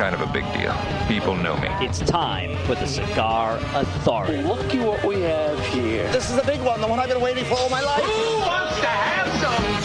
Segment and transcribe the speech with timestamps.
[0.00, 0.08] Mister!
[0.08, 0.10] Mister!
[0.10, 0.74] Kind of a big deal.
[1.08, 1.68] People know me.
[1.84, 4.42] It's time for the Cigar Authority.
[4.42, 6.10] Look at what we have here.
[6.10, 8.02] This is a big one, the one I've been waiting for all my life.
[8.02, 9.79] Who wants to have some fun?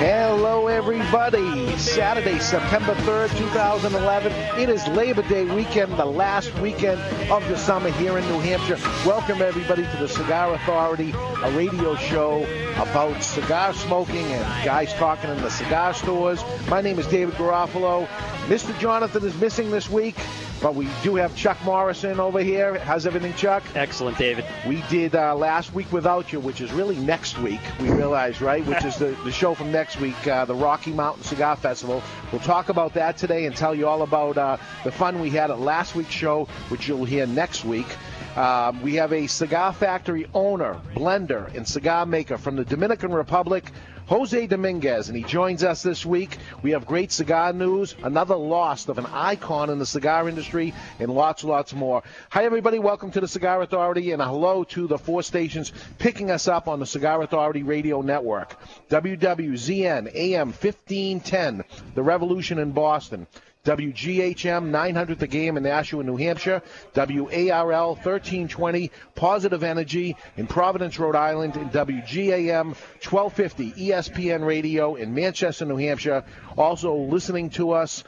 [0.00, 1.76] Hello, everybody.
[1.76, 4.32] Saturday, September 3rd, 2011.
[4.58, 6.98] It is Labor Day weekend, the last weekend
[7.30, 8.78] of the summer here in New Hampshire.
[9.06, 12.44] Welcome, everybody, to the Cigar Authority, a radio show
[12.78, 16.42] about cigar smoking and guys talking in the cigar stores.
[16.70, 18.06] My name is David Garofalo.
[18.46, 18.76] Mr.
[18.78, 20.16] Jonathan is missing this week,
[20.60, 22.78] but we do have Chuck Morrison over here.
[22.78, 23.62] How's everything, Chuck?
[23.74, 24.44] Excellent, David.
[24.66, 27.60] We did uh, last week without you, which is really next week.
[27.80, 28.64] We realize, right?
[28.66, 32.02] Which is the, the show from next week, uh, the Rocky Mountain Cigar Festival.
[32.30, 35.50] We'll talk about that today and tell you all about uh, the fun we had
[35.50, 37.86] at last week's show, which you'll hear next week.
[38.36, 43.64] Um, we have a cigar factory owner, blender, and cigar maker from the Dominican Republic,
[44.06, 46.36] Jose Dominguez, and he joins us this week.
[46.62, 51.12] We have great cigar news, another loss of an icon in the cigar industry, and
[51.12, 52.04] lots, lots more.
[52.30, 52.78] Hi, everybody.
[52.78, 56.68] Welcome to the Cigar Authority, and a hello to the four stations picking us up
[56.68, 58.56] on the Cigar Authority Radio Network.
[58.90, 63.26] WWZN AM 1510, The Revolution in Boston.
[63.64, 66.62] WGHM 900 the game in Nashua, New Hampshire.
[66.94, 71.56] WARL 1320 Positive Energy in Providence, Rhode Island.
[71.56, 76.24] And WGAM 1250 ESPN Radio in Manchester, New Hampshire.
[76.56, 78.02] Also listening to us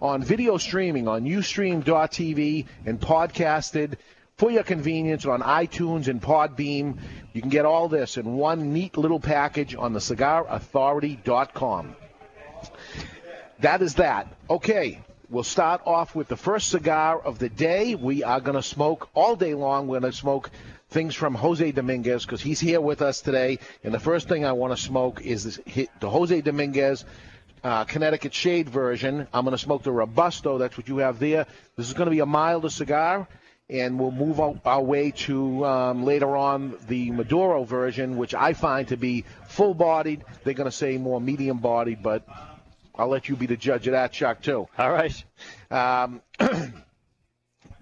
[0.00, 3.96] on video streaming on Ustream.tv and podcasted
[4.36, 6.98] for your convenience on iTunes and Podbean.
[7.32, 11.96] You can get all this in one neat little package on the cigarauthority.com.
[13.64, 14.26] That is that.
[14.50, 17.94] Okay, we'll start off with the first cigar of the day.
[17.94, 19.88] We are going to smoke all day long.
[19.88, 20.50] We're going to smoke
[20.90, 23.60] things from Jose Dominguez because he's here with us today.
[23.82, 27.06] And the first thing I want to smoke is this, the Jose Dominguez
[27.62, 29.26] uh, Connecticut Shade version.
[29.32, 30.58] I'm going to smoke the Robusto.
[30.58, 31.46] That's what you have there.
[31.76, 33.26] This is going to be a milder cigar.
[33.70, 38.52] And we'll move our, our way to um, later on the Maduro version, which I
[38.52, 40.22] find to be full bodied.
[40.44, 42.28] They're going to say more medium bodied, but
[42.96, 44.68] I'll let you be the judge of that, Chuck, too.
[44.78, 45.24] All right.
[45.70, 46.22] Um,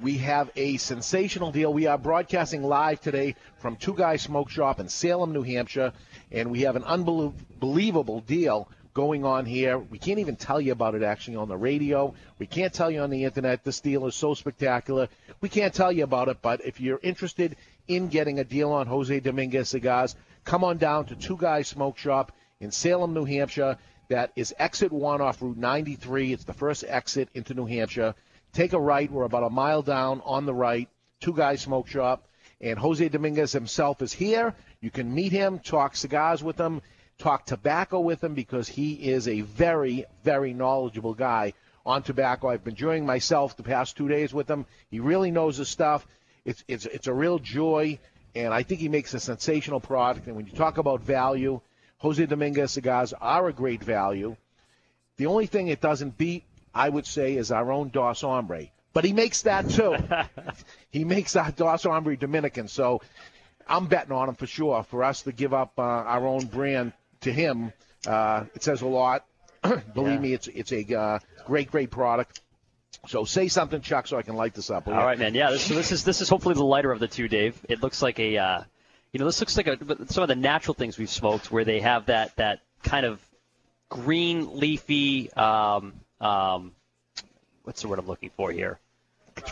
[0.03, 1.73] we have a sensational deal.
[1.73, 5.93] We are broadcasting live today from Two Guys Smoke Shop in Salem, New Hampshire,
[6.31, 9.79] and we have an unbelievable deal going on here.
[9.79, 12.15] We can't even tell you about it actually on the radio.
[12.39, 13.65] We can't tell you on the internet.
[13.65, 15.09] This deal is so spectacular.
[15.43, 17.57] We can't tell you about it, but if you're interested
[17.87, 21.99] in getting a deal on Jose Dominguez cigars, come on down to Two Guys Smoke
[21.99, 23.77] Shop in Salem, New Hampshire.
[24.13, 26.35] That is exit one off Route 93.
[26.35, 28.15] It's the first exit into New Hampshire.
[28.53, 29.11] Take a right.
[29.11, 30.91] We're about a mile down on the right.
[31.21, 32.29] Two Guys Smoke Shop.
[32.61, 34.55] And Jose Dominguez himself is here.
[34.83, 36.83] You can meet him, talk cigars with him,
[37.17, 41.55] talk tobacco with him because he is a very, very knowledgeable guy
[41.87, 42.49] on tobacco.
[42.49, 44.67] I've been enjoying myself the past two days with him.
[44.91, 46.07] He really knows his stuff.
[46.45, 47.99] It's, it's, it's a real joy,
[48.35, 50.27] and I think he makes a sensational product.
[50.27, 51.63] And when you talk about value,
[52.03, 54.37] Jose Dominguez cigars are a great value.
[55.19, 56.43] The only thing it doesn't beat,
[56.75, 58.67] I would say, is our own Dos Hombre.
[58.93, 59.95] But he makes that too.
[60.91, 62.67] he makes that Dos Hombre Dominican.
[62.67, 63.01] So
[63.69, 64.83] I'm betting on him for sure.
[64.83, 67.73] For us to give up uh, our own brand to him,
[68.07, 69.25] uh, it says a lot.
[69.95, 70.19] Believe Yeah.
[70.19, 72.41] me, it's it's a uh, great, great product.
[73.07, 74.89] So say something, Chuck, so I can light this up.
[74.89, 75.35] All right, man.
[75.35, 77.59] Yeah, this, so this is this is hopefully the lighter of the two, Dave.
[77.69, 78.63] It looks like a, uh,
[79.13, 81.81] you know, this looks like a, some of the natural things we've smoked where they
[81.81, 83.21] have that that kind of
[83.89, 85.33] green leafy.
[85.33, 86.73] Um, um,
[87.65, 88.79] what's the word I'm looking for here?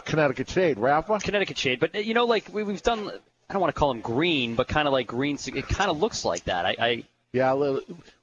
[0.04, 1.18] Connecticut Shade, Rafa.
[1.18, 3.10] Connecticut shade, but you know, like we, we've done.
[3.48, 5.36] I don't want to call them green, but kind of like green.
[5.46, 6.66] It kind of looks like that.
[6.66, 7.80] I, I Yeah, a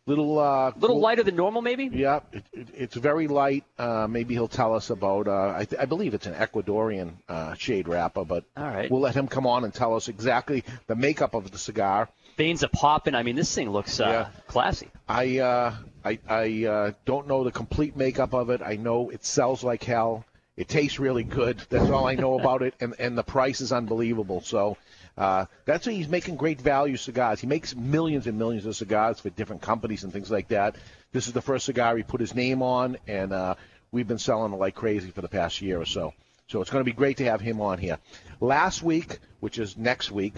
[0.07, 1.85] little, uh, little lighter than normal, maybe.
[1.93, 3.63] Yeah, it, it, it's very light.
[3.77, 5.27] Uh, maybe he'll tell us about.
[5.27, 8.89] Uh, I, th- I believe it's an Ecuadorian uh, shade wrapper, but All right.
[8.89, 12.09] we'll let him come on and tell us exactly the makeup of the cigar.
[12.37, 13.13] Veins are popping.
[13.15, 14.41] I mean, this thing looks uh, Yeah.
[14.47, 14.89] classy.
[15.07, 18.61] I uh, I, I uh, don't know the complete makeup of it.
[18.63, 20.25] I know it sells like hell.
[20.55, 21.61] It tastes really good.
[21.69, 24.41] That's all I know about it, and and the price is unbelievable.
[24.41, 24.77] So.
[25.17, 27.39] Uh, that's why he's making great value cigars.
[27.39, 30.75] He makes millions and millions of cigars for different companies and things like that.
[31.11, 33.55] This is the first cigar he put his name on, and uh,
[33.91, 36.13] we've been selling it like crazy for the past year or so.
[36.47, 37.97] So it's going to be great to have him on here.
[38.39, 40.35] Last week, which is next week,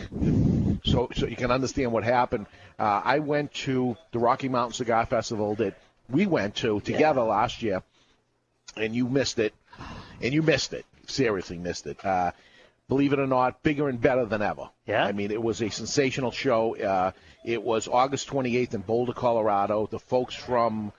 [0.85, 2.47] so so you can understand what happened.
[2.79, 5.77] Uh, I went to the Rocky Mountain Cigar Festival that
[6.09, 7.83] we went to together last year,
[8.75, 9.53] and you missed it,
[10.21, 10.85] and you missed it.
[11.05, 12.03] Seriously, missed it.
[12.03, 12.31] Uh,
[12.89, 14.69] believe it or not, bigger and better than ever.
[14.85, 15.05] Yeah?
[15.05, 16.75] I mean, it was a sensational show.
[16.75, 17.11] Uh,
[17.45, 19.87] it was August 28th in Boulder, Colorado.
[19.87, 20.91] The folks from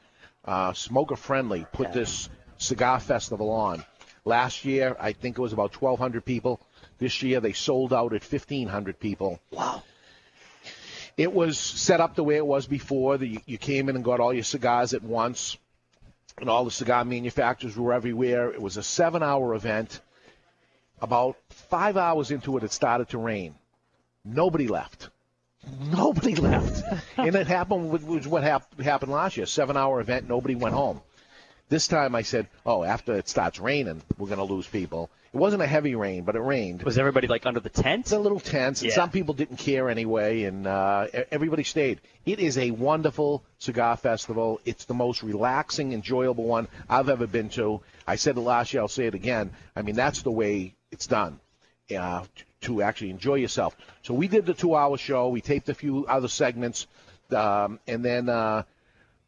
[0.44, 3.84] uh, Smoker Friendly put this cigar festival on.
[4.24, 6.60] Last year, I think it was about 1,200 people.
[6.98, 9.40] This year, they sold out at 1,500 people.
[9.50, 9.82] Wow.
[11.16, 13.18] It was set up the way it was before.
[13.18, 15.58] That you, you came in and got all your cigars at once,
[16.38, 18.52] and all the cigar manufacturers were everywhere.
[18.52, 20.00] It was a seven-hour event.
[21.02, 23.54] About five hours into it, it started to rain.
[24.24, 25.08] Nobody left.
[25.92, 26.82] Nobody left,
[27.18, 29.46] and it happened with, what hap- happened last year.
[29.46, 31.02] Seven-hour event, nobody went home.
[31.68, 35.36] This time I said, "Oh, after it starts raining, we're going to lose people." It
[35.36, 36.82] wasn't a heavy rain, but it rained.
[36.82, 38.10] Was everybody like under the tent?
[38.10, 38.90] A little and Yeah.
[38.92, 42.00] some people didn't care anyway, and uh, everybody stayed.
[42.26, 44.60] It is a wonderful cigar festival.
[44.64, 47.80] It's the most relaxing, enjoyable one I've ever been to.
[48.08, 48.82] I said it last year.
[48.82, 49.52] I'll say it again.
[49.76, 51.40] I mean, that's the way it's done.
[51.96, 52.22] Uh,
[52.60, 53.76] to actually enjoy yourself.
[54.02, 55.28] So we did the two-hour show.
[55.28, 56.86] We taped a few other segments,
[57.34, 58.62] um, and then uh,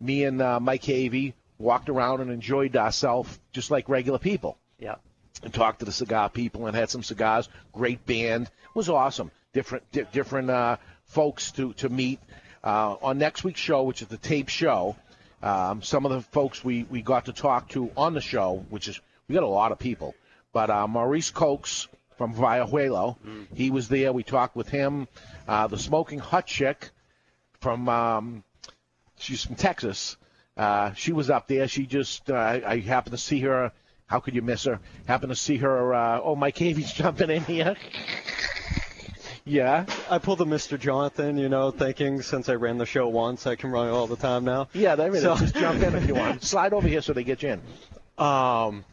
[0.01, 4.95] me and uh, Mike Havey walked around and enjoyed ourselves just like regular people Yeah.
[5.43, 7.49] and talked to the cigar people and had some cigars.
[7.73, 8.45] Great band.
[8.47, 9.33] It was awesome.
[9.55, 10.77] Different di- different uh,
[11.07, 12.21] folks to to meet
[12.63, 14.95] uh, on next week's show, which is the tape show.
[15.43, 18.87] Um, some of the folks we we got to talk to on the show, which
[18.89, 20.15] is we got a lot of people,
[20.53, 21.89] but uh, Maurice Cokes
[22.19, 23.17] from Villajuelo,
[23.55, 24.13] he was there.
[24.13, 25.09] We talked with him.
[25.49, 26.91] Uh, the smoking hot chick
[27.61, 28.45] from um,
[29.19, 30.17] she's from Texas.
[30.57, 31.67] Uh, she was up there.
[31.69, 33.73] She just uh, I, I happened to see her.
[34.07, 34.79] How could you miss her?
[35.07, 35.95] Happened to see her.
[35.95, 37.75] Uh, oh, Mike Havey's jumping in here.
[39.45, 40.79] yeah, I pulled the Mr.
[40.79, 44.07] Jonathan, you know, thinking since I ran the show once, I can run it all
[44.07, 44.69] the time now.
[44.75, 44.95] yeah.
[44.95, 45.23] There it is.
[45.23, 46.43] So- Just jump in if you want.
[46.45, 47.63] Slide over here so they get you in.
[48.25, 48.85] Um,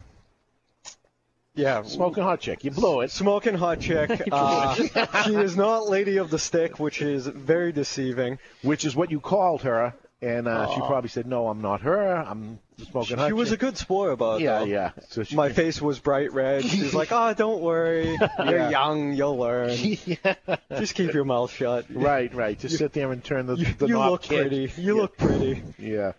[1.59, 2.63] yeah, Smoking hot chick.
[2.63, 3.11] You blew it.
[3.11, 4.09] Smoking hot chick.
[4.31, 4.75] Uh,
[5.25, 8.37] she is not Lady of the Stick, which is very deceiving.
[8.61, 12.15] Which is what you called her, and uh, she probably said, "No, I'm not her.
[12.15, 12.59] I'm
[12.89, 14.43] smoking hot She was a chick." good sport about it.
[14.43, 14.65] yeah, though.
[14.65, 14.91] yeah.
[15.09, 16.63] So she, My face was bright red.
[16.63, 18.17] She's like, "Oh, don't worry.
[18.45, 19.13] You're young.
[19.13, 19.75] You'll learn.
[20.77, 21.85] Just keep your mouth shut.
[21.89, 22.57] Right, right.
[22.59, 24.71] Just sit there and turn the, the you knob look pretty.
[24.77, 25.63] You look pretty.
[25.77, 26.13] Yeah.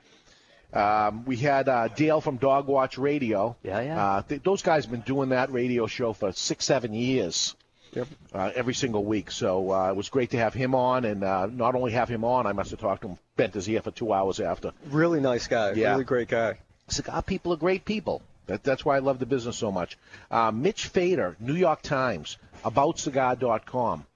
[0.73, 3.57] Um, we had uh, Dale from Dog Watch Radio.
[3.63, 4.05] Yeah, yeah.
[4.05, 7.57] Uh, th- those guys have been doing that radio show for six, seven years.
[7.93, 8.07] Yep.
[8.33, 9.33] Uh, every single week.
[9.33, 12.25] So uh, it was great to have him on, and uh, not only have him
[12.25, 14.73] on, I must have talked to him, bent his ear for two hours after.
[14.91, 15.73] Really nice guy.
[15.73, 15.93] Yeah.
[15.93, 16.59] Really great guy.
[16.89, 18.23] Cigar people are great people.
[18.47, 19.99] That, that's why I love the business so much.
[20.31, 24.07] Uh, Mitch Fader, New York Times, AboutCigar.com.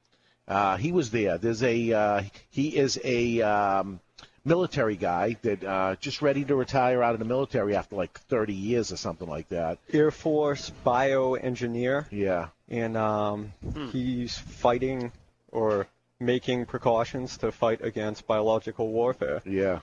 [0.47, 1.39] Uh, he was there.
[1.39, 4.01] There's a uh, he is a um,
[4.45, 8.53] military guy that uh, just ready to retire out of the military after like 30
[8.53, 9.79] years or something like that.
[9.93, 12.49] Air Force bioengineer, Yeah.
[12.69, 13.87] and um, Hmm.
[13.89, 15.13] he's fighting
[15.51, 15.87] or
[16.21, 19.43] making precautions to fight against biological warfare.
[19.45, 19.81] Yeah.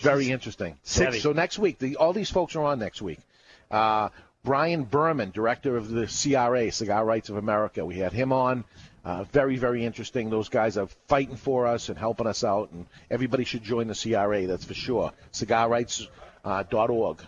[0.00, 0.76] Very interesting.
[0.82, 3.18] So, so next week, the, all these folks are on next week.
[3.70, 4.10] Uh,
[4.44, 7.84] Brian Berman, director of the CRA, Cigar Rights of America.
[7.84, 8.64] We had him on.
[9.04, 10.28] Uh, very, very interesting.
[10.28, 13.94] Those guys are fighting for us and helping us out, and everybody should join the
[13.94, 14.46] CRA.
[14.46, 15.12] That's for sure.
[15.32, 17.22] CigarRights.org.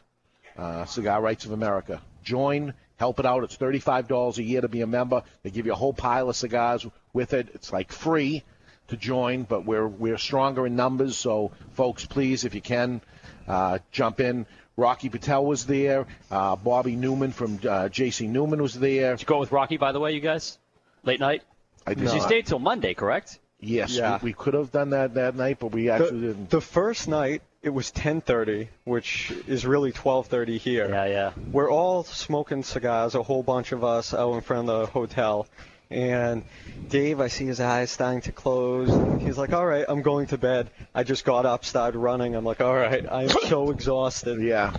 [0.57, 2.03] Uh, Cigar Rights of America.
[2.23, 3.43] Join, help it out.
[3.43, 5.23] It's thirty-five dollars a year to be a member.
[5.43, 7.49] They give you a whole pile of cigars with it.
[7.55, 8.45] It's like free
[8.89, 11.17] to join, but we're we're stronger in numbers.
[11.17, 13.01] So, folks, please, if you can,
[13.49, 14.45] uh, jump in.
[14.77, 16.07] Rocky Patel was there.
[16.31, 18.27] Uh, Bobby Newman from uh, J.C.
[18.27, 19.13] Newman was there.
[19.13, 20.59] Did you go with Rocky, by the way, you guys?
[21.03, 21.43] Late night?
[21.87, 22.29] I did Because you not.
[22.29, 23.39] stayed till Monday, correct?
[23.61, 24.19] Yes, Yeah.
[24.23, 26.51] we, we could have done that that night, but we actually The, didn't.
[26.51, 30.89] the first night it was 10:30, which is really 12:30 here.
[30.89, 31.31] Yeah, yeah.
[31.53, 35.47] We're all smoking cigars, a whole bunch of us out in front of the hotel.
[35.91, 36.43] And
[36.89, 38.89] Dave, I see his eyes starting to close.
[39.23, 42.35] He's like, "All right, I'm going to bed." I just got up, started running.
[42.35, 44.73] I'm like, "All right, I am so exhausted." Yeah.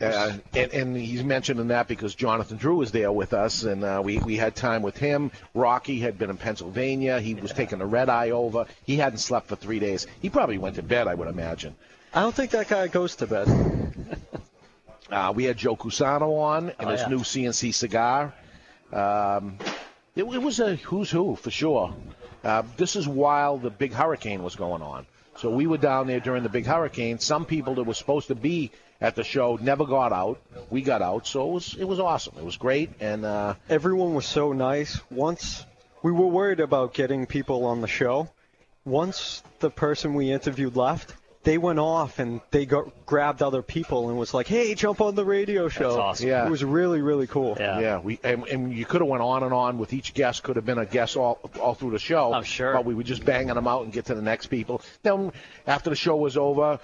[0.00, 4.02] Uh, and, and he's mentioning that because Jonathan Drew was there with us, and uh,
[4.04, 5.30] we, we had time with him.
[5.54, 7.18] Rocky had been in Pennsylvania.
[7.18, 8.66] He was taking a red eye over.
[8.84, 10.06] He hadn't slept for three days.
[10.20, 11.74] He probably went to bed, I would imagine.
[12.12, 13.48] I don't think that guy goes to bed.
[15.08, 17.08] Uh, we had Joe Cusano on and Oh, his yeah.
[17.08, 18.34] new CNC cigar.
[18.92, 19.56] Um,
[20.16, 21.94] it, it was a who's who for sure.
[22.42, 25.06] Uh, this is while the big hurricane was going on.
[25.36, 27.20] So we were down there during the big hurricane.
[27.20, 29.58] Some people that were supposed to be at the show.
[29.60, 30.40] Never got out.
[30.70, 32.34] We got out, so it was it was awesome.
[32.38, 35.00] It was great, and uh, Everyone was so nice.
[35.10, 35.64] Once
[36.02, 38.28] we were worried about getting people on the show.
[38.84, 41.12] Once the person we interviewed left,
[41.42, 45.16] they went off and they got, grabbed other people and was like, "Hey, jump on
[45.16, 46.28] the radio show." That's awesome.
[46.28, 46.46] Yeah.
[46.46, 47.56] It was really really cool.
[47.58, 47.80] Yeah.
[47.80, 50.44] yeah, we and, and you could have went on and on with each guest.
[50.44, 52.32] Could have been a guest all all through the show.
[52.32, 52.72] I'm sure.
[52.74, 54.82] But we were just banging them out and get to the next people.
[55.02, 55.32] Then
[55.66, 56.78] after the show was over.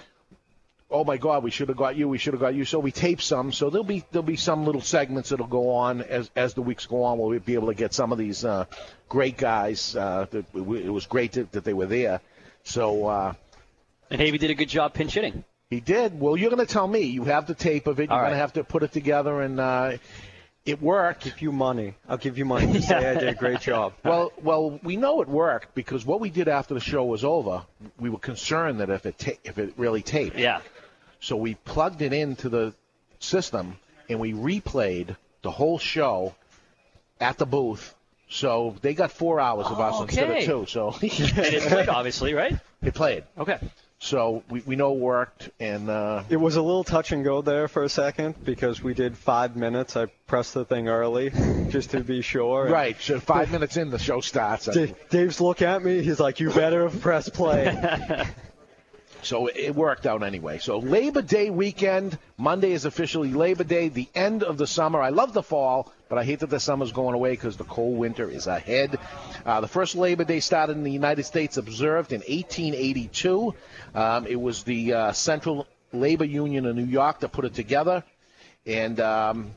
[0.92, 1.42] Oh my God!
[1.42, 2.08] We should have got you.
[2.08, 2.64] We should have got you.
[2.64, 3.50] So we taped some.
[3.52, 6.86] So there'll be there'll be some little segments that'll go on as as the weeks
[6.86, 7.18] go on.
[7.18, 8.66] We'll be able to get some of these uh,
[9.08, 9.96] great guys.
[9.96, 12.20] Uh, that, it was great that, that they were there.
[12.64, 13.32] So uh,
[14.10, 15.44] And Havey did a good job pinch hitting.
[15.70, 16.18] he did.
[16.20, 17.00] Well, you're going to tell me.
[17.00, 18.04] You have the tape of it.
[18.10, 19.96] You're All going to have to put it together, and uh,
[20.64, 21.24] it worked.
[21.26, 21.94] I'll Give you money.
[22.08, 23.94] I'll give you money to say I did a great job.
[24.04, 27.64] Well, well, we know it worked because what we did after the show was over,
[27.98, 30.38] we were concerned that if it ta- if it really taped.
[30.38, 30.60] Yeah.
[31.22, 32.74] So we plugged it into the
[33.20, 33.78] system
[34.10, 36.34] and we replayed the whole show
[37.20, 37.94] at the booth.
[38.28, 40.66] So they got four hours of us instead of two.
[40.66, 42.58] So And it played, obviously, right?
[42.82, 43.24] it played.
[43.38, 43.58] Okay.
[44.00, 47.40] So we, we know it worked, and uh, It was a little touch and go
[47.40, 49.96] there for a second because we did five minutes.
[49.96, 51.30] I pressed the thing early
[51.68, 52.68] just to be sure.
[52.68, 53.00] Right.
[53.00, 54.66] So five minutes in, the show starts.
[54.66, 56.02] D- Dave's look at me.
[56.02, 58.26] He's like, "You better have pressed play."
[59.22, 60.58] So it worked out anyway.
[60.58, 65.00] So Labor Day weekend, Monday is officially Labor Day, the end of the summer.
[65.00, 67.96] I love the fall, but I hate that the summer's going away because the cold
[67.96, 68.98] winter is ahead.
[69.46, 73.54] Uh, the first Labor Day started in the United States, observed in 1882.
[73.94, 78.02] Um, it was the uh, Central Labor Union in New York that put it together,
[78.66, 79.52] and um,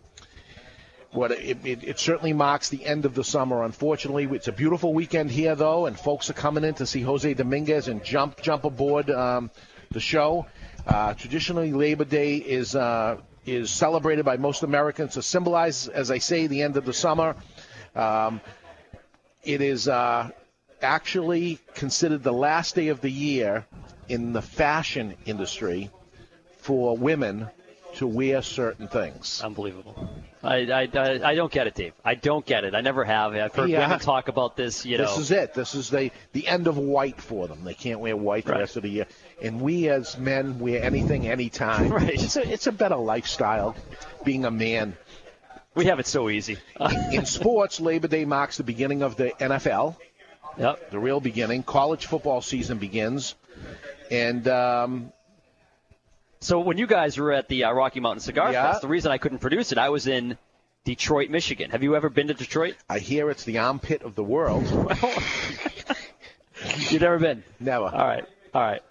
[1.16, 3.64] what it, it, it certainly marks the end of the summer.
[3.64, 7.34] Unfortunately, it's a beautiful weekend here, though, and folks are coming in to see Jose
[7.34, 9.50] Dominguez and jump jump aboard um,
[9.92, 10.46] the show.
[10.86, 16.18] Uh, traditionally, Labor Day is uh, is celebrated by most Americans to symbolize, as I
[16.18, 17.36] say, the end of the summer.
[17.96, 18.42] Um,
[19.44, 20.30] it is uh,
[20.82, 23.66] actually considered the last day of the year
[24.10, 25.90] in the fashion industry
[26.58, 27.48] for women
[27.96, 29.42] to wear certain things.
[29.44, 30.10] Unbelievable.
[30.46, 31.94] I, I, I, don't get it, Dave.
[32.04, 32.76] I don't get it.
[32.76, 33.34] I never have.
[33.34, 33.80] I've heard Yeah.
[33.80, 35.06] women talk about this, you know.
[35.06, 35.54] This is it.
[35.54, 37.64] This is the the end of white for them.
[37.64, 39.08] They can't wear white the rest of the year.
[39.42, 41.90] And we as men wear anything, anytime.
[41.96, 42.14] Right.
[42.14, 43.76] It's a it's a better lifestyle,
[44.24, 44.96] being a man.
[45.74, 46.58] we have it so easy.
[47.12, 49.96] In sports, Labor Day marks the beginning of the NFL,
[50.58, 50.92] yep.
[50.92, 51.64] the real beginning.
[51.64, 53.36] College football season begins,
[54.12, 55.12] and um,
[56.46, 58.70] So when you guys were at the uh, Rocky Mountain Cigar Yeah.
[58.70, 60.38] Fest, the reason I couldn't produce it, I was in
[60.84, 61.72] Detroit, Michigan.
[61.72, 62.76] Have you ever been to Detroit?
[62.88, 64.64] I hear it's the armpit of the world.
[66.92, 67.44] You've never been.
[67.60, 67.86] Never.
[67.86, 68.26] All right.
[68.54, 68.82] All right.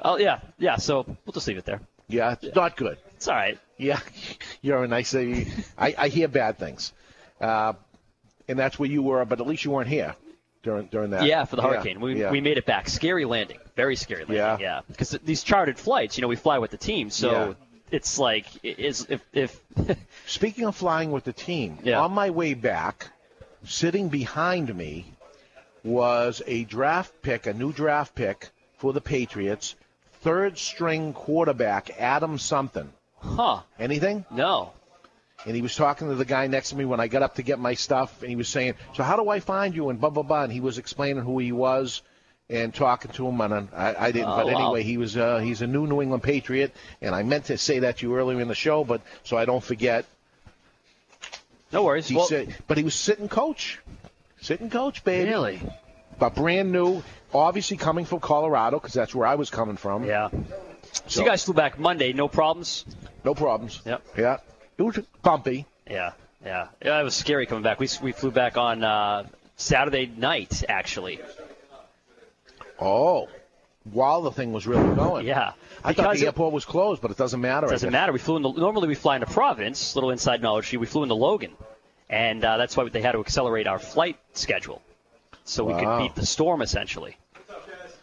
[0.00, 0.74] Oh yeah, yeah.
[0.74, 1.80] So we'll just leave it there.
[2.08, 2.98] Yeah, it's not good.
[3.14, 3.58] It's all right.
[3.76, 4.00] Yeah,
[4.60, 5.14] you're a nice.
[5.14, 5.46] I,
[5.78, 6.92] I hear bad things,
[7.40, 7.74] uh,
[8.48, 9.24] and that's where you were.
[9.24, 10.16] But at least you weren't here
[10.68, 11.24] during during that.
[11.24, 12.00] Yeah, for the hurricane.
[12.00, 12.30] We, yeah.
[12.30, 12.88] we made it back.
[12.88, 13.58] Scary landing.
[13.74, 14.36] Very scary landing.
[14.36, 14.58] Yeah.
[14.60, 14.80] Yeah.
[14.88, 17.54] Because these chartered flights, you know, we fly with the team, so Yeah.
[17.90, 19.58] it's like is if if
[20.26, 22.00] Speaking of flying with the team, Yeah.
[22.00, 23.08] on my way back,
[23.64, 25.06] sitting behind me
[25.84, 29.74] was a draft pick, a new draft pick for the Patriots,
[30.20, 32.90] third string quarterback Adam something.
[33.20, 33.60] huh?
[33.78, 34.24] Anything?
[34.30, 34.72] No.
[35.46, 37.42] And he was talking to the guy next to me when I got up to
[37.42, 40.10] get my stuff, and he was saying, "So how do I find you?" And blah
[40.10, 40.42] blah blah.
[40.44, 42.02] And he was explaining who he was
[42.50, 43.40] and talking to him.
[43.40, 44.52] And I, I didn't, Oh, but wow.
[44.64, 47.78] anyway, he was uh, he's a new New England Patriot, and I meant to say
[47.80, 50.06] that to you earlier in the show, but so I don't forget.
[51.72, 52.08] No worries.
[52.08, 53.78] He well, said, but he was sitting coach,
[54.40, 55.28] sitting coach, baby.
[55.30, 55.62] really?
[56.18, 57.02] But brand new,
[57.32, 60.04] obviously coming from Colorado because that's where I was coming from.
[60.04, 60.30] Yeah.
[60.30, 62.84] So, So- you guys flew back Monday, no problems.
[63.24, 63.82] No problems.
[63.84, 64.02] Yep.
[64.16, 64.38] Yeah.
[64.78, 65.66] It was bumpy.
[65.90, 66.12] Yeah.
[66.44, 66.68] Yeah.
[66.84, 67.00] Yeah.
[67.00, 67.80] It was scary coming back.
[67.80, 71.20] We we flew back on uh, Saturday night, actually.
[72.80, 73.28] Oh,
[73.84, 75.26] while the thing was really going.
[75.26, 75.52] Yeah.
[75.84, 77.66] I thought the it- airport was closed, but it doesn't matter.
[77.66, 78.12] I Doesn't matter.
[78.12, 79.96] We flew in the, normally we fly into Providence.
[79.96, 80.72] Little inside knowledge.
[80.72, 81.52] We flew into Logan,
[82.08, 84.82] and uh, that's why they had to accelerate our flight schedule,
[85.44, 87.16] so we could beat the storm essentially.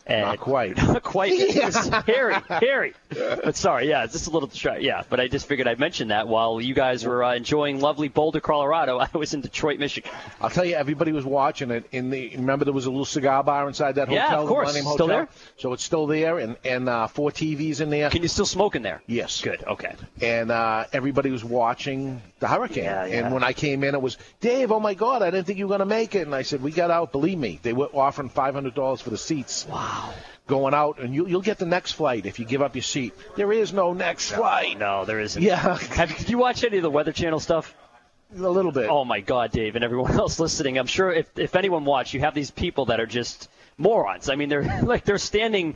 [0.07, 0.77] And Not quite.
[0.77, 1.31] Not quite.
[1.33, 2.93] It was scary, scary.
[3.09, 4.83] But sorry, yeah, it's just a little distract.
[4.83, 8.07] Yeah, but I just figured I'd mention that while you guys were uh, enjoying lovely
[8.07, 10.11] Boulder, Colorado, I was in Detroit, Michigan.
[10.39, 11.85] I'll tell you, everybody was watching it.
[11.91, 14.15] In the remember, there was a little cigar bar inside that hotel.
[14.15, 14.43] Yeah, hotel.
[14.43, 14.67] of course.
[14.73, 15.27] the Millennium Still there?
[15.57, 18.11] So it's still there, and and uh, four TVs in there.
[18.11, 19.01] Can you still smoke in there?
[19.07, 19.41] Yes.
[19.41, 19.63] Good.
[19.63, 19.95] Okay.
[20.21, 22.83] And uh, everybody was watching the hurricane.
[22.83, 23.25] Yeah, yeah.
[23.25, 24.71] And when I came in, it was Dave.
[24.71, 26.27] Oh my God, I didn't think you were going to make it.
[26.27, 27.11] And I said, we got out.
[27.11, 29.65] Believe me, they were offering five hundred dollars for the seats.
[29.67, 29.94] Wow.
[30.47, 33.13] Going out, and you, you'll get the next flight if you give up your seat.
[33.35, 34.77] There is no next flight.
[34.77, 35.41] No, there isn't.
[35.41, 35.77] Yeah.
[35.77, 37.75] Have did you watch any of the Weather Channel stuff?
[38.35, 38.89] A little bit.
[38.89, 40.77] Oh my God, Dave, and everyone else listening.
[40.77, 44.29] I'm sure if if anyone watched, you have these people that are just morons.
[44.29, 45.75] I mean, they're like they're standing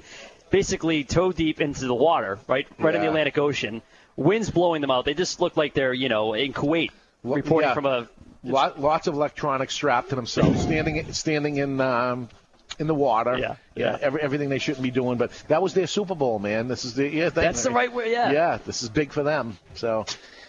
[0.49, 3.81] basically toe deep into the water, right, right in the Atlantic Ocean.
[4.15, 5.05] Winds blowing them out.
[5.05, 6.91] They just look like they're you know in Kuwait
[7.23, 7.73] reporting yeah.
[7.73, 8.09] from a.
[8.41, 12.29] Lot, lots of electronics strapped to themselves, standing standing in um,
[12.79, 13.38] in the water.
[13.38, 13.98] Yeah, yeah.
[14.01, 16.67] Every, everything they shouldn't be doing, but that was their Super Bowl, man.
[16.67, 17.29] This is the yeah.
[17.29, 18.12] That's the right way.
[18.12, 18.31] Yeah.
[18.31, 19.57] Yeah, this is big for them.
[19.75, 20.05] So,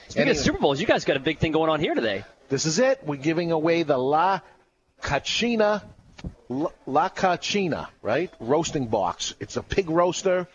[0.09, 2.25] Speaking anyway, of Super Bowls, you guys got a big thing going on here today.
[2.49, 3.01] this is it.
[3.05, 4.41] We're giving away the La
[5.03, 5.83] Caja China,
[6.49, 8.31] La, La Caja China, right?
[8.41, 9.35] Roasting box.
[9.41, 10.49] It's a pig roaster,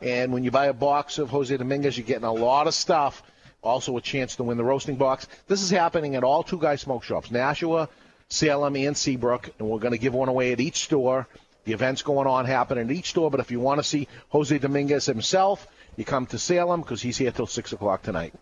[0.00, 3.22] and when you buy a box of Jose Dominguez, you're getting a lot of stuff.
[3.62, 5.28] Also, a chance to win the roasting box.
[5.46, 7.88] This is happening at all Two Guys Smoke Shops, Nashua,
[8.32, 11.28] Salem, and Seabrook, and we're going to give one away at each store.
[11.64, 14.56] The event's going on happening at each store, but if you want to see Jose
[14.56, 18.32] Dominguez himself, you come to Salem because he's here till six o'clock tonight.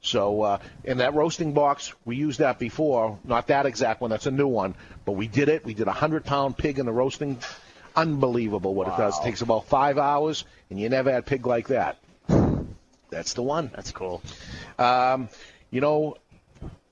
[0.00, 3.18] So, uh, in that roasting box, we used that before.
[3.24, 4.10] Not that exact one.
[4.10, 4.76] That's a new one.
[5.04, 5.64] But we did it.
[5.64, 7.38] We did a hundred pound pig in the roasting.
[7.96, 9.18] Unbelievable what it does.
[9.18, 11.98] It takes about five hours, and you never had pig like that.
[13.10, 13.72] That's the one.
[13.74, 14.22] That's cool.
[14.78, 15.28] Um,
[15.70, 16.16] you know,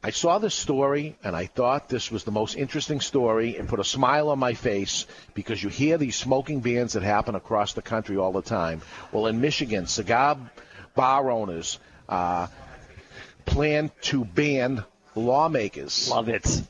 [0.04, 3.80] I saw this story and I thought this was the most interesting story and put
[3.80, 7.80] a smile on my face because you hear these smoking bans that happen across the
[7.80, 8.82] country all the time.
[9.12, 10.36] Well, in Michigan, cigar
[10.94, 12.48] bar owners uh,
[13.46, 14.84] plan to ban
[15.14, 16.10] lawmakers.
[16.10, 16.62] Love it.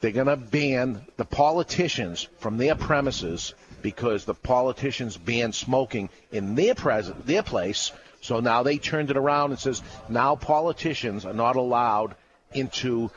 [0.00, 6.54] They're going to ban the politicians from their premises because the politicians banned smoking in
[6.54, 7.92] their pres- their place.
[8.22, 12.14] So now they turned it around and says now politicians are not allowed
[12.52, 13.10] into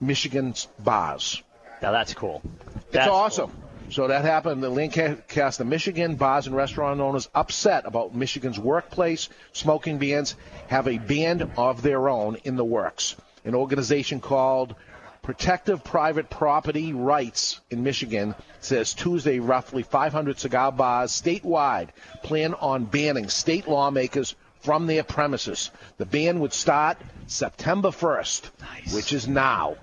[0.00, 1.42] Michigan's bars.
[1.82, 2.42] Now that's cool.
[2.76, 3.52] It's That's awesome.
[3.90, 6.16] So that happened in Lancaster, Michigan.
[6.16, 10.34] Bars and restaurant owners upset about Michigan's workplace smoking bans
[10.66, 13.16] have a ban of their own in the works.
[13.44, 14.74] An organization called
[15.22, 21.88] Protective Private Property Rights in Michigan says Tuesday roughly 500 cigar bars statewide
[22.22, 24.34] plan on banning state lawmakers
[24.68, 25.70] from their premises.
[25.96, 28.50] The ban would start September 1st,
[28.92, 29.78] which is now.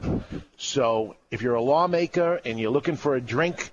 [0.57, 3.71] So if you're a lawmaker and you're looking for a drink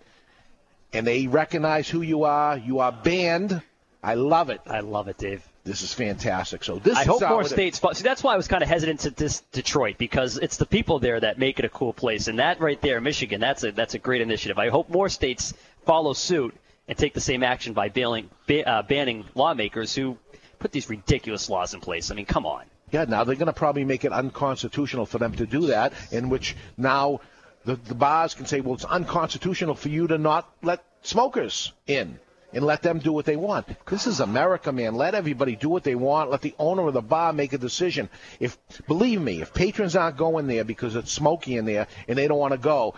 [0.90, 3.60] and they recognize who you are, you are banned.
[4.02, 4.62] I love it.
[4.66, 5.46] I love it, Dave.
[5.64, 6.64] This is fantastic.
[6.64, 7.78] So this I hope more states.
[7.78, 10.98] See, that's why I was kind of hesitant to this Detroit because it's the people
[10.98, 13.92] there that make it a cool place, and that right there, Michigan, that's a that's
[13.92, 14.58] a great initiative.
[14.58, 15.52] I hope more states
[15.84, 16.54] follow suit
[16.88, 20.16] and take the same action by bailing, ba- uh, banning lawmakers who
[20.62, 22.10] put these ridiculous laws in place.
[22.10, 22.64] I mean, come on.
[22.92, 26.28] Yeah, now they're going to probably make it unconstitutional for them to do that, in
[26.28, 27.20] which now
[27.64, 32.18] the, the bars can say, well, it's unconstitutional for you to not let smokers in
[32.52, 33.66] and let them do what they want.
[33.86, 34.94] This is America, man.
[34.94, 36.30] Let everybody do what they want.
[36.30, 38.10] Let the owner of the bar make a decision.
[38.38, 42.28] If believe me, if patrons aren't going there because it's smoky in there and they
[42.28, 42.94] don't want to go,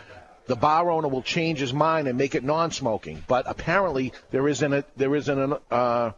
[0.46, 3.24] the bar owner will change his mind and make it non-smoking.
[3.26, 6.10] But apparently, there isn't a, there isn't an, uh,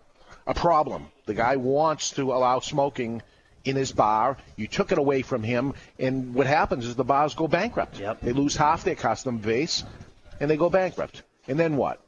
[0.47, 1.09] a problem.
[1.27, 3.23] The guy wants to allow smoking
[3.65, 4.37] in his bar.
[4.57, 7.99] You took it away from him, and what happens is the bars go bankrupt.
[7.99, 8.21] Yep.
[8.21, 9.85] They lose half their customer base,
[10.41, 11.23] and they go bankrupt.
[11.49, 12.01] And then what?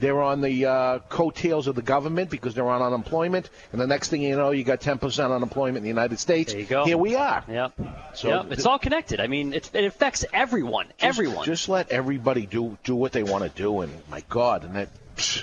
[0.00, 4.10] They're on the uh, coattails of the government because they're on unemployment, and the next
[4.10, 6.52] thing you know, you got 10% unemployment in the United States.
[6.52, 6.84] There you go.
[6.84, 7.42] Here we are.
[7.48, 7.72] Yep.
[8.14, 8.46] So yep.
[8.52, 9.18] It's th- all connected.
[9.18, 10.86] I mean, it, it affects everyone.
[10.86, 11.44] Just- everyone.
[11.44, 14.88] Just let everybody do do what they want to do, and my God, and that.
[15.16, 15.42] psh.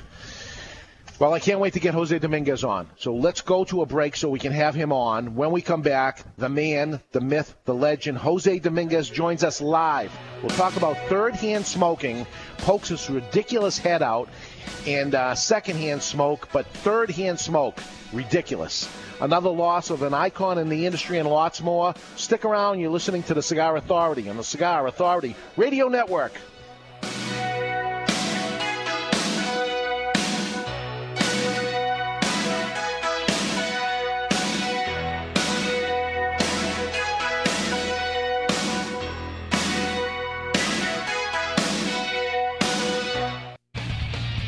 [1.18, 2.90] Well, I can't wait to get Jose Dominguez on.
[2.98, 5.36] So let's go to a break so we can have him on.
[5.36, 10.12] When we come back, the man, the myth, the legend, Jose Dominguez joins us live.
[10.42, 14.28] We'll talk about third-hand smoking, pokes his ridiculous head out,
[14.86, 17.80] and uh, second-hand smoke, but third-hand smoke,
[18.12, 18.90] ridiculous.
[19.22, 21.94] Another loss of an icon in the industry and lots more.
[22.18, 22.82] Stick around.
[22.82, 26.34] You're listening to the Cigar Authority on the Cigar Authority Radio Network.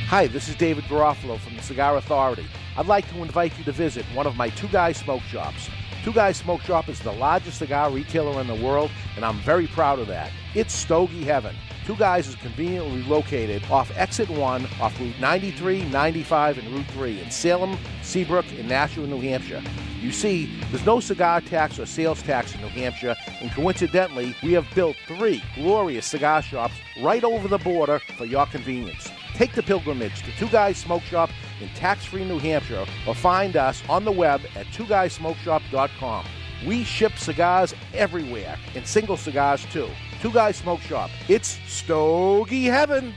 [0.09, 2.47] Hi, this is David Garofalo from the Cigar Authority.
[2.77, 5.69] I'd like to invite you to visit one of my Two Guys Smoke Shops.
[6.01, 9.67] Two Guys Smoke Shop is the largest cigar retailer in the world, and I'm very
[9.67, 10.31] proud of that.
[10.55, 11.53] It's Stogie Heaven.
[11.85, 17.19] Two Guys is conveniently located off Exit 1, off Route 93, 95, and Route 3
[17.19, 19.61] in Salem, Seabrook, and Nashua, New Hampshire.
[19.99, 24.53] You see, there's no cigar tax or sales tax in New Hampshire, and coincidentally, we
[24.53, 29.09] have built three glorious cigar shops right over the border for your convenience.
[29.33, 31.29] Take the pilgrimage to Two Guys Smoke Shop
[31.61, 36.25] in tax-free New Hampshire or find us on the web at twoguysmokeshop.com.
[36.65, 39.89] We ship cigars everywhere and single cigars too.
[40.21, 41.09] Two Guys Smoke Shop.
[41.27, 43.13] It's Stogie Heaven.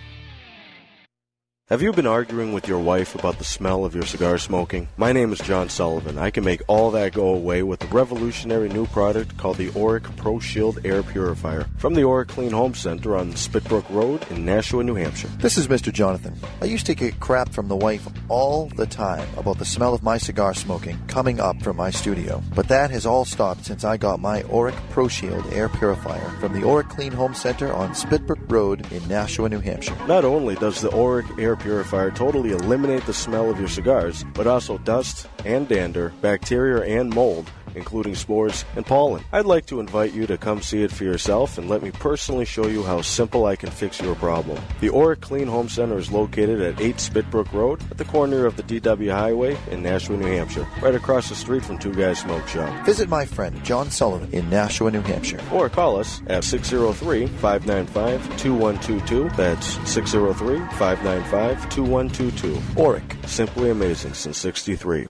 [1.70, 4.88] Have you been arguing with your wife about the smell of your cigar smoking?
[4.96, 6.18] My name is John Sullivan.
[6.18, 10.16] I can make all that go away with a revolutionary new product called the Oreck
[10.16, 14.83] Pro Shield Air Purifier from the Oreck Clean Home Center on Spitbrook Road in Nashua,
[14.83, 15.28] New Hampshire.
[15.38, 15.92] This is Mr.
[15.92, 16.37] Jonathan.
[16.61, 20.02] I used to get crap from the wife all the time about the smell of
[20.02, 22.42] my cigar smoking coming up from my studio.
[22.52, 26.52] But that has all stopped since I got my Oreck Pro Shield Air Purifier from
[26.52, 29.96] the Oreck Clean Home Center on Spitbrook Road in Nashua, New Hampshire.
[30.09, 34.46] Not only does the Oreck Air Purifier totally eliminate the smell of your cigars, but
[34.46, 39.24] also dust and dander, bacteria and mold, including sports and pollen.
[39.33, 42.44] I'd like to invite you to come see it for yourself and let me personally
[42.44, 44.61] show you how simple I can fix your problem.
[44.80, 48.56] The Oreck Clean Home Center is located at 8 Spitbrook Road at the corner of
[48.56, 52.46] the DW Highway in Nashua, New Hampshire, right across the street from Two Guys Smoke
[52.48, 52.85] Shop.
[52.85, 55.40] Visit my friend John Sullivan in Nashua, New Hampshire.
[55.52, 59.30] Or call us at 603 595 2122.
[59.37, 62.54] That's 603 595 2122.
[62.80, 63.28] Oreck.
[63.28, 65.06] Simply amazing since 63.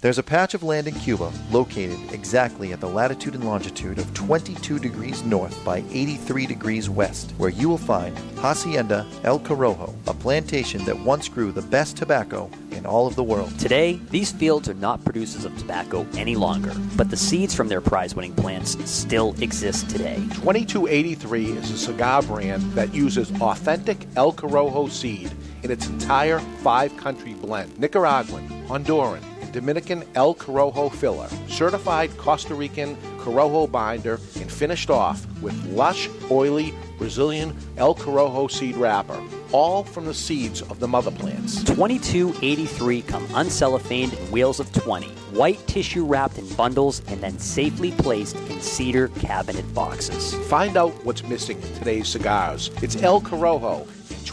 [0.00, 4.14] There's a patch of land in Cuba located exactly at the latitude and longitude of
[4.14, 10.14] 22 degrees north by 83 degrees west, where you will find Hacienda El Corojo, a
[10.14, 13.58] plantation that once grew the best tobacco in all of the world.
[13.58, 17.80] Today, these fields are not producers of tobacco any longer, but the seeds from their
[17.80, 20.18] prize winning plants still exist today.
[20.34, 25.32] 2283 is a cigar brand that uses authentic El Corojo seed
[25.64, 32.54] in its entire five country blend Nicaraguan, Honduran, and Dominican El Corojo filler, certified Costa
[32.54, 39.20] Rican Corojo binder, and finished off with lush, oily Brazilian El Corojo seed wrapper,
[39.52, 41.62] all from the seeds of the mother plants.
[41.64, 47.92] 2283 come uncellophaned in wheels of 20, white tissue wrapped in bundles and then safely
[47.92, 50.34] placed in cedar cabinet boxes.
[50.48, 52.70] Find out what's missing in today's cigars.
[52.82, 53.86] It's El Corojo,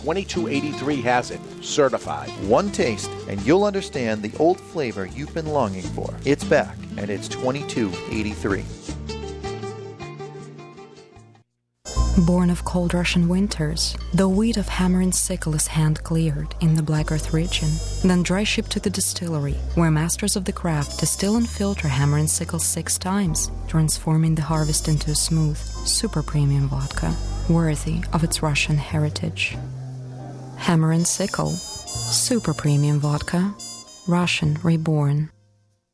[0.06, 2.30] 2283 has it certified.
[2.48, 6.14] One taste, and you'll understand the old flavor you've been longing for.
[6.26, 8.64] It's back, and it's 2283.
[12.28, 16.76] Born of cold Russian winters, the wheat of hammer and sickle is hand cleared in
[16.76, 17.70] the Black Earth region,
[18.04, 22.20] then dry shipped to the distillery, where masters of the craft distill and filter hammer
[22.20, 27.16] and sickle six times, transforming the harvest into a smooth, super premium vodka,
[27.50, 29.58] worthy of its Russian heritage.
[30.66, 33.54] Hammer and sickle, super premium vodka,
[34.08, 35.30] Russian reborn.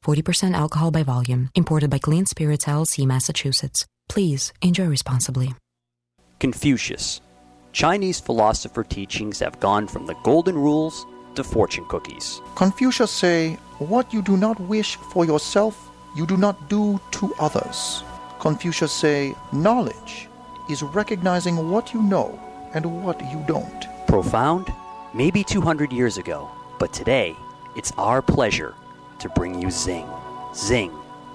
[0.06, 3.86] 40% alcohol by volume, imported by Clean Spirits LLC, Massachusetts.
[4.08, 5.54] Please enjoy responsibly.
[6.40, 7.20] Confucius.
[7.74, 11.06] Chinese philosopher teachings have gone from the golden rules
[11.36, 12.40] to fortune cookies.
[12.56, 18.04] Confucius say, What you do not wish for yourself, you do not do to others.
[18.40, 20.30] Confucius say, Knowledge
[20.70, 22.40] is recognizing what you know
[22.74, 23.91] and what you don't.
[24.12, 24.74] Profound?
[25.14, 27.34] Maybe 200 years ago, but today
[27.78, 28.76] it's our pleasure
[29.20, 30.06] to bring you Xing.
[30.52, 30.92] Xing,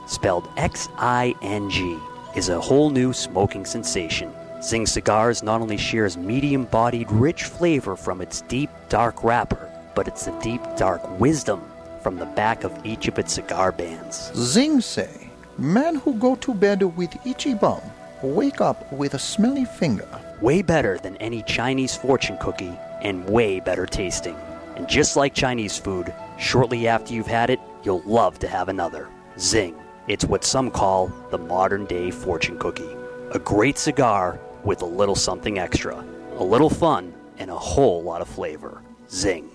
[0.06, 1.96] spelled X I N G,
[2.34, 4.30] is a whole new smoking sensation.
[4.58, 10.06] Xing Cigars not only shares medium bodied, rich flavor from its deep, dark wrapper, but
[10.06, 11.62] it's the deep, dark wisdom
[12.02, 14.30] from the back of each of its cigar bands.
[14.34, 17.80] Xing say, Men who go to bed with itchy bum
[18.22, 20.06] wake up with a smelly finger.
[20.42, 24.36] Way better than any Chinese fortune cookie, and way better tasting.
[24.76, 29.08] And just like Chinese food, shortly after you've had it, you'll love to have another.
[29.36, 29.74] Xing.
[30.08, 32.96] It's what some call the modern day fortune cookie.
[33.30, 36.04] A great cigar with a little something extra,
[36.36, 38.82] a little fun, and a whole lot of flavor.
[39.08, 39.48] Xing.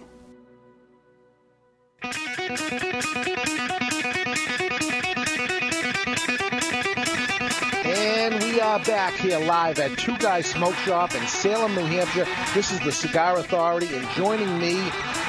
[8.62, 12.28] Are back here live at Two Guys Smoke Shop in Salem, New Hampshire.
[12.54, 14.80] This is the Cigar Authority, and joining me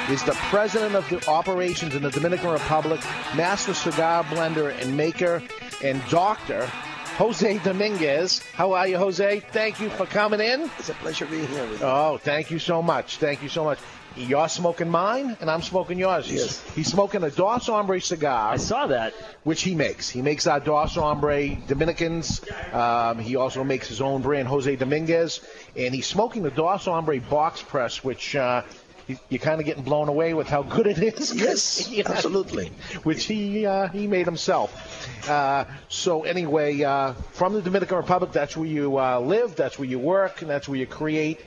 [0.09, 3.01] is the president of the operations in the Dominican Republic,
[3.35, 5.41] master cigar blender and maker,
[5.83, 6.69] and doctor.
[7.17, 8.39] Jose Dominguez.
[8.53, 9.39] How are you, Jose?
[9.39, 10.69] Thank you for coming in.
[10.77, 11.85] It's a pleasure being here with you.
[11.85, 13.17] Oh, thank you so much.
[13.17, 13.79] Thank you so much.
[14.15, 16.27] You're smoking mine, and I'm smoking yours.
[16.27, 16.69] He's, Yes.
[16.75, 18.53] he's smoking a Dos Hombre cigar.
[18.53, 19.13] I saw that.
[19.43, 20.07] Which he makes.
[20.09, 22.41] He makes our Dos Hombre Dominicans.
[22.71, 25.39] Um, he also makes his own brand, Jose Dominguez.
[25.75, 28.61] And he's smoking the Dos Hombre box press, which uh,
[29.07, 31.33] you- you're kind of getting blown away with how good it is.
[31.43, 32.71] Yes, absolutely.
[33.03, 35.27] Which he uh, he made himself.
[35.27, 39.87] Uh, so anyway, uh, from the Dominican Republic, that's where you uh, live, that's where
[39.89, 41.39] you work, and that's where you create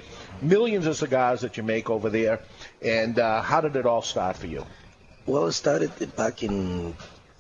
[0.42, 2.40] millions of cigars that you make over there.
[2.82, 4.64] And uh, how did it all start for you?
[5.26, 6.94] Well, it started back in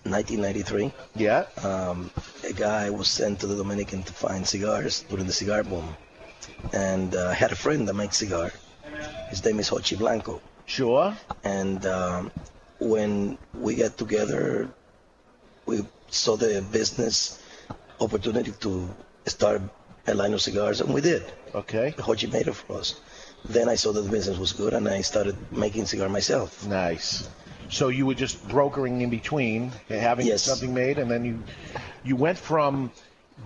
[0.04, 0.92] 1993.
[1.14, 1.46] Yeah.
[1.62, 2.10] Um,
[2.44, 5.96] a guy was sent to the Dominican to find cigars during the cigar boom.
[6.72, 8.52] And uh, I had a friend that makes cigar.
[9.30, 10.40] His name is Jochy Blanco.
[10.66, 11.16] Sure.
[11.44, 12.30] And um,
[12.80, 14.68] when we got together,
[15.66, 17.42] we saw the business
[18.00, 18.88] opportunity to
[19.26, 19.62] start
[20.06, 21.24] a line of cigars, and we did.
[21.54, 21.94] Okay.
[21.98, 23.00] Hochi made it for us.
[23.48, 26.66] Then I saw that the business was good, and I started making cigar myself.
[26.66, 27.28] Nice.
[27.68, 30.42] So you were just brokering in between, having Yes.
[30.42, 31.42] something made, and then you
[32.04, 32.92] you went from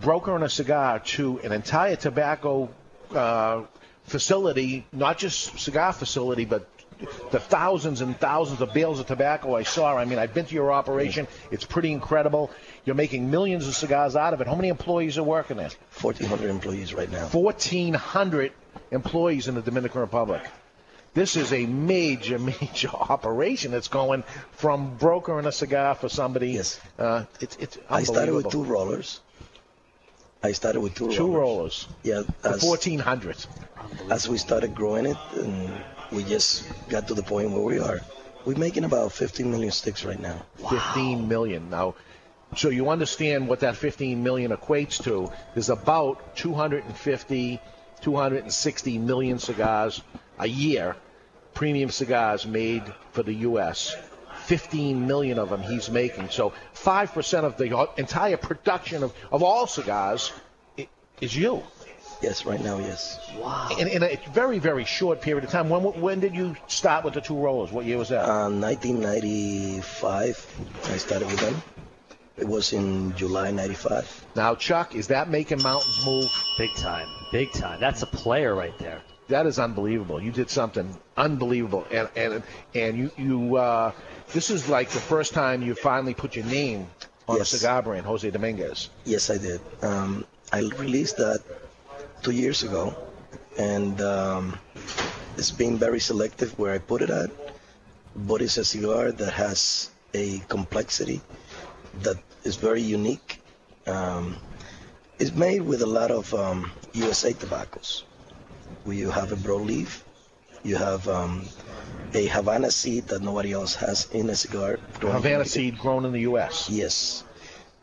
[0.00, 2.68] brokering a cigar to an entire tobacco
[3.14, 3.62] uh,
[4.04, 6.68] facility, not just cigar facility, but
[7.30, 9.96] the thousands and thousands of bales of tobacco I saw.
[9.96, 11.26] I mean, I've been to your operation.
[11.50, 12.50] It's pretty incredible.
[12.84, 14.46] You're making millions of cigars out of it.
[14.46, 15.70] How many employees are working there?
[16.02, 17.26] 1,400 employees right now.
[17.28, 18.52] 1,400
[18.90, 20.42] employees in the Dominican Republic.
[21.12, 26.52] This is a major, major operation that's going from brokering a cigar for somebody.
[26.52, 26.80] Yes.
[26.98, 29.20] Uh, it's it's I started with two rollers.
[30.42, 31.87] I started with two, Two rollers.
[31.87, 31.88] rollers.
[32.02, 33.37] Yeah, as, 1,400.
[34.11, 35.70] as we started growing it, and
[36.12, 38.00] we just got to the point where we are.
[38.46, 40.40] We're making about 15 million sticks right now.
[40.61, 40.70] Wow.
[40.70, 41.68] 15 million.
[41.68, 41.94] Now,
[42.56, 45.30] so you understand what that 15 million equates to.
[45.52, 47.61] There's about 250,
[48.02, 50.02] 260 million cigars
[50.38, 50.96] a year,
[51.54, 52.82] premium cigars made
[53.12, 53.96] for the U.S.
[54.46, 56.28] 15 million of them he's making.
[56.30, 60.32] So 5% of the entire production of, of all cigars
[61.20, 61.62] is you.
[62.22, 63.18] Yes, right now, yes.
[63.38, 63.68] Wow.
[63.78, 65.70] In, in a very, very short period of time.
[65.70, 67.72] When, when did you start with the two rollers?
[67.72, 68.28] What year was that?
[68.28, 70.46] Uh, 1995,
[70.84, 71.62] I started with them.
[72.40, 74.24] It was in July 95.
[74.35, 76.33] Now, Chuck, is that making mountains move?
[76.57, 77.09] Big time.
[77.31, 77.79] Big time.
[77.81, 79.03] That's a player right there.
[79.29, 80.20] That is unbelievable.
[80.22, 82.42] You did something unbelievable, and and
[82.74, 83.92] and you you uh,
[84.33, 86.88] this is like the first time you finally put your name
[87.29, 87.53] on Yes.
[87.53, 88.88] a cigar brand, Jose Dominguez.
[89.05, 89.61] Yes, I did.
[89.83, 91.40] Um, I released that
[92.22, 92.96] two years ago,
[93.57, 94.59] and um,
[95.37, 97.31] it's been very selective where I put it at.
[98.16, 101.20] But it's a cigar that has a complexity
[102.03, 103.40] that is very unique.
[103.87, 104.37] Um,
[105.18, 108.05] it's made with a lot of um, USA tobaccos.
[108.85, 110.03] Where you have a broadleaf,
[110.62, 111.44] you have um,
[112.14, 114.79] a Havana seed that nobody else has in a cigar.
[115.00, 116.70] Havana seed grown in the U.S.
[116.70, 117.24] Yes,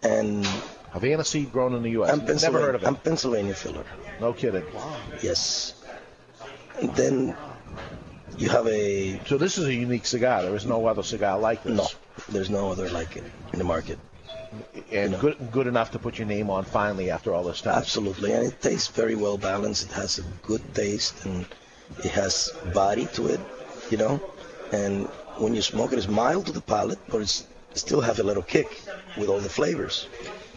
[0.02, 0.46] and
[0.92, 2.12] Havana seed grown in the U.S.
[2.12, 2.88] I'm Never heard of it.
[2.88, 3.86] I'm Pennsylvania filler.
[4.20, 4.64] No kidding.
[5.22, 5.76] Yes.
[6.80, 7.38] And then
[8.38, 9.20] you have a.
[9.26, 10.44] So this is a unique cigar.
[10.44, 11.78] There is no other cigar like this.
[11.78, 11.88] No,
[12.30, 14.00] there's no other like it in the market.
[14.92, 17.76] And good good enough to put your name on finally after all this time.
[17.76, 19.86] Absolutely, and it tastes very well balanced.
[19.86, 21.46] It has a good taste and
[22.04, 23.40] it has body to it,
[23.90, 24.22] you know.
[24.72, 25.08] And
[25.38, 28.24] when you smoke it, it's mild to the palate, but it's it still have a
[28.24, 28.82] little kick
[29.18, 30.08] with all the flavors.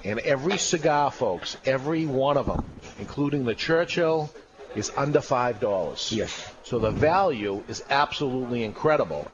[0.04, 2.64] And every cigar, folks, every one of them,
[2.98, 4.30] including the Churchill,
[4.74, 6.12] is under five dollars.
[6.12, 6.52] Yes.
[6.62, 9.30] So the value is absolutely incredible.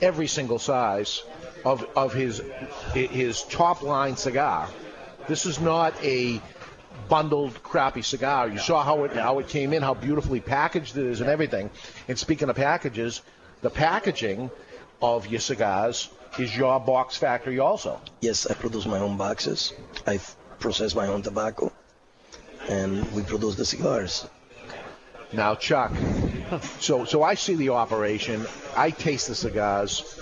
[0.00, 1.22] Every single size
[1.64, 2.42] of of his
[2.94, 4.68] his top line cigar.
[5.28, 6.40] This is not a
[7.08, 8.48] bundled crappy cigar.
[8.48, 11.70] You saw how it how it came in, how beautifully packaged it is, and everything.
[12.08, 13.22] And speaking of packages,
[13.62, 14.50] the packaging
[15.00, 18.00] of your cigars is your box factory also.
[18.20, 19.72] Yes, I produce my own boxes.
[20.06, 20.20] I
[20.58, 21.72] process my own tobacco,
[22.68, 24.26] and we produce the cigars.
[25.34, 25.92] Now, Chuck,
[26.78, 28.46] so so I see the operation.
[28.76, 30.20] I taste the cigars.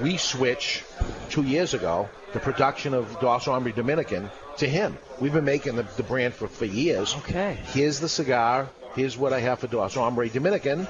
[0.00, 0.84] We switch
[1.30, 4.98] two years ago the production of Dos Hombre Dominican to him.
[5.20, 7.14] We've been making the, the brand for, for years.
[7.18, 7.58] Okay.
[7.66, 8.68] Here's the cigar.
[8.96, 10.86] Here's what I have for Dos Hombre Dominican.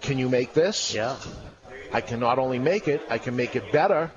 [0.00, 0.94] Can you make this?
[0.94, 1.16] Yeah.
[1.92, 4.10] I can not only make it, I can make it better.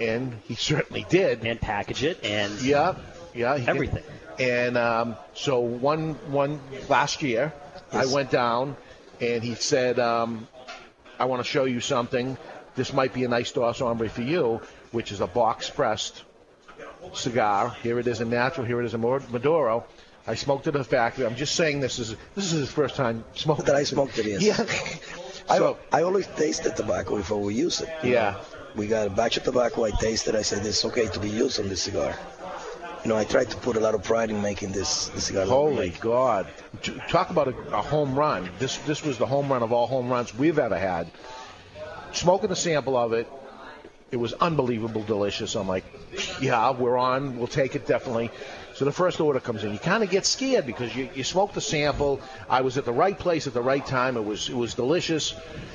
[0.00, 1.44] And he certainly did.
[1.44, 2.96] And package it and Yeah,
[3.34, 4.04] yeah, he did.
[4.38, 7.52] And um, so one one last year,
[7.92, 8.10] Yes.
[8.10, 8.76] I went down,
[9.20, 10.48] and he said, um,
[11.18, 12.36] "I want to show you something.
[12.74, 16.24] This might be a nice Dos Hombre for you, which is a box pressed
[17.12, 17.70] cigar.
[17.82, 18.66] Here it is in natural.
[18.66, 19.84] Here it is in Mad- Maduro."
[20.26, 21.26] I smoked it at a factory.
[21.26, 23.66] I'm just saying this is this is his first time smoking.
[23.66, 24.42] That I smoked it, yes.
[24.42, 24.56] Yeah.
[25.56, 27.90] so I, I always taste the tobacco before we use it.
[28.02, 28.30] Yeah.
[28.30, 28.40] know.
[28.74, 29.84] We got a batch of tobacco.
[29.84, 30.34] I tasted.
[30.34, 32.16] I said it's okay to be used on this cigar.
[33.04, 35.44] You know, I tried to put a lot of pride in making this, this cigar.
[35.44, 35.90] Holy.
[36.00, 36.46] God!
[37.08, 38.48] Talk about a, a home run.
[38.58, 41.10] This this was the home run of all home runs we've ever had.
[42.12, 43.30] Smoking a sample of it,
[44.10, 45.54] it was unbelievable delicious.
[45.54, 45.84] I'm like,
[46.40, 47.36] yeah, we're on.
[47.36, 48.30] We'll take it definitely.
[48.74, 49.72] So the first order comes in.
[49.72, 52.22] You kind of get scared because you, you smoke the sample.
[52.48, 54.16] I was at the right place at the right time.
[54.16, 55.34] It was it was delicious.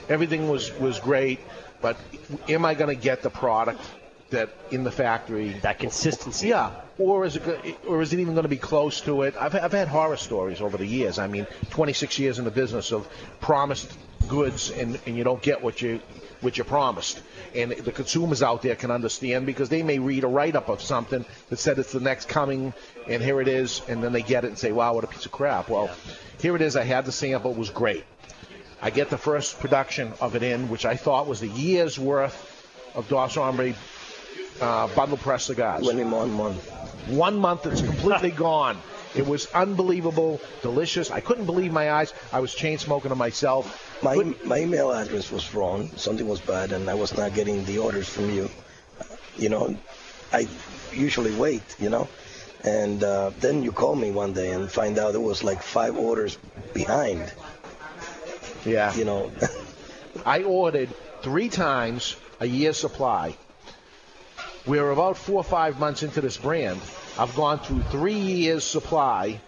[0.09, 1.39] Everything was was great.
[1.79, 1.95] But
[2.49, 3.81] am I going to get the product
[4.31, 5.49] that in the factory?
[5.61, 6.49] That consistency.
[6.49, 6.71] Yeah.
[6.97, 9.35] Or is it or is it even going to be close to it?
[9.39, 11.17] I've I've had horror stories over the years.
[11.17, 13.07] I mean, 26 years in the business of
[13.39, 13.91] promised
[14.27, 16.01] goods and, and you don't get what you
[16.41, 17.21] what you promised.
[17.55, 20.81] And the consumers out there can understand because they may read a write up of
[20.81, 22.73] something that said it's the next coming
[23.07, 25.25] and here it is and then they get it and say, Wow, what a piece
[25.25, 25.69] of crap.
[25.69, 25.89] Well,
[26.39, 28.03] here it is, I had the sample, it was great.
[28.81, 32.55] I get the first production of it in, which I thought was a year's worth
[32.95, 33.73] of Dos Hombre
[34.61, 35.83] uh, bundle press cigars.
[35.83, 36.69] One month.
[37.07, 38.77] One month, it's completely gone.
[39.15, 41.09] It was unbelievable, delicious.
[41.09, 42.13] I couldn't believe my eyes.
[42.31, 44.03] I was chain smoking to myself.
[44.03, 45.89] My, my email address was wrong.
[45.95, 48.49] Something was bad, and I was not getting the orders from you.
[49.37, 49.75] You know,
[50.31, 50.47] I
[50.93, 52.07] usually wait, you know.
[52.63, 55.97] And uh, then you call me one day and find out it was like five
[55.97, 56.37] orders
[56.73, 57.31] behind.
[58.65, 58.93] Yeah.
[58.93, 59.31] You know,
[60.25, 60.89] I ordered
[61.21, 63.35] three times a year's supply.
[64.65, 66.79] We're about four or five months into this brand.
[67.17, 69.39] I've gone through three years' supply,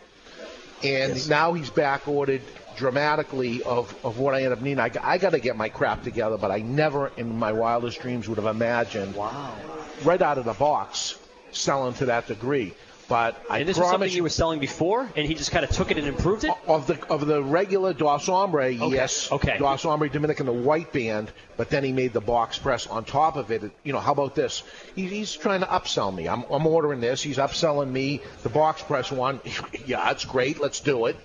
[0.84, 2.41] and now he's back ordered
[2.76, 4.80] dramatically of, of what I end up needing.
[4.80, 8.28] I, I got to get my crap together, but I never in my wildest dreams
[8.28, 9.15] would have imagined.
[9.15, 9.56] Wow.
[10.04, 11.17] Right out of the box,
[11.52, 12.74] selling to that degree.
[13.12, 15.65] But I and this was promise something you were selling before, and he just kind
[15.65, 16.52] of took it and improved it.
[16.65, 19.30] of the of the regular Dos Hombre, yes.
[19.30, 19.58] okay.
[19.58, 23.36] Dos Hombre Dominican, the white band, but then he made the box press on top
[23.36, 23.69] of it.
[23.84, 24.63] You know, how about this?
[24.95, 26.30] He, he's trying to upsell me.
[26.30, 27.21] I'm, I'm ordering this.
[27.21, 29.41] He's upselling me the box press one.
[29.86, 30.62] yeah, it's great.
[30.62, 31.17] Let's do it.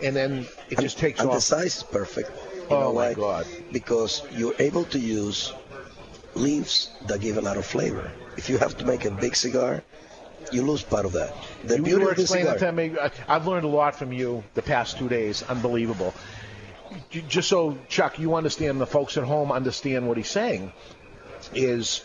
[0.00, 1.34] And then it just takes and off.
[1.34, 2.30] the size is perfect.
[2.54, 3.14] You Oh, know my why?
[3.14, 3.46] God.
[3.72, 5.52] Because you're able to use
[6.36, 8.08] leaves that give a lot of flavor.
[8.36, 9.82] If you have to make a big cigar,
[10.52, 11.34] you lose part of that.
[11.64, 12.70] The you beauty were of explaining cigar.
[12.70, 12.96] to me.
[13.00, 15.42] I- I've learned a lot from you the past two days.
[15.42, 16.14] Unbelievable.
[17.10, 20.72] Just so Chuck, you understand, the folks at home understand what he's saying.
[21.54, 22.02] Is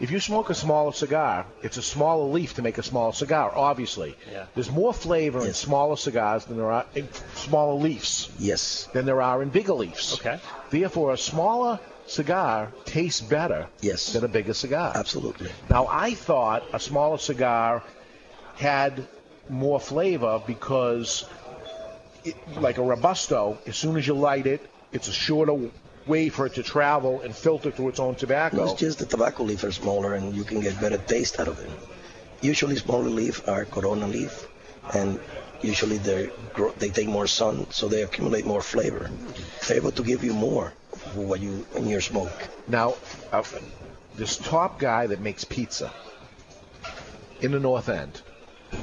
[0.00, 3.52] if you smoke a smaller cigar, it's a smaller leaf to make a smaller cigar.
[3.54, 4.44] Obviously, Yeah.
[4.54, 8.30] there's more flavor in smaller cigars than there are in smaller leaves.
[8.38, 8.88] Yes.
[8.92, 10.14] Than there are in bigger leaves.
[10.14, 10.38] Okay.
[10.70, 11.78] Therefore, a smaller
[12.10, 13.68] cigar tastes better.
[13.80, 14.12] Yes.
[14.12, 14.92] Than a bigger cigar.
[14.94, 15.50] Absolutely.
[15.68, 17.82] Now, I thought a smaller cigar
[18.56, 19.06] had
[19.48, 21.24] more flavor because,
[22.24, 24.60] it, like a Robusto, as soon as you light it,
[24.92, 25.70] it's a shorter
[26.06, 28.56] way for it to travel and filter through its own tobacco.
[28.56, 31.48] No, it's just the tobacco leaf are smaller and you can get better taste out
[31.48, 31.70] of it.
[32.40, 34.48] Usually smaller leaf are Corona leaf
[34.94, 35.20] and
[35.60, 36.30] usually they
[36.78, 39.10] they take more sun so they accumulate more flavor.
[39.68, 40.72] They're able to give you more
[41.06, 42.32] of what you in your smoke.
[42.68, 42.96] Now,
[43.32, 43.42] uh,
[44.16, 45.92] this top guy that makes pizza
[47.40, 48.20] in the North End,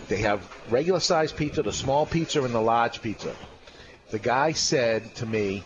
[0.07, 3.35] they have regular size pizza, the small pizza, and the large pizza.
[4.09, 5.63] The guy said to me,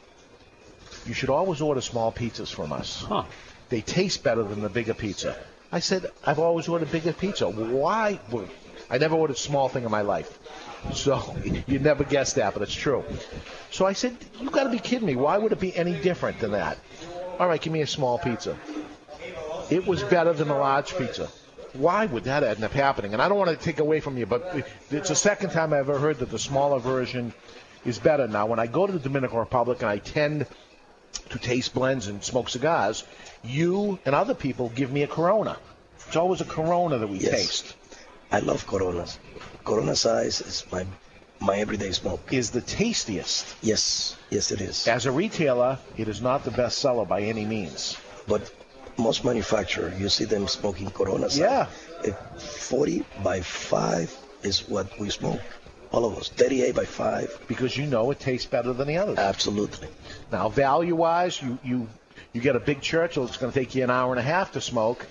[1.05, 3.03] "You should always order small pizzas from us.
[3.07, 3.23] Huh.
[3.69, 5.37] They taste better than the bigger pizza."
[5.71, 7.47] I said, "I've always ordered bigger pizza.
[7.47, 8.19] Why?"
[8.89, 10.37] I never ordered small thing in my life.
[10.93, 11.23] So
[11.67, 13.05] you never guess that, but it's true.
[13.69, 15.15] So I said, "You got to be kidding me!
[15.15, 16.77] Why would it be any different than that?"
[17.39, 18.57] All right, give me a small pizza.
[19.69, 21.29] It was better than a large pizza.
[21.73, 23.13] Why would that end up happening?
[23.13, 25.89] And I don't want to take away from you, but it's the second time I've
[25.89, 27.33] ever heard that the smaller version
[27.85, 28.27] is better.
[28.27, 30.45] Now, when I go to the Dominican Republic and I tend
[31.29, 33.05] to taste blends and smoke cigars,
[33.43, 35.57] you and other people give me a Corona.
[36.07, 37.31] It's always a Corona that we Yes.
[37.31, 37.75] taste.
[38.31, 39.19] I love Coronas.
[39.65, 40.85] Corona size is my
[41.39, 42.21] my everyday smoke.
[42.31, 43.55] Is the tastiest.
[43.61, 44.87] Yes, yes it is.
[44.87, 47.97] As a retailer, it is not the best seller by any means.
[48.27, 48.53] But
[48.97, 51.39] most manufacturers, you see them smoking Corona size.
[51.39, 51.67] Yeah.
[52.03, 55.41] If 40 by 5 is what we smoke.
[55.91, 56.29] All of us.
[56.29, 57.45] 38 by 5.
[57.47, 59.17] Because you know it tastes better than the others.
[59.17, 59.89] Absolutely.
[60.31, 61.87] Now, value-wise, you you
[62.33, 63.25] you get a big Churchill.
[63.25, 65.05] It's going to take you an hour and a half to smoke.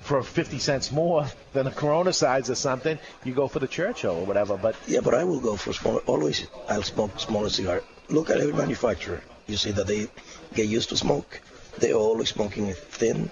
[0.00, 4.14] For 50 cents more than a Corona size or something, you go for the Churchill
[4.18, 4.56] or whatever.
[4.56, 5.96] But Yeah, but I will go for small.
[6.06, 7.82] Always, I'll smoke smaller cigar.
[8.08, 9.20] Look at every manufacturer.
[9.48, 10.08] You see that they
[10.54, 11.40] get used to smoke.
[11.78, 13.30] They're always smoking a thin,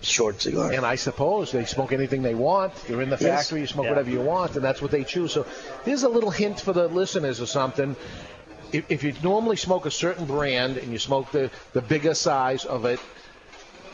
[0.00, 0.72] short cigar.
[0.72, 2.72] And I suppose they smoke anything they want.
[2.88, 3.42] You're in the Yes.
[3.42, 3.90] factory, you smoke Yeah.
[3.92, 5.32] whatever you want, and that's what they choose.
[5.32, 5.46] So
[5.84, 7.94] here's a little hint for the listeners or something.
[8.72, 12.64] If, if you normally smoke a certain brand and you smoke the, the bigger size
[12.64, 13.00] of it,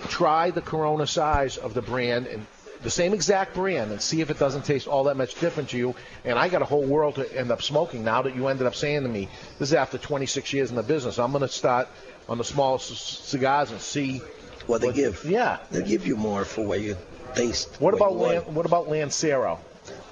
[0.09, 2.47] try the Corona size of the brand and
[2.83, 5.79] the same exact brand and see if it doesn't taste all that much different to
[5.79, 5.95] you.
[6.25, 8.75] And I got a whole world to end up smoking now that you ended up
[8.75, 11.19] saying to me, this is after 26 years in the business.
[11.19, 11.89] I'm going to start
[12.29, 14.19] on the small c- cigars and see
[14.67, 15.25] what they give.
[15.25, 16.97] Yeah, they give you more for what you
[17.35, 17.81] taste.
[17.81, 18.17] What what about.
[18.17, 19.61] Lan- what about Lancero?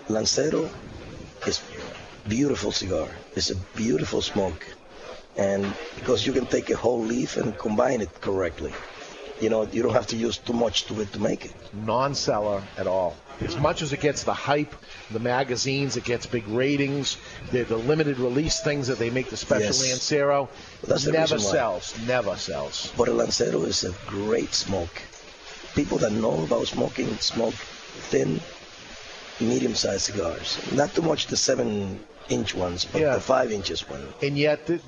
[0.08, 0.70] Lancero
[1.46, 1.60] is
[2.28, 3.08] beautiful cigar.
[3.36, 4.66] It's a beautiful smoke,
[5.36, 8.72] and because you can take a whole leaf and combine it correctly,
[9.40, 11.52] you know you don't have to use too much to it to make it.
[11.86, 13.16] non-seller at all.
[13.40, 14.72] As much as it gets the hype,
[15.10, 17.16] the magazines, it gets big ratings,
[17.50, 19.88] the, the limited release things that they make the special Yes.
[19.90, 20.48] Lancero,
[20.86, 21.94] That's never sells.
[22.06, 22.92] Never sells.
[22.96, 25.02] But a Lancero is a great smoke.
[25.74, 27.54] People that know about smoking smoke
[28.10, 28.40] thin,
[29.40, 30.58] medium-sized cigars.
[30.72, 31.36] Not too much the
[32.32, 33.14] seven-inch ones, but Yeah.
[33.14, 34.02] the five-inches one.
[34.22, 34.80] And yet the,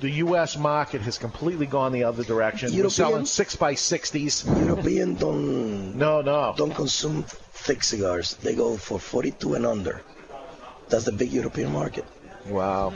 [0.00, 0.56] the U.S.
[0.56, 2.70] market has completely gone the other direction.
[2.70, 4.44] We're European- selling six by sixties.
[4.46, 7.24] European don't no no don't consume
[7.66, 8.34] thick cigars.
[8.42, 10.02] They go for 42 and under.
[10.88, 12.04] That's the big European market.
[12.46, 12.92] Wow.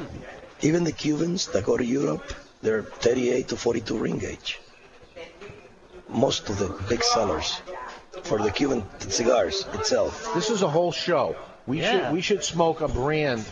[0.62, 2.32] Even the Cubans that go to Europe,
[2.62, 4.60] they're 38 to 42 ring gauge.
[6.08, 7.60] Most of the big sellers
[8.22, 10.32] for the Cuban cigars itself.
[10.34, 11.34] This is a whole show.
[11.66, 11.90] We Yeah.
[11.92, 13.44] should we should smoke a brand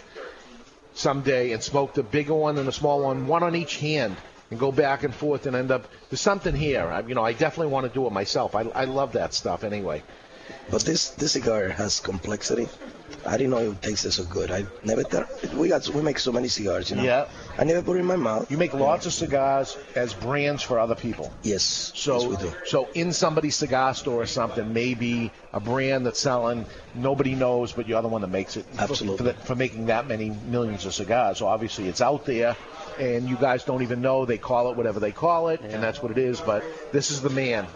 [0.94, 4.16] someday and smoke the bigger one and the small one, one on each hand,
[4.50, 5.86] and go back and forth and end up.
[6.08, 6.86] There's something here.
[6.86, 8.54] I, you know, I definitely want to do it myself.
[8.54, 10.02] I, I love that stuff anyway.
[10.70, 12.68] But this this cigar has complexity.
[13.26, 14.50] I didn't know it tasted so good.
[14.50, 15.04] I never
[15.54, 17.02] we got we make so many cigars, you know.
[17.02, 17.28] Yeah.
[17.60, 18.50] I never put it in my mouth.
[18.50, 21.30] You make lots of cigars as brands for other people.
[21.42, 21.92] Yes.
[21.94, 22.54] So, yes, we do.
[22.64, 27.86] so in somebody's cigar store or something, maybe a brand that's selling nobody knows, but
[27.86, 28.64] you're the one that makes it.
[28.64, 29.18] for- Absolutely.
[29.18, 32.56] For, the, for making that many millions of cigars, so obviously it's out there,
[32.98, 34.24] and you guys don't even know.
[34.24, 36.40] They call it whatever they call it, and that's what it is.
[36.40, 37.66] But this is the man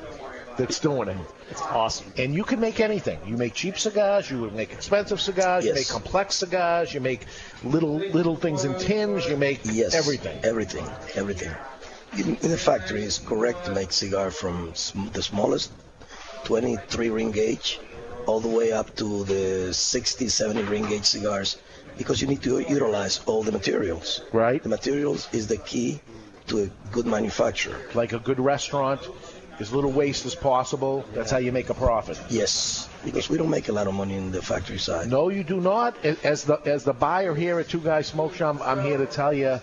[0.57, 1.17] that's doing it.
[1.51, 2.13] It's awesome.
[2.17, 3.19] And you can make anything.
[3.27, 4.31] You make cheap cigars.
[4.31, 5.65] You would make expensive cigars.
[5.65, 6.93] You make complex cigars.
[6.95, 7.27] You make
[7.63, 9.27] little little things in tins.
[9.27, 9.95] You make Yes.
[9.95, 10.39] everything.
[10.45, 10.87] Everything.
[11.15, 11.53] Everything.
[12.17, 15.73] In, in the factory, it's correct to make cigar from sm- the smallest,
[16.45, 17.81] 23 ring gauge,
[18.27, 21.57] all the way up to the 60, 70 ring gauge cigars,
[21.99, 24.21] because you need to utilize all the materials.
[24.33, 24.63] Right.
[24.63, 26.01] The materials is the key
[26.47, 27.77] to a good manufacturer.
[27.95, 29.01] Like a good restaurant,
[29.61, 31.05] as little waste as possible.
[31.15, 32.21] That's how you make a profit.
[32.29, 35.11] Yes, because we don't make a lot of money in the factory side.
[35.11, 35.97] No, you do not.
[36.05, 39.33] As the as the buyer here at Two Guys Smoke Shop, I'm here to tell
[39.33, 39.61] you,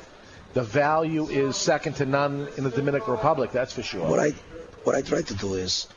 [0.54, 3.52] the value is second to none in the Dominican Republic.
[3.52, 4.08] That's for sure.
[4.08, 4.32] What I
[4.84, 5.88] what I try to do is,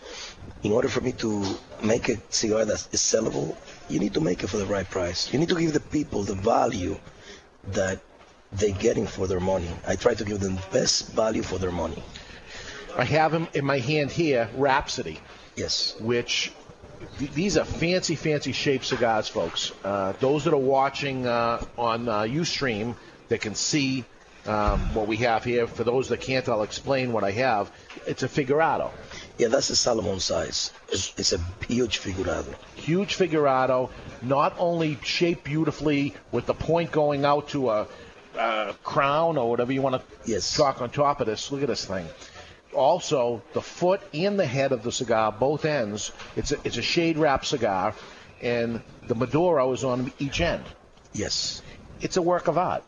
[0.63, 1.45] in order for me to
[1.83, 3.57] make a cigar that is sellable,
[3.89, 5.33] you need to make it for the right price.
[5.33, 6.99] You need to give the people the value
[7.69, 8.01] that
[8.53, 9.69] they're getting for their money.
[9.87, 12.03] I try to give them the best value for their money.
[12.97, 15.19] I have him in my hand here, Rhapsody.
[15.57, 15.97] Yes.
[16.01, 16.53] Which
[17.19, 19.73] th- these are fancy, fancy shaped cigars, folks.
[19.85, 22.95] Uh, those that are watching uh, on uh, UStream
[23.29, 24.05] that can see
[24.47, 25.67] um, what we have here.
[25.67, 27.71] For those that can't, I'll explain what I have.
[28.07, 28.91] It's a figurado.
[29.39, 30.73] Yeah, that's a Salomon size.
[30.89, 32.55] It's, it's a huge figurado.
[32.77, 33.91] huge figurado,
[34.23, 37.89] not only shaped beautifully with the point going out to a,
[38.39, 40.55] a crown or whatever you want to yes.
[40.55, 41.51] chalk on top of this.
[41.51, 42.07] Look at this thing.
[42.75, 46.83] Also, the foot and the head of the cigar, both ends, it's a, it's a
[46.83, 47.95] shade wrap cigar,
[48.43, 50.65] and the Maduro is on each end.
[51.13, 51.63] Yes.
[52.01, 52.85] It's a work of art.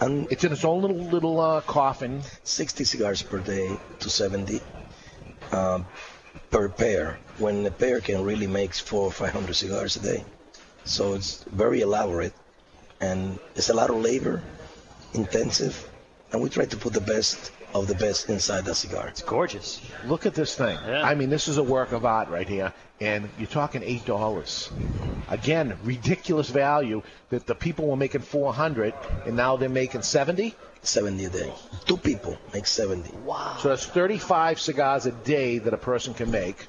[0.00, 2.22] And it's in its own little little uh, coffin.
[2.44, 4.60] 60 cigars per day to 70
[5.52, 5.86] um,
[6.50, 10.24] per pair, when a pair can really make four or 500 cigars a day.
[10.84, 12.34] So it's very elaborate,
[13.00, 14.42] and it's a lot of labor,
[15.14, 15.88] intensive,
[16.32, 19.08] and we try to put the best of the best inside the cigar.
[19.08, 19.80] It's gorgeous.
[20.06, 20.76] Look at this thing.
[20.78, 24.70] I mean, this is a work of art right here, and you're talking eight dollars.
[25.28, 28.94] Again, ridiculous value that the people were making four hundred,
[29.26, 30.54] and now they're making seventy.
[30.84, 31.52] 70 a day.
[31.86, 33.16] Two people make 70.
[33.18, 33.56] Wow.
[33.60, 36.66] So that's thirty-five cigars a day that a person can make,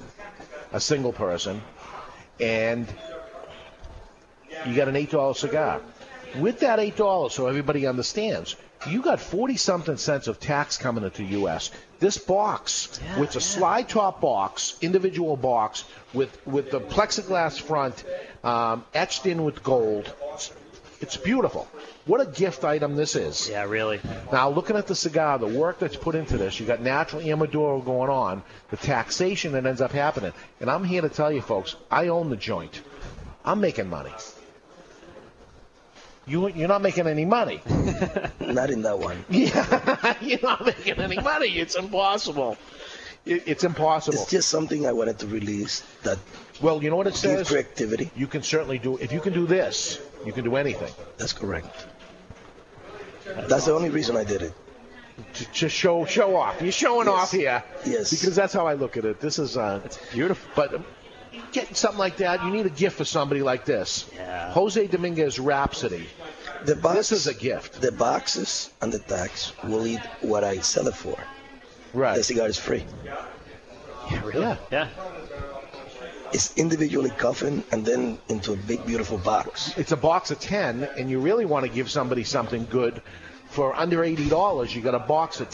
[0.72, 1.60] a single person,
[2.38, 2.86] and
[4.66, 5.80] you got an eight dollar cigar.
[6.38, 8.54] With that eight dollars, so everybody understands,
[8.86, 11.70] you got forty something cents of tax coming into the U.S.
[12.00, 18.04] This box, with a slide top box, individual box with with the plexiglass front,
[18.42, 20.12] um, etched in with gold.
[20.32, 20.52] It's,
[21.00, 21.68] it's beautiful.
[22.06, 23.48] What a gift item this is.
[23.48, 24.00] Yeah, really.
[24.30, 27.82] Now, looking at the cigar, the work that's put into this, you got natural Amaduro
[27.82, 30.32] going on, the taxation that ends up happening.
[30.60, 32.82] And I'm here to tell you, folks, I own the joint.
[33.44, 34.12] I'm making money.
[36.26, 37.60] You, you're not making any money.
[38.40, 39.24] Not in that one.
[39.30, 41.48] Yeah, you're not making any money.
[41.58, 42.56] It's impossible.
[43.26, 44.18] it, it's impossible.
[44.22, 46.18] It's just something I wanted to release that.
[46.62, 47.48] Well, you know what it says?
[47.48, 48.10] creativity.
[48.16, 48.96] You can certainly do.
[48.98, 50.92] If you can do this, you can do anything.
[51.18, 51.86] That's correct.
[53.48, 54.54] That's the only reason I did it.
[55.34, 56.60] To, to show show off.
[56.62, 57.16] You're showing Yes.
[57.22, 57.62] off here.
[57.84, 58.10] Yes.
[58.10, 59.20] Because that's how I look at it.
[59.20, 60.50] This is uh, it's beautiful.
[60.56, 60.80] But
[61.54, 64.10] getting something like that, you need a gift for somebody like this.
[64.14, 64.52] Yeah.
[64.52, 66.06] Jose Dominguez Rhapsody.
[66.66, 67.80] The box, This is a gift.
[67.80, 71.16] The boxes and the tax will eat what I sell it for.
[71.94, 72.16] Right.
[72.16, 72.84] The cigar is free.
[74.34, 74.56] Yeah.
[74.70, 74.88] Yeah.
[76.32, 79.72] It's individually coffined and then into a big, beautiful box.
[79.78, 83.00] It's a box of ten, and you really want to give somebody something good.
[83.48, 85.48] For under eighty dollars, you got a box of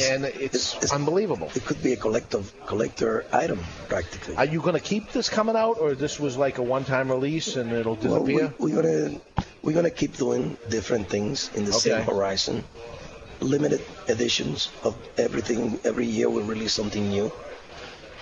[0.00, 1.50] ten, and it's, unbelievable.
[1.54, 4.36] It could be a collector collector item, practically.
[4.36, 7.56] Are you going to keep this coming out, or this was like a one-time release
[7.56, 8.46] and it'll disappear?
[8.46, 9.20] Well, we, we're gonna
[9.62, 12.64] we're gonna keep doing different things in the same horizon.
[13.40, 15.78] Limited editions of everything.
[15.84, 17.32] Every year we release something new.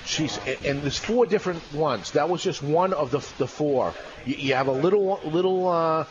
[0.04, 2.10] Jeez, and, and there's four different ones.
[2.12, 3.94] That was just one of the the four.
[4.24, 5.68] You, you have a little little.
[5.68, 6.06] Uh,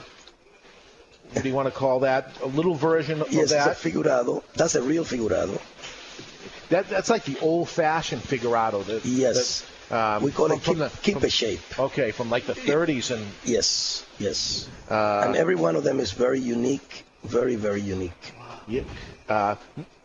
[1.34, 2.32] what do you want to call that?
[2.42, 3.68] A little version of Yes, that.
[3.68, 4.44] a figurado.
[4.56, 5.60] That's a real figurado.
[6.70, 8.84] That that's like the old-fashioned figurado.
[8.86, 9.64] That, Yes.
[9.90, 11.80] that, um, we call it from keep, the- keep a shape.
[11.80, 14.68] Okay, from like the 30s and Yes, yes.
[14.90, 18.12] Uh, and every one of them is very unique, very, very unique.
[18.68, 18.84] Yeah.
[19.28, 19.56] Uh,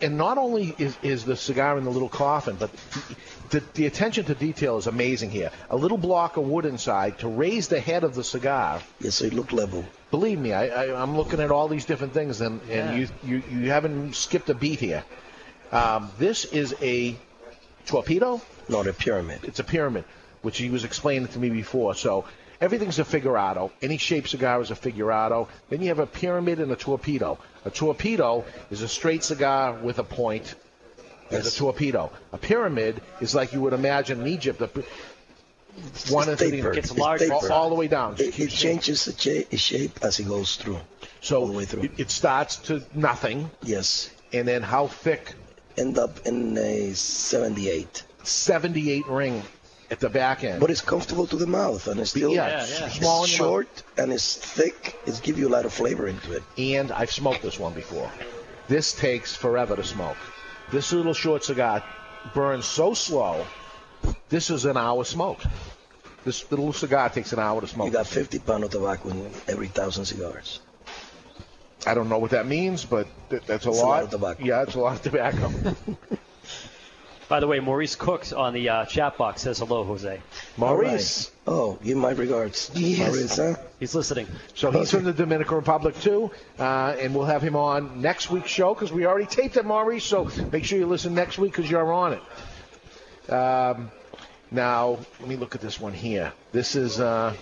[0.00, 2.70] and not only is, is the cigar in the little coffin, but
[3.50, 5.50] the, the attention to detail is amazing here.
[5.70, 8.80] A little block of wood inside to raise the head of the cigar.
[9.00, 9.84] Yes, so it look level.
[10.10, 13.42] Believe me, I, I, I'm looking at all these different things, and, and you, you,
[13.50, 15.04] you haven't skipped a beat here.
[15.72, 17.16] Um, this is a
[17.86, 18.40] torpedo?
[18.68, 19.40] Not a pyramid.
[19.44, 20.04] It's a pyramid,
[20.42, 21.94] which he was explaining to me before.
[21.94, 22.24] So
[22.60, 23.72] everything's a figurado.
[23.82, 25.48] Any shaped cigar is a figurado.
[25.70, 27.38] Then you have a pyramid and a torpedo.
[27.64, 30.54] A torpedo is a straight cigar with a point.
[31.28, 32.12] As a torpedo.
[32.32, 34.62] A pyramid is like you would imagine in Egypt.
[35.76, 36.70] A, one It's into the tapered.
[36.72, 36.78] other.
[36.78, 37.32] It's larger.
[37.32, 38.16] all, all the way down.
[38.18, 40.78] It, it changes its cha- shape as it goes through.
[41.20, 41.82] So all the way through.
[41.84, 43.50] It, it starts to nothing.
[43.62, 44.10] Yes.
[44.32, 45.34] And then how thick?
[45.76, 48.02] End up in a 78.
[48.22, 49.42] 78 ring
[49.90, 50.60] at the back end.
[50.60, 52.88] But it's comfortable to the mouth and it's still Yeah, it's yeah.
[52.88, 53.46] Small in your mouth.
[53.48, 54.96] short and it's thick.
[55.06, 56.42] It gives you a lot of flavor into it.
[56.58, 58.10] and I've smoked this one before.
[58.68, 60.16] This takes forever to smoke.
[60.72, 61.84] This little short cigar
[62.34, 63.46] burns so slow.
[64.28, 65.40] This is an hour smoke.
[66.24, 67.86] This little cigar takes an hour to smoke.
[67.86, 70.60] You got 50 pound of tobacco in every thousand cigars.
[71.86, 73.88] I don't know what that means, but th- that's a It's a lot.
[73.88, 74.44] lot of tobacco.
[74.44, 75.76] Yeah, it's a lot of tobacco.
[77.28, 80.20] By the way, Maurice Cooks on the uh, chat box says hello, Jose.
[80.56, 81.32] Maurice.
[81.46, 82.70] Oh, give my regards.
[82.74, 82.98] Yes.
[83.08, 83.54] Maurice, huh?
[83.80, 84.28] He's listening.
[84.54, 88.50] So he's from the Dominican Republic too, uh, and we'll have him on next week's
[88.50, 90.04] show because we already taped it, Maurice.
[90.04, 92.22] So make sure you listen next week because you're on it.
[93.28, 93.90] Um,
[94.50, 96.32] now let me look at this one here.
[96.52, 97.34] This is, uh,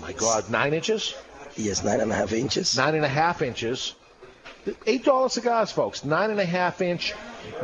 [0.00, 1.14] my God, nine inches.
[1.56, 2.76] Yes, nine and a half inches.
[2.76, 3.94] Nine and a half inches.
[4.86, 6.04] Eight dollar cigars, folks.
[6.04, 7.14] Nine and a half inch,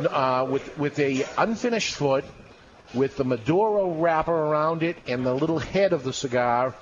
[0.09, 2.25] uh, with with a unfinished foot,
[2.93, 6.73] with the Maduro wrapper around it and the little head of the cigar,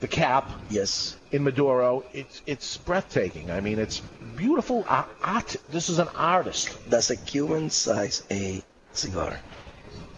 [0.00, 0.50] the cap.
[0.70, 1.16] Yes.
[1.32, 3.50] In Maduro, it's it's breathtaking.
[3.50, 4.00] I mean, it's
[4.36, 5.56] beautiful art.
[5.70, 6.76] This is an artist.
[6.88, 9.40] That's a Cuban size A cigar.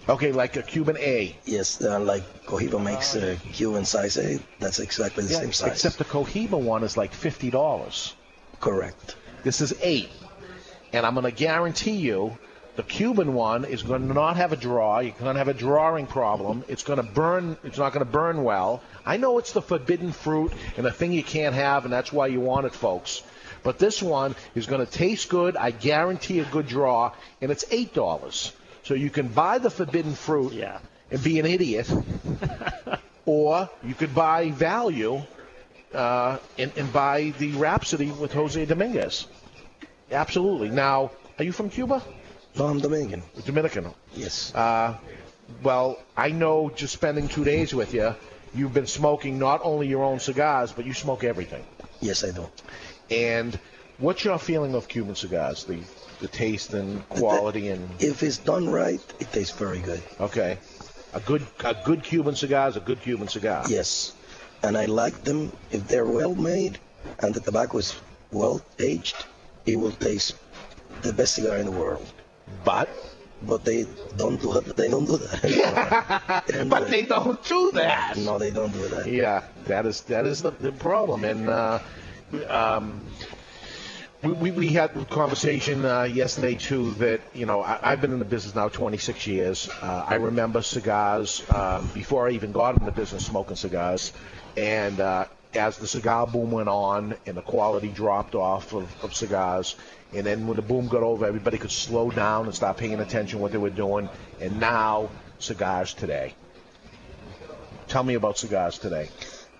[0.08, 1.34] Okay, like a Cuban A.
[1.46, 4.38] Yes, uh, like Cohiba makes a Cuban size A.
[4.60, 5.72] That's exactly the Yeah, same size.
[5.72, 8.14] except the Cohiba one is like fifty dollars.
[8.60, 9.16] Correct.
[9.44, 10.10] This is eight,
[10.92, 12.36] and I'm going to guarantee you,
[12.76, 14.98] the Cuban one is going to not have a draw.
[15.00, 16.64] You're going to have a drawing problem.
[16.68, 17.56] It's going to burn.
[17.64, 18.82] It's not going to burn well.
[19.06, 22.26] I know it's the forbidden fruit and the thing you can't have, and that's why
[22.26, 23.22] you want it, folks.
[23.62, 25.56] But this one is going to taste good.
[25.56, 28.52] I guarantee a good draw, and it's eight dollars.
[28.84, 30.52] So you can buy the forbidden fruit
[31.10, 31.90] and be an idiot,
[33.26, 35.22] or you could buy value
[35.94, 39.26] uh, and, and buy the Rhapsody with Jose Dominguez.
[40.10, 40.68] Absolutely.
[40.68, 42.02] Now, are you from Cuba?
[42.56, 43.22] No, I'm Dominican.
[43.44, 43.92] Dominican.
[44.14, 44.54] Yes.
[44.54, 44.96] Uh,
[45.62, 48.14] well, I know just spending two days with you,
[48.54, 51.64] you've been smoking not only your own cigars, but you smoke everything.
[52.00, 52.48] Yes, I do.
[53.10, 53.58] And
[53.98, 55.64] what's your feeling of Cuban cigars?
[55.64, 55.80] The
[56.20, 60.02] the taste and quality and If it's done right, it tastes very good.
[60.20, 60.58] okay,
[61.12, 63.64] a good a good Cuban cigar is a good Cuban cigar.
[63.68, 64.14] Yes.
[64.62, 66.78] And I like them if they're well made
[67.20, 67.94] and the tobacco is
[68.32, 69.26] well aged,
[69.66, 70.34] it will taste
[71.02, 72.06] the best cigar in the world.
[72.64, 72.88] But
[73.42, 73.86] but they
[74.16, 74.76] don't do it.
[74.76, 76.66] They don't do that.
[76.68, 78.16] but they don't do that.
[78.16, 79.06] No, they don't do that.
[79.06, 81.24] Yeah, that is that is the, the problem.
[81.24, 81.78] And uh,
[82.48, 83.00] um,
[84.24, 88.12] we, we, we had a conversation uh, yesterday too that you know I, I've been
[88.12, 89.68] in the business now 26 years.
[89.82, 94.12] Uh, I remember cigars uh, before I even got in the business smoking cigars,
[94.56, 99.14] and uh, as the cigar boom went on and the quality dropped off of, of
[99.14, 99.76] cigars,
[100.14, 103.40] and then when the boom got over, everybody could slow down and start paying attention
[103.40, 104.08] what they were doing.
[104.40, 106.34] And now cigars today.
[107.88, 109.10] Tell me about cigars today.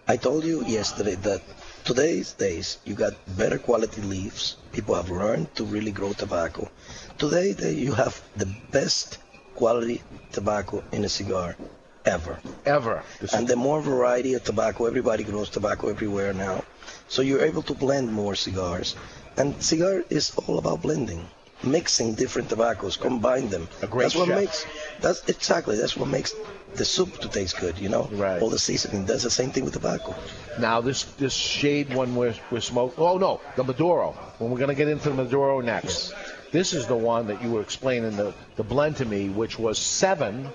[0.08, 1.42] I told you yesterday that
[1.84, 4.56] today's days you got better quality leaves.
[4.72, 6.70] People have learned to really grow tobacco.
[7.18, 9.18] Today they, you have the best
[9.54, 11.56] quality tobacco in a cigar
[12.06, 12.40] ever.
[12.64, 13.02] Ever.
[13.34, 16.64] And the more variety of tobacco, everybody grows tobacco everywhere now.
[17.08, 18.96] So you're able to blend more cigars.
[19.36, 21.26] And cigar is all about blending,
[21.64, 23.68] mixing different tobaccos, combine them.
[23.82, 24.36] A great that's what chef.
[24.36, 24.66] makes
[25.00, 26.34] that's exactly that's what makes
[26.74, 28.08] the soup to taste good, you know?
[28.12, 28.42] Right.
[28.42, 29.06] All the seasoning.
[29.06, 30.14] That's the same thing with tobacco.
[30.58, 33.02] Now this this shade one we're, we're smoking.
[33.02, 34.12] Oh no, the Maduro.
[34.38, 36.12] When we're gonna get into the Maduro next.
[36.50, 39.76] This is the one that you were explaining the, the blend to me, which was
[39.76, 40.48] seven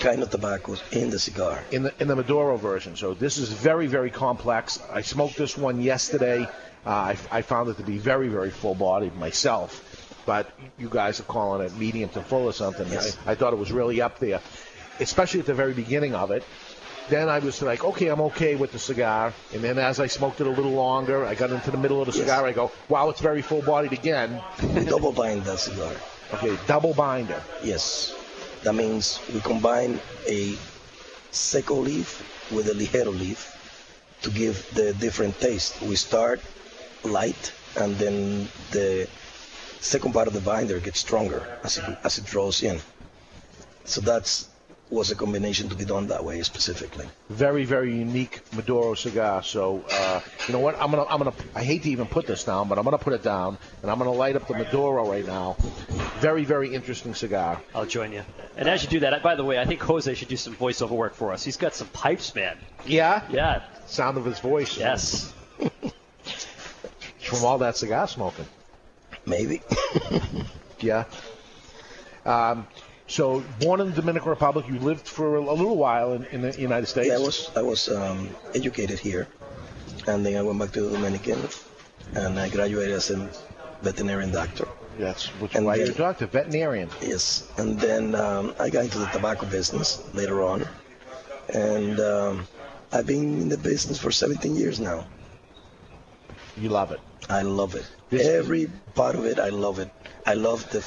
[0.00, 1.62] kind of tobaccos in the cigar.
[1.70, 2.96] in the in the Maduro version.
[2.96, 4.80] So this is very very complex.
[4.92, 6.48] I smoked this one yesterday.
[6.84, 9.91] Uh, I, I found it to be very very full bodied myself,
[10.26, 12.86] but you guys are calling it medium to full or something.
[12.90, 13.16] Yes.
[13.26, 14.40] I, I thought it was really up there,
[15.00, 16.44] especially at the very beginning of it.
[17.08, 19.32] Then I was like, okay, I'm okay with the cigar.
[19.52, 22.06] And then as I smoked it a little longer, I got into the middle of
[22.06, 22.20] the Yes.
[22.22, 22.46] cigar.
[22.46, 24.40] I go, wow, it's very full bodied again.
[24.74, 25.92] We double bind that cigar.
[26.34, 27.42] Okay, double binder.
[27.64, 28.14] Yes.
[28.62, 29.98] That means we combine
[30.28, 30.54] a
[31.32, 33.48] seco leaf with a ligero leaf
[34.22, 35.82] to give the different taste.
[35.82, 36.40] We start
[37.02, 39.08] light and then the
[39.82, 42.78] second part of the binder gets stronger as it, as it draws in.
[43.84, 44.48] So that's
[44.90, 47.06] was a combination to be done that way specifically.
[47.30, 49.42] very very unique Maduro cigar.
[49.42, 50.74] So uh, you know what?
[50.80, 53.14] I'm gonna I'm gonna I hate to even put this down, but I'm gonna put
[53.14, 55.56] it down and I'm gonna light up the Maduro right now.
[56.20, 57.60] Very very interesting cigar.
[57.74, 58.22] I'll join you.
[58.56, 60.90] And as you do that, by the way, I think Jose should do some voiceover
[60.90, 61.42] work for us.
[61.42, 62.58] He's got some pipes, man.
[62.84, 63.22] Yeah.
[63.30, 63.62] Yeah.
[63.86, 64.76] Sound of his voice.
[64.76, 65.32] Yes.
[67.20, 68.44] From all that cigar smoking.
[69.26, 69.62] Maybe.
[70.80, 71.04] Yeah.
[72.26, 72.66] Um,
[73.06, 76.60] so born in the Dominican Republic, you lived for a little while in, in the
[76.60, 77.06] United States.
[77.08, 79.28] Yeah, I was I was um, educated here,
[80.08, 81.38] and then I went back to the Dominican,
[82.16, 83.30] and I graduated as a
[83.82, 84.66] veterinarian doctor.
[84.98, 86.90] That's which And why then- you're a doctor, veterinarian.
[87.00, 90.66] Yes, and then um, I got into the tobacco business later on,
[91.54, 92.48] and um,
[92.90, 95.06] I've been in the business for 17 years now.
[96.56, 96.98] You love it.
[97.30, 97.86] I love it.
[98.12, 99.90] Every part of it, I love it.
[100.26, 100.84] I love the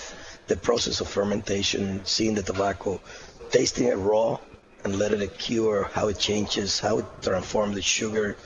[0.48, 3.02] the process of fermentation, seeing the tobacco,
[3.50, 4.38] tasting it raw,
[4.84, 8.38] and letting it cure, how it changes, how it transforms the sugar.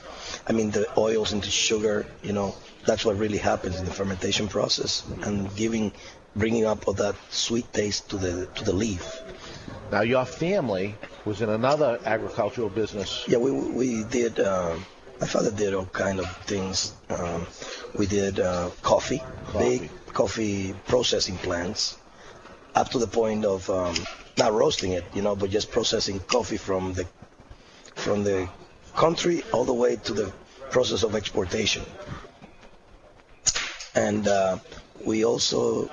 [0.46, 2.06] I mean, the oils into sugar.
[2.22, 2.54] You know,
[2.86, 5.92] that's what really happens in the fermentation process, and giving,
[6.34, 9.20] bringing up of that sweet taste to the to the leaf.
[9.92, 10.94] Now your family
[11.26, 13.24] was in another agricultural business.
[13.28, 14.40] Yeah, we we did.
[14.40, 14.86] Um,
[15.20, 16.94] my father did all kind of things.
[17.10, 17.46] Um,
[17.96, 21.98] we did uh, coffee, big coffee processing plants,
[22.74, 23.94] up to the point of um,
[24.38, 27.06] not roasting it, you know, but just processing coffee from the
[27.96, 28.48] from the
[28.96, 30.32] country all the way to the
[30.70, 31.84] process of exportation.
[33.94, 34.58] And uh,
[35.04, 35.90] we also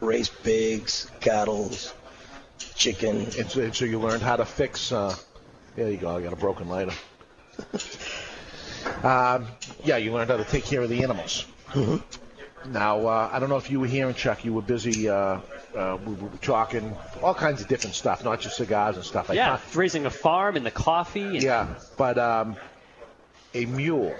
[0.00, 1.70] raise pigs, cattle,
[2.74, 3.26] chicken.
[3.38, 4.92] And so, so you learned how to fix.
[4.92, 5.14] Uh,
[5.76, 6.16] there you go.
[6.16, 6.94] I got a broken lighter.
[9.02, 9.46] um,
[9.84, 11.46] yeah, you learned how to take care of the animals.
[12.66, 15.08] Now, uh, I don't know if you were here, and Chuck, you were busy.
[15.08, 15.40] Uh,
[15.76, 19.30] uh, we were talking all kinds of different stuff, not just cigars and stuff.
[19.32, 21.22] Yeah, raising a farm and the coffee.
[21.24, 22.56] And yeah, but um,
[23.52, 24.14] a mule.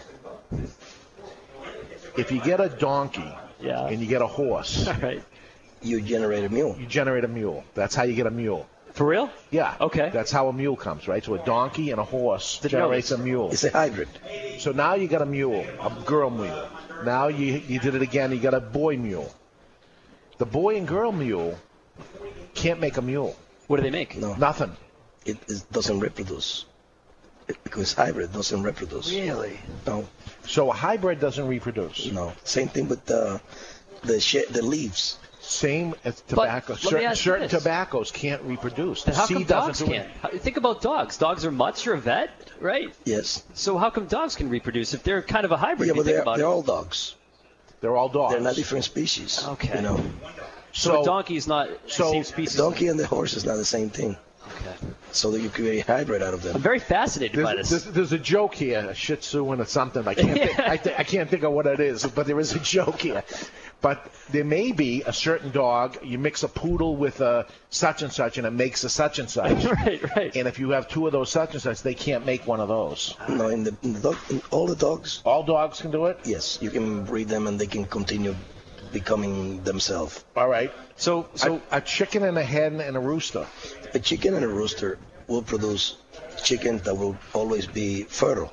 [2.18, 3.87] If you get a donkey Yeah.
[3.87, 5.22] and you get a horse, right.
[5.82, 6.76] you generate a mule.
[6.78, 7.64] You generate a mule.
[7.74, 8.68] That's how you get a mule.
[8.95, 9.28] For real?
[9.51, 9.74] Yeah.
[9.80, 10.11] Okay.
[10.12, 11.22] That's how a mule comes, right?
[11.24, 13.51] So a donkey and a horse Didn't generates a mule.
[13.51, 14.09] It's a hybrid.
[14.59, 16.68] So now you got a mule, a girl mule.
[17.05, 18.30] Now you you did it again.
[18.30, 19.34] You got a boy mule.
[20.38, 21.59] The boy and girl mule
[22.55, 23.36] can't make a mule.
[23.66, 24.16] What do they make?
[24.16, 24.34] No.
[24.34, 24.76] Nothing.
[25.26, 26.64] It, it doesn't reproduce.
[27.49, 29.11] It, because hybrid doesn't reproduce.
[29.11, 29.59] Really?
[29.86, 30.07] No.
[30.47, 32.12] So a hybrid doesn't reproduce.
[32.12, 32.32] No.
[32.45, 33.40] Same thing with the
[34.03, 35.18] the the leaves.
[35.45, 36.72] Same as tobacco.
[36.72, 39.05] let certain certain tobaccos can't reproduce.
[39.05, 40.09] The how come dogs do can't?
[40.22, 41.18] How- Think about dogs.
[41.18, 41.84] Dogs are mutts.
[41.84, 42.30] You're a vet,
[42.61, 42.92] right?
[43.05, 43.45] Yes.
[43.55, 45.88] So how come dogs can reproduce if they're kind of a hybrid?
[45.88, 47.14] Yeah, you but think they're, they're all dogs.
[47.80, 48.32] They're all dogs.
[48.32, 49.45] They're not different species.
[49.47, 49.76] Okay.
[49.76, 50.01] You know,
[50.72, 52.57] So, a donkey is not the same species.
[52.57, 54.16] donkey and the horse is not the same thing.
[54.47, 54.76] Okay.
[55.12, 56.57] So that you create a hybrid out of them.
[56.57, 57.70] I'm very fascinated by this.
[57.70, 60.07] there's, there's a joke here, a Shih Tzu and a something.
[60.07, 62.53] I can't, think, I, th- I can't think of what it is, but there is
[62.55, 63.22] a joke here.
[63.85, 65.99] But there may be a certain dog.
[66.03, 69.28] You mix a poodle with a such and such, and it makes a such and
[69.28, 69.62] such.
[69.85, 70.35] right, right.
[70.35, 72.68] And if you have two of those such and such, they can't make one of
[72.68, 73.14] those.
[73.28, 75.20] No, in the, in the dog, in all the dogs.
[75.26, 76.18] All dogs can do it.
[76.24, 78.35] Yes, you can breed them and they can continue
[78.91, 80.24] becoming themselves.
[80.35, 80.72] All right.
[80.97, 83.47] So, so a, a chicken and a hen and a rooster.
[83.93, 85.99] A chicken and a rooster will produce
[86.43, 88.51] chicken that will always be fertile.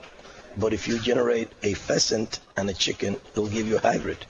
[0.57, 4.25] But if you generate a pheasant and a chicken, it'll give you a hybrid.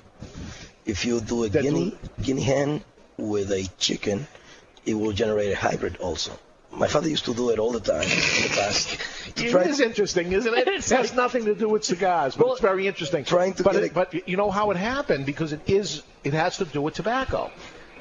[0.86, 2.84] If you do a guinea guinea hen
[3.18, 4.28] with a chicken,
[4.86, 6.32] it will generate a hybrid also.
[6.72, 8.98] My father used to do it all the time in the past.
[9.36, 10.68] To It try- interesting, isn't it?
[10.80, 13.26] It has nothing to do with cigars, but it's very interesting.
[13.26, 16.58] Trying to but, it, but you know how it happened because it is it has
[16.58, 17.52] to do with tobacco,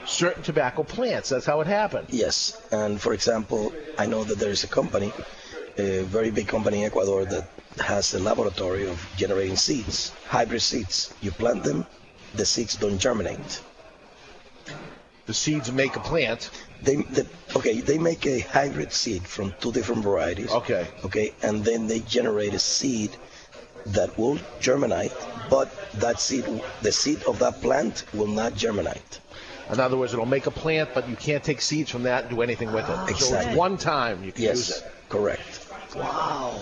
[0.06, 1.28] certain tobacco plants.
[1.30, 2.06] That's how it happened.
[2.10, 5.12] Yes, and for example, I know that there is a company,
[5.76, 7.48] a very big company in Ecuador that
[7.80, 11.12] has a laboratory of generating seeds, hybrid seeds.
[11.20, 11.86] You plant them,
[12.34, 13.62] the seeds don't germinate.
[15.26, 16.50] The seeds make a plant.
[16.82, 20.50] They, the, okay, they make a hybrid seed from two different varieties.
[20.50, 20.86] Okay.
[21.04, 23.16] Okay, and then they generate a seed
[23.86, 25.12] that will germinate,
[25.48, 25.70] but
[26.00, 26.44] that seed,
[26.82, 29.20] the seed of that plant, will not germinate.
[29.70, 32.30] In other words, it'll make a plant, but you can't take seeds from that and
[32.30, 32.98] do anything with it.
[33.08, 33.16] Exactly.
[33.16, 34.92] So it's one time you can use Yes, it.
[35.08, 35.66] correct.
[35.94, 36.60] Wow.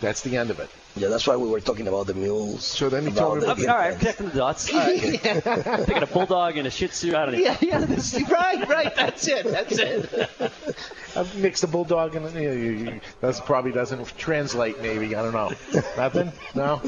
[0.00, 0.70] That's the end of it.
[0.98, 2.64] Yeah, that's why we were talking about the mules.
[2.64, 4.72] So then he about told me the about- Okay, all right, I'm connecting the dots.
[4.72, 5.22] All right.
[5.86, 7.14] Picking a bulldog and a Shih Tzu.
[7.14, 7.38] I don't know.
[7.38, 8.96] Yeah, yeah, this, right, right.
[8.96, 9.44] That's it.
[9.44, 10.30] That's it.
[11.16, 14.80] I've mixed a bulldog and you know, you, you, that's probably doesn't translate.
[14.80, 15.52] Maybe I don't know.
[15.98, 16.32] Nothing.
[16.54, 16.80] No.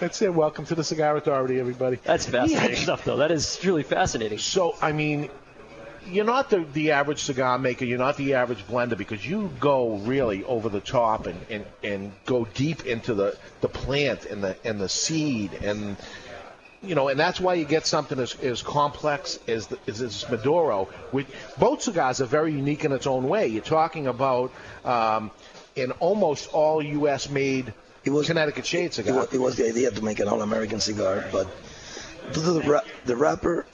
[0.00, 0.34] that's it.
[0.34, 1.98] Welcome to the Cigar Authority, everybody.
[2.04, 2.82] That's fascinating Yeah.
[2.82, 3.16] stuff, though.
[3.16, 4.38] That is truly fascinating.
[4.38, 5.30] So, I mean,
[6.08, 7.84] you're not the, the average cigar maker.
[7.84, 12.12] You're not the average blender because you go really over the top and, and, and
[12.24, 15.96] go deep into the, the plant and the and the seed and
[16.82, 20.28] you know, and that's why you get something as, as complex as the, as this
[20.30, 20.84] Maduro.
[21.10, 21.26] Which
[21.58, 23.48] both cigars are very unique in its own way.
[23.48, 24.52] You're talking about
[24.84, 25.30] um,
[25.76, 27.28] an almost all U.S.
[27.28, 27.72] made
[28.04, 29.14] it Connecticut shade It cigar.
[29.16, 31.48] was, it was the idea to make an all-American cigar, but
[32.32, 33.66] the, the wrapper,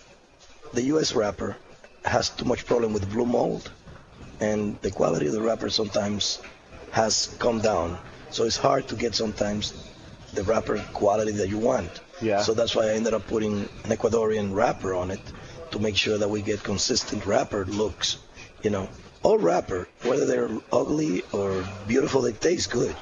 [0.73, 1.15] the U.S.
[1.15, 1.57] wrapper
[2.05, 3.71] has too much problem with blue mold,
[4.41, 6.41] and the quality of the wrapper sometimes
[6.91, 7.99] has come down.
[8.31, 9.91] So it's hard to get sometimes
[10.35, 12.01] the wrapper quality that you want.
[12.21, 12.41] Yeah.
[12.41, 15.21] So that's why I ended up putting an Ecuadorian wrapper on it
[15.71, 18.19] to make sure that we get consistent wrapper looks.
[18.63, 18.89] You know,
[19.23, 22.95] all wrapper, whether they're ugly or beautiful, they taste good.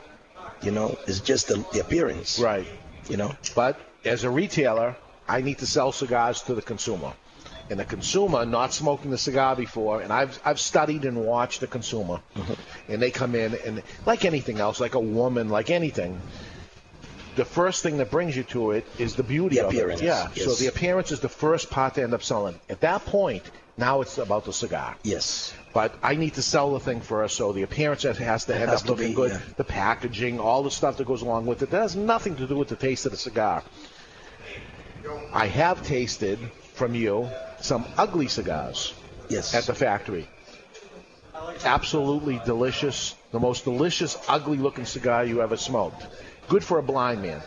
[0.62, 2.38] You know, it's just the, the appearance.
[2.38, 2.66] Right.
[3.08, 3.34] You know.
[3.54, 4.96] But as a retailer,
[5.28, 7.12] I need to sell cigars to the consumer.
[7.70, 11.68] And the consumer not smoking the cigar before, and I've I've studied and watched the
[11.68, 12.92] consumer, mm-hmm.
[12.92, 16.20] and they come in and like anything else, like a woman, like anything.
[17.36, 20.06] The first thing that brings you to it is the beauty The of appearance, it.
[20.06, 20.28] Yeah.
[20.34, 22.58] So the appearance is the first part to end up selling.
[22.68, 23.44] At that point,
[23.76, 24.96] now it's about the cigar.
[25.04, 25.54] Yes.
[25.72, 28.70] But I need to sell the thing first, so the appearance has to It end
[28.70, 29.30] has up to looking be, good.
[29.30, 29.40] yeah.
[29.56, 32.56] The packaging, all the stuff that goes along with it, that has nothing to do
[32.56, 33.62] with the taste of the cigar.
[35.32, 36.38] I have tasted
[36.74, 37.28] from you
[37.60, 38.94] some ugly cigars.
[39.28, 39.54] Yes.
[39.54, 40.28] At the factory.
[41.64, 43.14] Absolutely delicious.
[43.32, 46.06] The most delicious, ugly looking cigar you ever smoked.
[46.48, 47.40] Good for a blind man.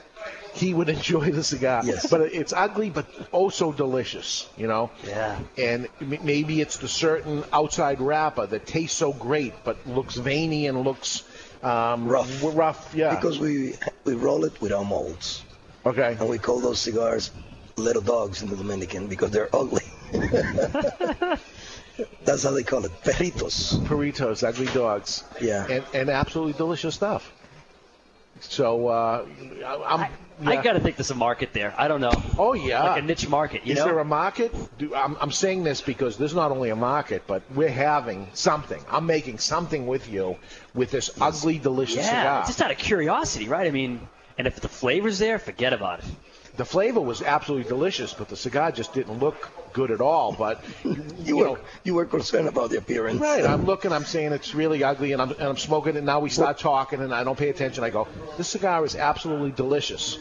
[0.54, 1.82] He would enjoy the cigar.
[1.84, 2.10] Yes.
[2.10, 4.92] But it's ugly, but oh so delicious, you know?
[5.06, 5.38] Yeah.
[5.58, 10.84] And maybe it's the certain outside wrapper that tastes so great, but looks veiny and
[10.84, 11.24] looks
[11.64, 12.44] um, Rough.
[12.44, 13.16] Rough, yeah.
[13.16, 15.44] Because we we roll it without molds.
[15.86, 16.18] Okay.
[16.20, 17.32] And we call those cigars
[17.78, 19.84] little dogs in the Dominican because they're ugly.
[22.26, 23.78] That's how they call it, perritos.
[23.86, 25.24] Burritos, ugly dogs.
[25.42, 25.66] Yeah.
[25.70, 27.32] And, and absolutely delicious stuff.
[28.42, 29.26] So uh,
[29.66, 30.12] I- I'm.
[30.48, 30.64] I yeah.
[30.64, 31.76] got to think there's a market there.
[31.78, 32.12] I don't know.
[32.40, 33.86] Oh yeah, Like a niche market, you Is know?
[33.86, 34.52] there a market?
[34.80, 38.84] Do, I'm, I'm saying this because there's not only a market, but we're having something.
[38.90, 40.38] I'm making something with you
[40.74, 42.46] with this ugly, delicious yeah, cigar.
[42.48, 43.68] just out of curiosity, right?
[43.68, 44.08] I mean,
[44.40, 46.06] and if the flavor's there, forget about it.
[46.56, 50.32] The flavor was absolutely delicious, but the cigar just didn't look good at all.
[50.34, 53.20] But you, You know, were you were concerned about the appearance.
[53.20, 56.04] Right, I'm looking, I'm saying it's really ugly, and I'm, and I'm smoking it.
[56.04, 57.84] Now we start talking, and I don't pay attention.
[57.84, 60.20] I go, this cigar is absolutely delicious.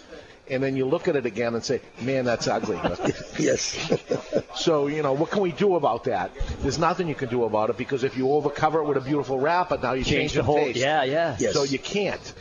[0.50, 2.76] And then you look at it again and say, man, that's ugly.
[3.38, 3.92] yes.
[4.56, 6.32] so, you know, what can we do about that?
[6.60, 9.38] There's nothing you can do about it because if you overcover it with a beautiful
[9.38, 10.78] wrap, but now you Change change, the whole- taste.
[10.78, 11.36] yeah, yeah.
[11.38, 11.54] Yes.
[11.54, 12.34] So you can't.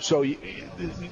[0.00, 0.36] So you,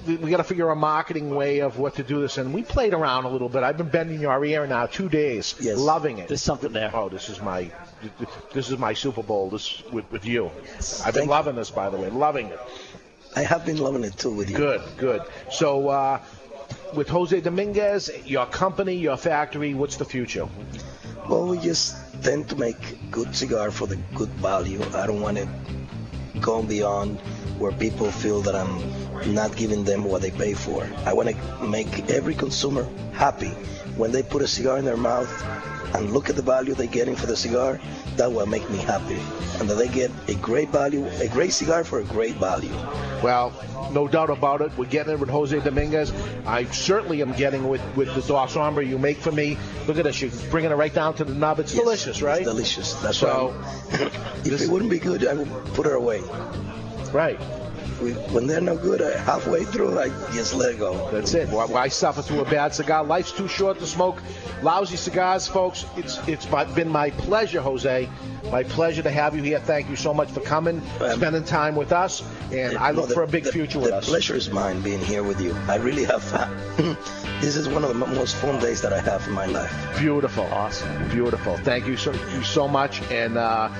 [0.06, 2.38] we got to figure a marketing way of what to do this.
[2.38, 3.62] And we played around a little bit.
[3.62, 5.78] I've been bending your ear now two days, Yes.
[5.78, 6.28] loving it.
[6.28, 6.90] There's something there.
[6.94, 7.70] Oh, this is my
[8.52, 9.50] this is my Super Bowl.
[9.50, 10.46] This with, with you.
[10.46, 12.60] I've been Thank loving this, by the way, loving it.
[13.36, 14.56] I have been loving it too with you.
[14.56, 15.22] Good, good.
[15.50, 16.20] So uh,
[16.94, 20.48] with Jose Dominguez, your company, your factory, what's the future?
[21.28, 24.82] Well, we just tend to make good cigar for the good value.
[24.94, 25.48] I don't want it
[26.40, 27.18] going beyond
[27.58, 30.88] where people feel that I'm not giving them what they pay for.
[31.04, 33.50] I want to make every consumer happy
[33.96, 35.28] when they put a cigar in their mouth
[35.94, 37.80] and look at the value they're getting for the cigar.
[38.16, 39.20] That will make me happy,
[39.60, 42.74] and that they get a great value, a great cigar for a great value.
[43.22, 43.52] Well,
[43.92, 44.76] no doubt about it.
[44.76, 46.12] We're getting it with Jose Dominguez.
[46.44, 49.56] I certainly am getting with, with the Dos Hombre you make for me.
[49.86, 50.20] Look at this.
[50.20, 51.60] You're bringing it right down to the nub.
[51.60, 52.38] It's Yes, delicious, right?
[52.42, 52.94] It's delicious.
[52.94, 54.10] That's So, why.
[54.44, 56.20] If it wouldn't be good, I would put it away.
[57.12, 57.38] Right.
[58.02, 61.10] We, when they're no good, I, halfway through, I just let go.
[61.10, 61.48] That's it.
[61.48, 63.02] Why, why suffer through a bad cigar?
[63.04, 64.22] Life's too short to smoke
[64.62, 65.84] lousy cigars, folks.
[65.96, 68.08] It's it's been my pleasure, Jose.
[68.52, 69.58] My pleasure to have you here.
[69.58, 72.22] Thank you so much for coming, um, spending time with us,
[72.52, 74.08] and I No, look the- for a big the- future with the us.
[74.08, 75.54] pleasure is mine being here with you.
[75.68, 76.96] I really have fun.
[77.40, 79.72] this is one of the most fun days that I have in my life.
[79.98, 80.44] Beautiful.
[80.46, 81.08] Awesome.
[81.08, 81.56] Beautiful.
[81.58, 83.00] Thank you so, you so much.
[83.10, 83.70] And uh,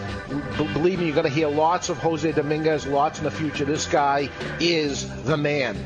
[0.57, 3.65] b- believe me, you're going to hear lots of Jose Dominguez, lots in the future.
[3.65, 4.31] This guy
[4.61, 5.77] is the man.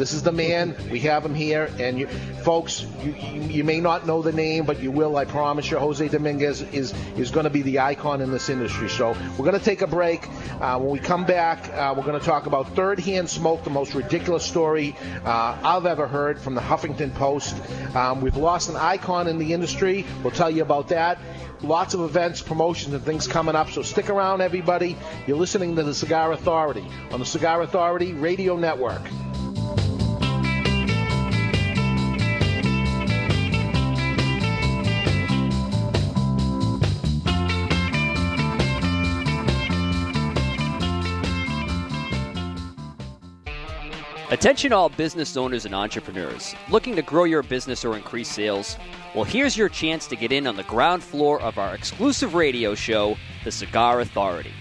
[0.00, 0.74] This is the man.
[0.90, 1.70] We have him here.
[1.78, 5.18] And you, folks, you, you, you may not know the name, but you will.
[5.18, 8.88] I promise you, Jose Dominguez is, is going to be the icon in this industry.
[8.88, 10.26] So we're going to take a break.
[10.58, 13.68] Uh, when we come back, uh, we're going to talk about third hand smoke, the
[13.68, 17.54] most ridiculous story uh, I've ever heard from the Huffington Post.
[17.94, 20.06] Um, we've lost an icon in the industry.
[20.22, 21.18] We'll tell you about that.
[21.60, 23.68] Lots of events, promotions, and things coming up.
[23.68, 24.96] So stick around, everybody.
[25.26, 29.02] You're listening to the Cigar Authority on the Cigar Authority Radio Network.
[44.40, 48.78] Attention all business owners and entrepreneurs looking to grow your business or increase sales.
[49.14, 52.74] Well, here's your chance to get in on the ground floor of our exclusive radio
[52.74, 54.54] show, The Cigar Authority.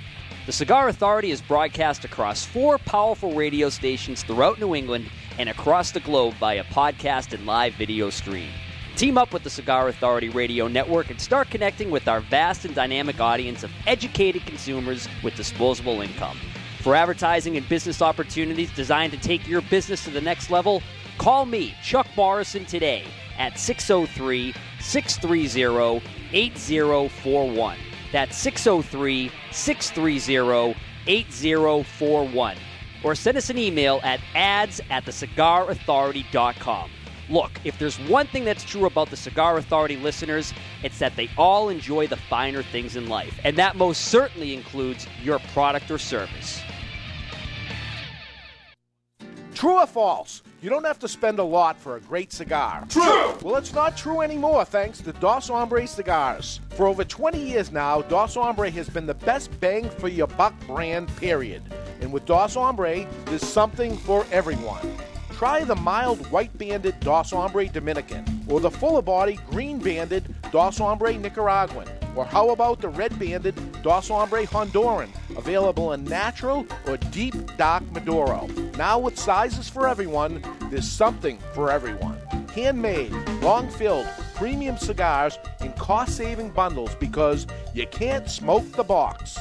[0.45, 5.91] The Cigar Authority is broadcast across four powerful radio stations throughout New England and across
[5.91, 8.51] the globe via podcast and live video stream.
[8.97, 12.75] Team up with the Cigar Authority Radio Network and start connecting with our vast and
[12.75, 16.37] dynamic audience of educated consumers with disposable income.
[16.81, 20.81] For advertising and business opportunities designed to take your business to the next level,
[21.17, 23.03] call me, Chuck Morrison, today
[23.37, 26.01] at 603 630
[26.31, 27.77] 8041.
[28.13, 30.75] That's 603 630
[31.07, 32.57] 8041.
[33.03, 36.91] Or send us an email at ads at thecigarauthority.com.
[37.29, 41.29] Look, if there's one thing that's true about the Cigar Authority listeners, it's that they
[41.37, 43.39] all enjoy the finer things in life.
[43.43, 46.61] And that most certainly includes your product or service.
[49.59, 50.41] True or false?
[50.61, 52.85] You don't have to spend a lot for a great cigar.
[52.87, 53.35] True!
[53.43, 56.61] Well, it's not true anymore thanks to Dos Hombre Cigars.
[56.69, 60.53] For over 20 years now, Dos Hombre has been the best bang for your buck
[60.65, 61.61] brand, period.
[61.99, 64.95] And with Dos Hombre, there's something for everyone.
[65.33, 70.77] Try the mild white banded Dos Hombre Dominican, or the fuller body green banded Dos
[70.77, 71.85] Hombre Nicaraguan,
[72.15, 77.83] or how about the red banded Dos Hombre Honduran, available in natural or deep dark
[77.91, 78.47] Maduro.
[78.77, 82.17] Now with sizes for everyone, there's something for everyone.
[82.53, 89.37] Handmade, long filled, premium cigars in cost saving bundles because you can't smoke the box.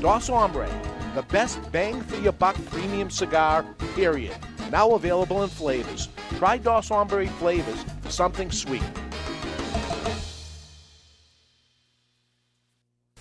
[0.00, 0.68] Dos Hombre,
[1.14, 3.64] the best bang for your buck premium cigar,
[3.94, 4.36] period.
[4.70, 6.08] Now available in flavors.
[6.36, 8.82] Try Dos Hombre flavors for something sweet.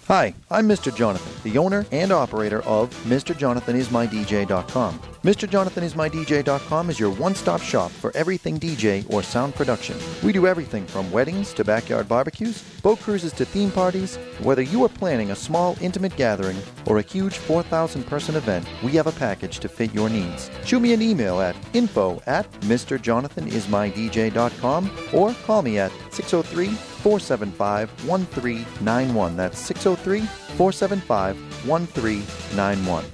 [0.07, 0.95] Hi, I'm Mr.
[0.95, 4.99] Jonathan, the owner and operator of MrJonathanIsMyDJ.com.
[4.99, 9.97] MrJonathanIsMyDJ.com is your one-stop shop for everything DJ or sound production.
[10.23, 14.15] We do everything from weddings to backyard barbecues, boat cruises to theme parties.
[14.39, 16.55] Whether you are planning a small, intimate gathering
[16.85, 20.49] or a huge 4,000-person event, we have a package to fit your needs.
[20.63, 29.37] Shoot me an email at info at MrJonathanIsMyDJ.com or call me at 603 475 1391.
[29.37, 30.21] That's 603
[30.57, 31.37] 475
[31.67, 33.05] 1391.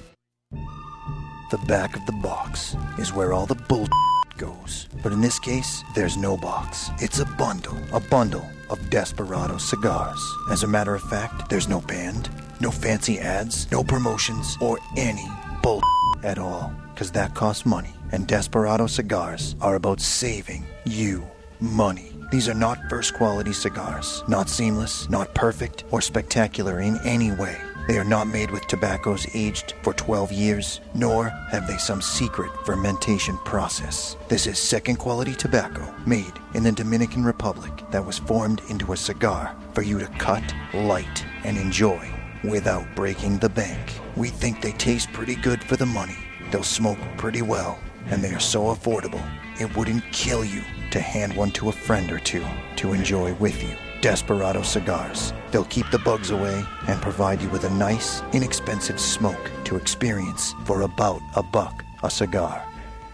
[1.51, 3.87] The back of the box is where all the bull
[4.37, 4.87] goes.
[5.03, 6.89] But in this case, there's no box.
[6.99, 7.77] It's a bundle.
[7.91, 10.19] A bundle of Desperado cigars.
[10.49, 12.29] As a matter of fact, there's no band,
[12.59, 15.27] No fancy ads, no promotions, or any
[15.61, 15.81] bull
[16.23, 16.73] at all.
[16.93, 17.93] Because that costs money.
[18.11, 21.23] And Desperado cigars are about saving you
[21.59, 22.12] money.
[22.33, 27.61] These are not first quality cigars, not seamless, not perfect, or spectacular in any way.
[27.87, 32.49] They are not made with tobaccos aged for 12 years, nor have they some secret
[32.65, 34.17] fermentation process.
[34.29, 38.97] This is second quality tobacco made in the Dominican Republic that was formed into a
[38.97, 42.11] cigar for you to cut, light, and enjoy
[42.43, 43.93] without breaking the bank.
[44.15, 46.17] We think they taste pretty good for the money.
[46.49, 49.23] They'll smoke pretty well, and they are so affordable,
[49.59, 52.45] it wouldn't kill you to hand one to a friend or two
[52.77, 53.75] to enjoy with you.
[54.01, 55.33] Desperado cigars.
[55.51, 60.53] They'll keep the bugs away and provide you with a nice, inexpensive smoke to experience
[60.65, 62.63] for about a buck a cigar.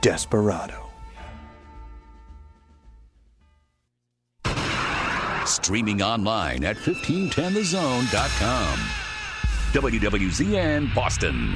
[0.02, 0.88] Desperado.
[5.46, 8.80] Streaming online at 1510thezone.com.
[9.72, 11.56] WWZN Boston.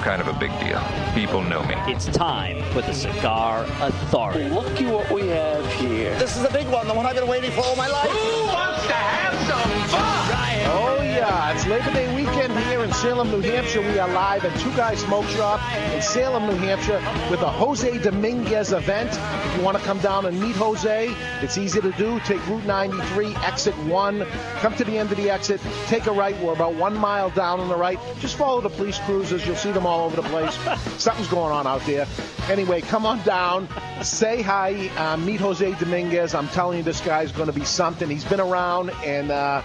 [0.00, 0.16] Mister!
[0.16, 0.18] Mister!
[0.18, 0.80] Kind of a big deal.
[1.14, 1.74] People know me.
[1.92, 4.48] It's time for the Cigar Authority.
[4.48, 6.18] Looky what we have here.
[6.18, 8.10] This is a big one, the one I've been waiting for all my life.
[8.10, 10.19] Who wants to have some fun?
[10.62, 11.52] Oh, yeah.
[11.52, 13.80] It's Labor Day weekend here in Salem, New Hampshire.
[13.80, 15.60] We are live at Two Guys Smoke Shop
[15.92, 16.98] in Salem, New Hampshire
[17.30, 19.10] with a Jose Dominguez event.
[19.10, 22.20] If you want to come down and meet Jose, it's easy to do.
[22.20, 24.26] Take Route 93, exit 1.
[24.58, 25.60] Come to the end of the exit.
[25.86, 26.38] Take a right.
[26.42, 27.98] We're about one mile down on the right.
[28.18, 29.46] Just follow the police cruisers.
[29.46, 30.54] You'll see them all over the place.
[31.02, 32.06] Something's going on out there.
[32.48, 33.68] Anyway, come on down.
[34.02, 34.88] Say hi.
[34.96, 36.34] Uh, meet Jose Dominguez.
[36.34, 38.08] I'm telling you, this guy's going to be something.
[38.10, 39.30] He's been around and.
[39.30, 39.62] Uh,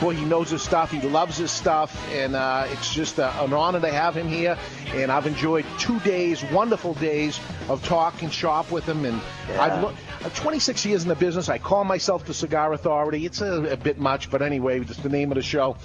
[0.00, 0.90] boy, he knows his stuff.
[0.90, 4.56] He loves his stuff, and uh, it's just uh, an honor to have him here.
[4.88, 9.04] And I've enjoyed two days, wonderful days of talk and shop with him.
[9.04, 9.20] And
[9.58, 9.98] I've looked.
[10.34, 11.48] 26 years in the business.
[11.48, 13.24] I call myself the Cigar Authority.
[13.24, 15.76] It's a, a bit much, but anyway, just the name of the show.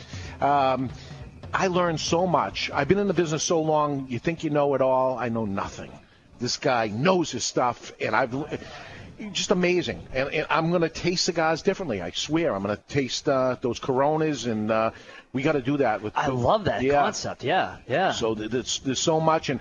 [0.41, 0.89] Um,
[1.53, 2.71] I learned so much.
[2.73, 4.07] I've been in the business so long.
[4.09, 5.17] You think you know it all.
[5.17, 5.91] I know nothing.
[6.39, 8.33] This guy knows his stuff, and I've
[9.31, 10.01] just amazing.
[10.13, 12.01] And, and I'm going to taste cigars differently.
[12.01, 12.55] I swear.
[12.55, 14.91] I'm going to taste uh, those Coronas, and uh,
[15.33, 16.01] we got to do that.
[16.01, 17.01] With I love that yeah.
[17.01, 17.43] concept.
[17.43, 18.11] Yeah, yeah.
[18.11, 19.59] So th- there's, there's so much, and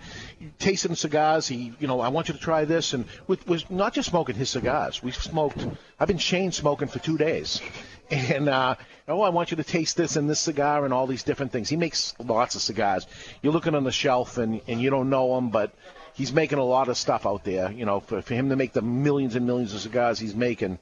[0.59, 1.49] tasting cigars.
[1.49, 4.35] He, you know, I want you to try this, and with, with not just smoking
[4.35, 5.03] his cigars.
[5.03, 5.67] We smoked.
[5.99, 7.61] I've been chain smoking for two days,
[8.11, 8.77] and uh,
[9.09, 11.69] oh, I want you to taste this and this cigar and all these different things.
[11.69, 13.07] He makes lots of cigars.
[13.43, 15.73] You're looking on the shelf, and and you don't know them, but
[16.15, 17.71] he's making a lot of stuff out there.
[17.73, 20.79] You know, for, for him to make the millions and millions of cigars he's making,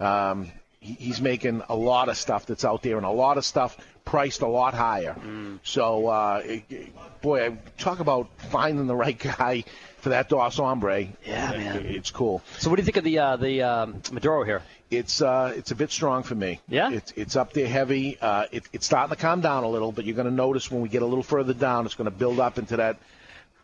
[0.00, 0.50] um,
[0.80, 3.76] he, he's making a lot of stuff that's out there and a lot of stuff
[4.04, 5.16] priced a lot higher.
[5.64, 9.64] So, uh, it- it- boy, I talk about finding the right guy
[9.98, 11.08] for that Dos Hombre.
[11.26, 11.86] Yeah, man.
[11.86, 12.40] It's cool.
[12.58, 14.62] So, what do you think of the uh, the um, Maduro here?
[14.88, 16.60] It's uh, it's a bit strong for me.
[16.68, 16.92] Yeah?
[16.92, 18.16] It's it's up there heavy.
[18.20, 20.80] Uh, it, it's starting to calm down a little, but you're going to notice when
[20.82, 22.96] we get a little further down, it's going to build up into that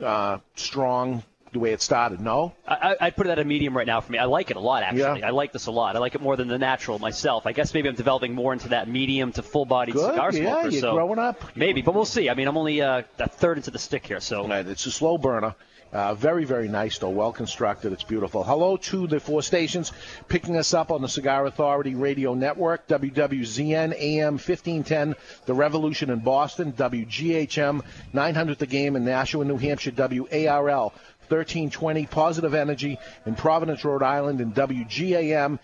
[0.03, 1.23] uh, strong
[1.53, 2.19] the way it started.
[2.21, 2.55] No.
[2.67, 4.17] I, I- I'd put it at a medium right now for me.
[4.19, 5.21] I like it a lot, actually.
[5.21, 5.27] Yeah.
[5.27, 5.97] I like this a lot.
[5.97, 7.47] I like it more than the natural myself.
[7.47, 10.13] I guess maybe I'm developing more into that medium to full bodied Good.
[10.15, 10.69] cigar yeah, smoker.
[10.71, 11.43] you're so growing up.
[11.55, 12.31] maybe, but we'll see.
[12.31, 14.91] I mean, I'm only uh, a third into the stick here, so Right, It's a
[14.91, 15.55] slow burner.
[15.93, 17.11] Uh, very, very nice, though.
[17.11, 17.93] Well constructed.
[17.93, 18.43] It's beautiful.
[18.43, 19.93] Hello to the four stations
[20.27, 25.15] picking us up on the Cigar Authority Radio Network, WWZN AM 1510,
[25.45, 27.83] The Revolution in Boston, WGHM
[28.15, 30.95] 900 The Game in Nashua, New Hampshire, WARL
[31.29, 35.59] 1320 Positive Energy in Providence, Rhode Island, and WGAM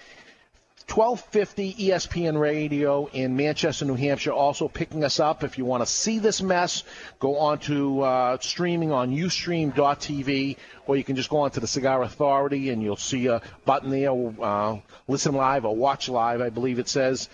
[0.87, 5.45] 1250 ESPN Radio in Manchester, New Hampshire, also picking us up.
[5.45, 6.83] If you want to see this mess,
[7.19, 10.57] go on to uh, streaming on Ustream.tv,
[10.87, 13.91] or you can just go on to the Cigar Authority and you'll see a button
[13.91, 17.29] there, uh, listen live or watch live, I believe it says,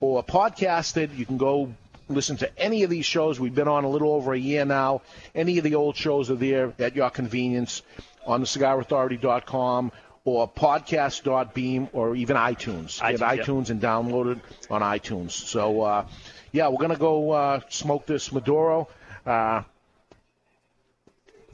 [0.00, 1.16] or podcasted.
[1.16, 1.72] You can go
[2.08, 3.38] listen to any of these shows.
[3.38, 5.02] We've been on a little over a year now.
[5.34, 7.82] Any of the old shows are there at your convenience
[8.26, 9.92] on the cigarauthority.com
[10.26, 13.00] or podcast.beam or even iTunes.
[13.00, 13.42] iTunes, Get yeah.
[13.44, 15.30] iTunes and download it on iTunes.
[15.30, 16.06] So, uh,
[16.52, 18.88] yeah, we're going to go uh, smoke this Maduro.
[19.24, 19.62] Uh,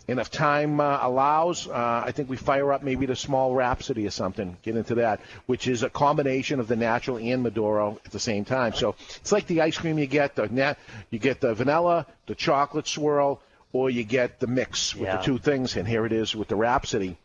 [0.08, 4.04] And if time uh, allows, uh, I think we fire up maybe the small Rhapsody
[4.06, 4.56] or something.
[4.62, 8.44] Get into that, which is a combination of the natural and Maduro at the same
[8.44, 8.72] time.
[8.74, 10.78] So it's like the ice cream you get the nat-
[11.10, 13.40] you get the vanilla, the chocolate swirl,
[13.72, 15.18] or you get the mix with Yeah.
[15.18, 15.76] the two things.
[15.76, 17.16] And here it is with the Rhapsody.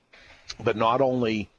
[0.64, 1.50] But not only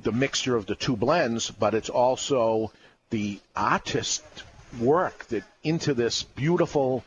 [0.00, 2.72] the mixture of the two blends, but it's also
[3.10, 4.22] the artist
[4.80, 7.04] work that into this beautiful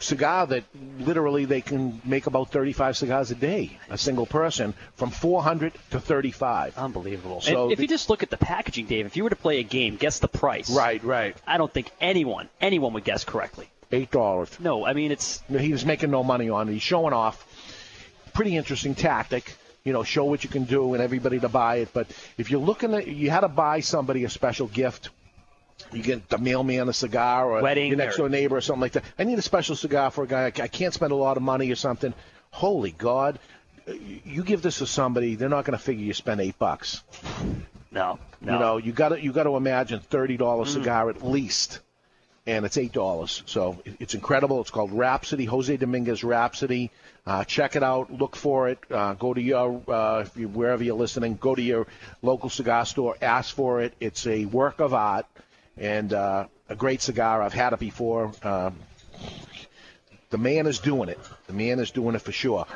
[0.00, 0.62] cigar that
[1.00, 5.98] literally they can make about 35 cigars a day, a single person, from 400 to
[5.98, 6.78] 35.
[6.78, 7.40] Unbelievable.
[7.40, 9.36] So and if the- you just look at the packaging, Dave, if you were to
[9.36, 10.70] play a game, guess the price.
[10.70, 11.36] Right, right.
[11.46, 13.68] I don't think anyone, anyone would guess correctly.
[13.90, 14.50] Eight dollars.
[14.60, 15.42] No, I mean it's.
[15.48, 16.72] He was making no money on it.
[16.74, 17.42] He's showing off.
[18.38, 19.56] Pretty interesting tactic.
[19.82, 21.88] You know, show what you can do and everybody to buy it.
[21.92, 25.08] But if you're looking at, you had to buy somebody a special gift.
[25.92, 28.80] You get the mailman a cigar or Wedding your next or- door neighbor or something
[28.82, 29.02] like that.
[29.18, 30.46] I need a special cigar for a guy.
[30.46, 32.14] I can't spend a lot of money or something.
[32.52, 33.40] Holy God.
[34.24, 37.02] You give this to somebody, they're not going to figure you spend eight bucks.
[37.90, 38.52] No, no.
[38.52, 40.74] You know, you got to you got to imagine thirty dollars Mm.
[40.74, 41.80] cigar at least,
[42.46, 43.42] and it's eight dollars.
[43.46, 44.60] So it's incredible.
[44.60, 46.92] It's called Rhapsody, Jose Dominguez Rhapsody.
[47.28, 48.10] Uh, check it out.
[48.10, 48.78] Look for it.
[48.90, 51.34] Uh, go to your uh, wherever you're listening.
[51.34, 51.86] Go to your
[52.22, 53.16] local cigar store.
[53.20, 53.92] Ask for it.
[54.00, 55.26] It's a work of art
[55.76, 57.42] and uh, a great cigar.
[57.42, 58.32] I've had it before.
[58.42, 58.76] Um,
[60.30, 61.18] the man is doing it.
[61.48, 62.66] The man is doing it for sure.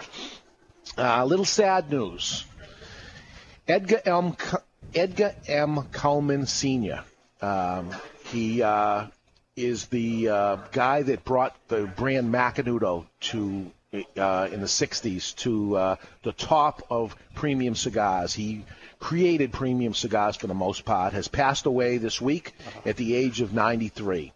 [0.98, 2.44] Uh, a little sad news.
[3.66, 4.36] Edgar M.
[4.94, 5.88] Edgar M.
[5.92, 7.02] Cullman Sr.
[7.40, 7.88] Um,
[8.26, 9.06] he uh,
[9.56, 10.26] is the
[10.72, 16.82] guy that brought the brand Macanudo to uh, in the '60s to uh, the top
[16.90, 18.32] of premium cigars.
[18.32, 18.64] He
[18.98, 21.12] created premium cigars for the most part.
[21.12, 22.54] Has passed away this week
[22.86, 24.32] at the age of 93.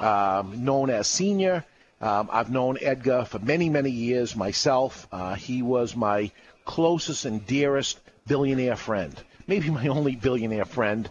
[0.00, 1.64] Um, known as Senior.
[2.00, 5.06] Um, I've known Edgar for many, many years myself.
[5.12, 6.30] Uh, he was my
[6.64, 9.14] closest and dearest billionaire friend.
[9.46, 11.10] Maybe my only billionaire friend.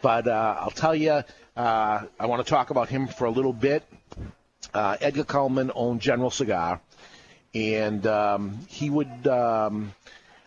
[0.00, 1.22] But uh, I'll tell you,
[1.56, 3.82] uh, I want to talk about him for a little bit.
[4.72, 6.80] Uh, Edgar Cullman owned General Cigar,
[7.54, 9.26] and um, he would.
[9.26, 9.92] Um,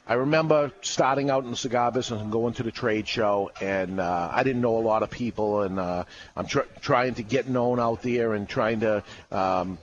[0.06, 4.02] I remember starting out in the cigar business and going to the trade show, and
[4.02, 6.04] uh, I didn't know a lot of people, and uh,
[6.36, 9.78] I'm tr- trying to get known out there and trying to um,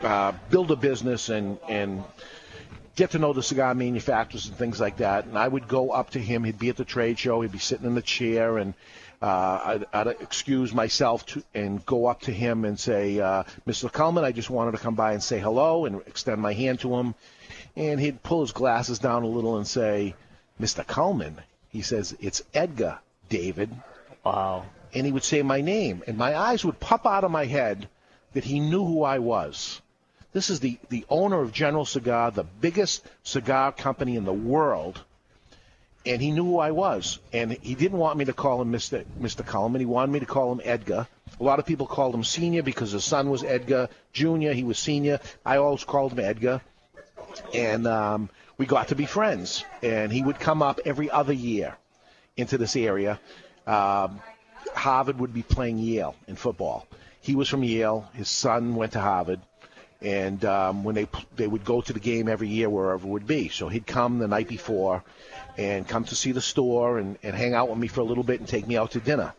[0.00, 2.04] uh, build a business and and
[2.96, 5.24] get to know the cigar manufacturers and things like that.
[5.26, 6.44] And I would go up to him.
[6.44, 7.40] He'd be at the trade show.
[7.42, 8.72] He'd be sitting in the chair, and
[9.22, 13.90] uh, I'd, I'd excuse myself to, and go up to him and say, uh, "Mr.
[13.90, 16.96] Cullman, I just wanted to come by and say hello and extend my hand to
[16.96, 17.14] him."
[17.76, 20.14] And he'd pull his glasses down a little and say,
[20.60, 20.84] "Mr.
[20.84, 22.98] Cullman," he says, "It's Edgar,
[23.28, 23.70] David."
[24.24, 24.64] Wow.
[24.92, 27.88] And he would say my name, and my eyes would pop out of my head
[28.34, 29.80] that he knew who I was.
[30.32, 35.02] This is the, the owner of General Cigar, the biggest cigar company in the world,
[36.04, 37.18] and he knew who I was.
[37.32, 39.04] And he didn't want me to call him Mr.
[39.20, 39.46] Mr.
[39.46, 39.80] Cullman.
[39.80, 41.06] He wanted me to call him Edgar.
[41.38, 43.88] A lot of people called him Senior because his son was Edgar.
[44.12, 45.20] Junior, he was Senior.
[45.44, 46.60] I always called him Edgar.
[47.54, 49.64] And um, we got to be friends.
[49.82, 51.76] And he would come up every other year
[52.36, 53.18] into this area.
[53.66, 54.20] Um,
[54.74, 56.86] Harvard would be playing Yale in football.
[57.20, 58.08] He was from Yale.
[58.14, 59.40] His son went to Harvard,
[60.00, 63.26] and um, when they they would go to the game every year wherever it would
[63.26, 63.48] be.
[63.48, 65.04] So he'd come the night before,
[65.58, 68.24] and come to see the store and, and hang out with me for a little
[68.24, 69.34] bit and take me out to dinner.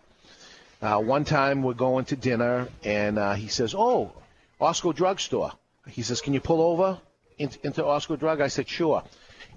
[0.82, 4.12] Uh, one time we're going to dinner, and uh, he says, "Oh,
[4.60, 5.52] Osco Drugstore."
[5.88, 7.00] He says, "Can you pull over
[7.38, 9.04] into, into Osco Drug?" I said, "Sure."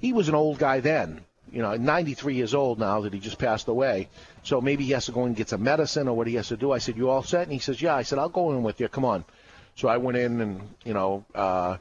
[0.00, 3.38] He was an old guy then, you know, 93 years old now that he just
[3.38, 4.08] passed away.
[4.44, 6.56] So maybe he has to go and get some medicine or what he has to
[6.56, 6.70] do.
[6.70, 8.80] I said, "You all set?" And he says, "Yeah." I said, "I'll go in with
[8.80, 8.88] you.
[8.88, 9.24] Come on."
[9.74, 11.76] So I went in and you know, uh,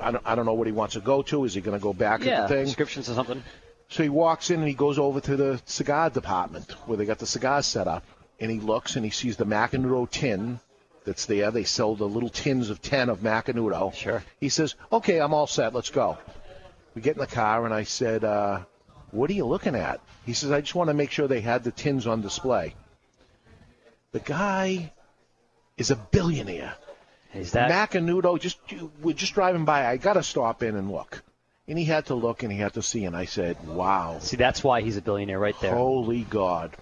[0.00, 1.44] I don't I don't know what he wants to go to.
[1.44, 2.64] Is he going to go back Yeah, at the thing?
[2.66, 3.42] descriptions or something.
[3.88, 7.18] So he walks in and he goes over to the cigar department where they got
[7.18, 8.04] the cigars set up,
[8.38, 10.60] and he looks and he sees the Macanudo tin
[11.04, 11.50] that's there.
[11.50, 13.94] They sell the little tins of ten of Macanudo.
[13.94, 14.22] Sure.
[14.40, 15.74] He says, "Okay, I'm all set.
[15.74, 16.18] Let's go."
[16.94, 18.60] We get in the car and I said, uh,
[19.10, 21.64] "What are you looking at?" He says, "I just want to make sure they had
[21.64, 22.74] the tins on display."
[24.12, 24.92] The guy
[25.78, 26.74] is a billionaire.
[27.32, 28.38] Is that Macanudo?
[28.38, 28.58] Just
[29.00, 29.86] we're just driving by.
[29.86, 31.22] I got to stop in and look.
[31.68, 33.04] And he had to look and he had to see.
[33.04, 35.74] And I said, "Wow." See, that's why he's a billionaire right there.
[35.74, 36.76] Holy God.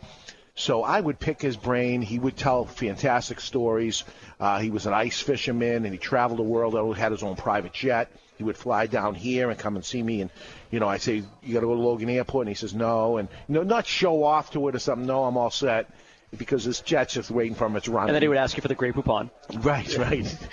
[0.58, 2.00] So I would pick his brain.
[2.00, 4.04] He would tell fantastic stories.
[4.40, 6.74] Uh, he was an ice fisherman and he traveled the world.
[6.96, 8.10] He had his own private jet.
[8.38, 10.22] He would fly down here and come and see me.
[10.22, 10.30] And,
[10.70, 12.46] you know, I say, You got to go to Logan Airport?
[12.46, 13.18] And he says, No.
[13.18, 15.06] And, you know, not show off to it or something.
[15.06, 15.90] No, I'm all set
[16.36, 17.76] because his jet's just waiting for him.
[17.76, 18.10] It's running.
[18.10, 19.30] And then he would ask you for the Grey Poupon.
[19.62, 20.38] Right, right.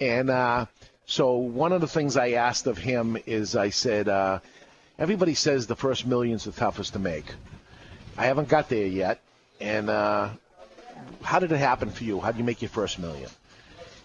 [0.00, 0.64] And uh,
[1.10, 4.38] So one of the things I asked of him is I said, uh,
[4.96, 7.24] everybody says the first million's the toughest to make.
[8.16, 9.20] I haven't got there yet.
[9.60, 10.28] And uh,
[11.22, 12.20] how did it happen for you?
[12.20, 13.28] How did you make your first million?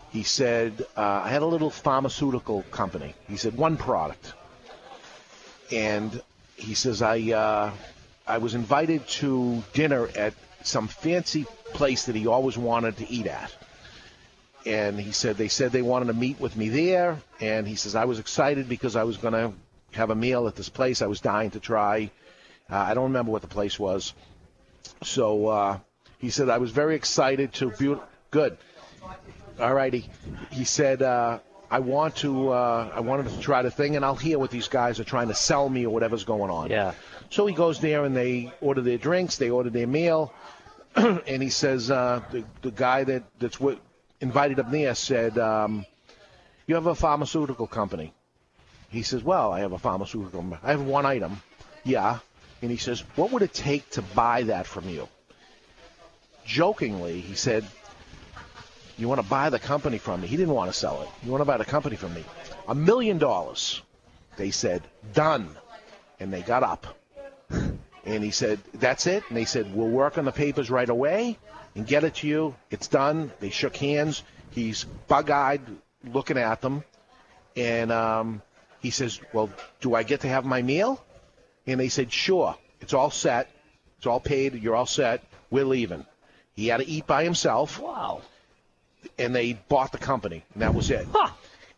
[0.09, 3.13] He said, uh, I had a little pharmaceutical company.
[3.27, 4.33] He said, one product.
[5.71, 6.19] And
[6.55, 7.71] he says, I, uh,
[8.25, 10.33] I was invited to dinner at
[10.63, 13.55] some fancy place that he always wanted to eat at.
[14.65, 17.19] And he said, they said they wanted to meet with me there.
[17.39, 19.53] And he says, I was excited because I was going to
[19.91, 22.11] have a meal at this place I was dying to try.
[22.69, 24.13] Uh, I don't remember what the place was.
[25.03, 25.79] So uh,
[26.19, 27.95] he said, I was very excited to be
[28.31, 28.57] good.
[29.59, 30.09] All righty.
[30.51, 31.39] He said, uh,
[31.69, 34.67] I want to, uh, I wanted to try the thing, and I'll hear what these
[34.67, 36.69] guys are trying to sell me or whatever's going on.
[36.69, 36.93] Yeah.
[37.29, 40.33] So he goes there, and they order their drinks, they order their meal,
[40.95, 43.79] and he says, uh, the, the guy that that's what
[44.21, 45.85] invited him there said, um,
[46.67, 48.13] "You have a pharmaceutical company."
[48.89, 50.57] He says, "Well, I have a pharmaceutical.
[50.63, 51.41] I have one item."
[51.83, 52.19] Yeah.
[52.61, 55.07] And he says, "What would it take to buy that from you?"
[56.45, 57.65] Jokingly, he said,
[58.97, 61.09] "You want to buy the company from me?" He didn't want to sell it.
[61.23, 62.23] You want to buy the company from me?
[62.67, 63.81] A million dollars.
[64.37, 64.83] They said,
[65.13, 65.55] "Done,"
[66.19, 66.87] and they got up.
[68.07, 71.39] And he said, "That's it." And they said, "We'll work on the papers right away
[71.75, 72.55] and get it to you.
[72.71, 74.23] It's done." They shook hands.
[74.51, 75.61] He's bug-eyed,
[76.05, 76.83] looking at them,
[77.55, 78.41] and um,
[78.79, 79.49] he says, "Well,
[79.81, 81.03] do I get to have my meal?"
[81.67, 82.55] And they said, "Sure.
[82.81, 83.49] It's all set.
[83.97, 84.53] It's all paid.
[84.55, 85.23] You're all set.
[85.49, 86.05] We're leaving."
[86.53, 87.79] He had to eat by himself.
[87.79, 88.21] Wow.
[89.17, 91.05] And they bought the company, and that was it.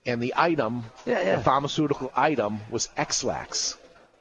[0.06, 1.36] And the item, Yeah, yeah.
[1.38, 3.76] the pharmaceutical item, was Ex-Lax.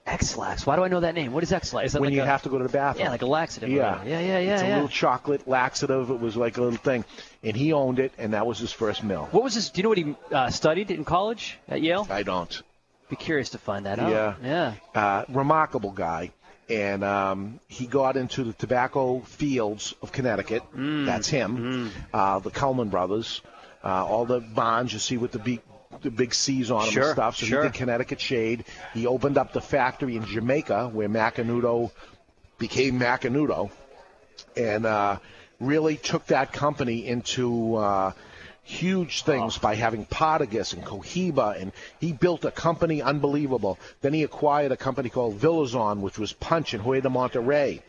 [0.07, 0.65] Ex-Lax.
[0.65, 1.33] Why do I know that name?
[1.33, 1.87] What is Ex-Lax?
[1.87, 3.07] Is that when like you a, have to go to the bathroom.
[3.07, 3.71] Yeah, like a laxative.
[3.71, 4.55] Yeah, yeah, yeah, yeah.
[4.55, 6.11] It's a little chocolate laxative.
[6.11, 7.05] It was like a little thing,
[7.43, 9.29] and he owned it, and that was his first mill.
[9.33, 9.71] What was his?
[9.71, 12.07] Do you know what he uh, studied in college at Yale?
[12.09, 12.63] I don't.
[13.09, 14.11] Be curious to find that out.
[14.11, 14.35] Yeah.
[14.43, 14.75] Yeah.
[14.95, 16.31] Uh, remarkable guy,
[16.69, 20.63] and um, he got into the tobacco fields of Connecticut.
[20.75, 21.07] Mm.
[21.07, 21.93] That's him.
[22.13, 23.43] Uh, the Cullman brothers,
[23.85, 25.61] uh, all the bonds you see with the big.
[26.03, 27.37] The big C's on Sure, and stuff.
[27.37, 27.63] So sure.
[27.63, 28.65] he did Connecticut Shade.
[28.93, 31.91] He opened up the factory in Jamaica where Macanudo
[32.59, 33.71] became Macanudo,
[34.57, 35.19] and uh,
[35.61, 38.13] really took that company into uh,
[38.63, 43.79] huge things by having Partagas and Cohiba, and he built a company unbelievable.
[44.01, 47.83] Then he acquired a company called Villazon, which was Punch in Hoyo de Monterrey.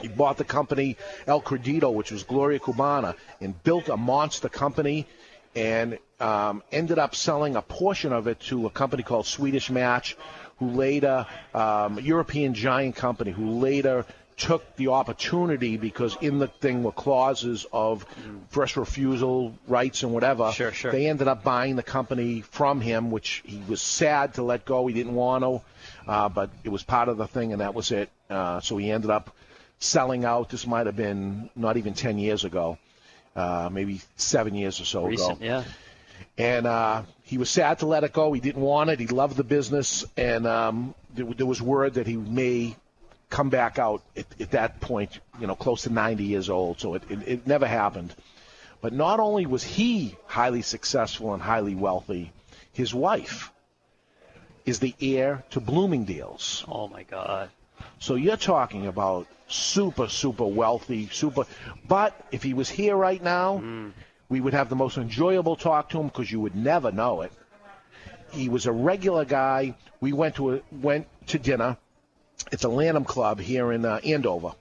[0.00, 0.96] He bought the company
[1.26, 5.06] El Credito, which was Gloria Cubana, and built a monster company
[5.54, 10.16] and um, ended up selling a portion of it to a company called Swedish Match,
[10.58, 16.46] who later, um, a European giant company, who later took the opportunity because in the
[16.46, 18.06] thing were clauses of
[18.48, 20.50] first refusal rights and whatever.
[20.52, 20.90] Sure, sure.
[20.90, 24.86] They ended up buying the company from him, which he was sad to let go.
[24.86, 25.60] He didn't want to,
[26.10, 28.10] uh, but it was part of the thing, and that was it.
[28.30, 29.34] Uh, so he ended up
[29.78, 30.48] selling out.
[30.48, 32.78] This might have been not even 10 years ago,
[33.36, 35.38] uh, maybe seven years or so Recent.
[35.38, 35.44] ago.
[35.44, 35.64] Yeah.
[36.38, 38.32] And uh, he was sad to let it go.
[38.32, 38.98] He didn't want it.
[38.98, 42.76] He loved the business, and um, there, there was word that he may
[43.30, 46.80] come back out at, at that point, you know, close to 90 years old.
[46.80, 48.14] So it, it, it never happened.
[48.80, 52.32] But not only was he highly successful and highly wealthy,
[52.72, 53.50] his wife
[54.66, 56.64] is the heir to Bloomingdale's.
[56.68, 57.50] Oh my God.
[57.98, 61.44] So you're talking about super, super wealthy, super.
[61.86, 63.58] But if he was here right now,
[64.32, 67.30] we would have the most enjoyable talk to him because you would never know it.
[68.30, 69.74] He was a regular guy.
[70.00, 71.76] We went to a, went to dinner.
[72.50, 74.52] It's a Lanham Club here in uh, Andover,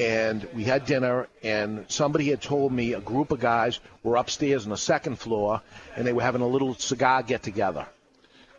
[0.00, 1.28] and we had dinner.
[1.44, 5.62] And somebody had told me a group of guys were upstairs on the second floor,
[5.94, 7.86] and they were having a little cigar get together.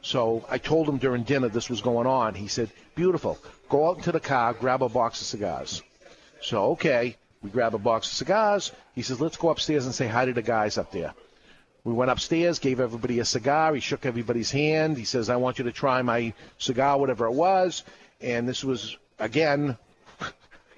[0.01, 2.33] So I told him during dinner this was going on.
[2.33, 3.37] He said, "Beautiful.
[3.67, 5.83] Go out into the car, grab a box of cigars."
[6.41, 8.71] So okay, we grab a box of cigars.
[8.95, 11.13] He says, "Let's go upstairs and say hi to the guys up there."
[11.85, 13.73] We went upstairs, gave everybody a cigar.
[13.73, 14.97] He shook everybody's hand.
[14.97, 17.83] He says, "I want you to try my cigar, whatever it was."
[18.21, 19.77] And this was again.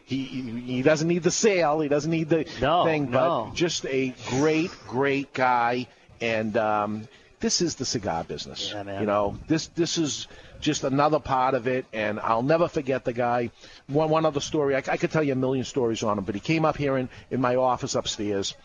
[0.04, 1.80] He, he doesn't need the sale.
[1.80, 3.46] He doesn't need the No, thing, no.
[3.48, 5.88] but just a great, great guy.
[6.20, 7.08] And um,
[7.40, 8.74] this is the cigar business.
[8.76, 9.00] Yeah.
[9.00, 10.28] You know, this this is
[10.62, 13.52] just another part of it, and I'll never forget the guy.
[13.88, 14.76] One one other story.
[14.76, 16.98] I, I could tell you a million stories on him, but he came up here
[16.98, 18.56] in in my office upstairs.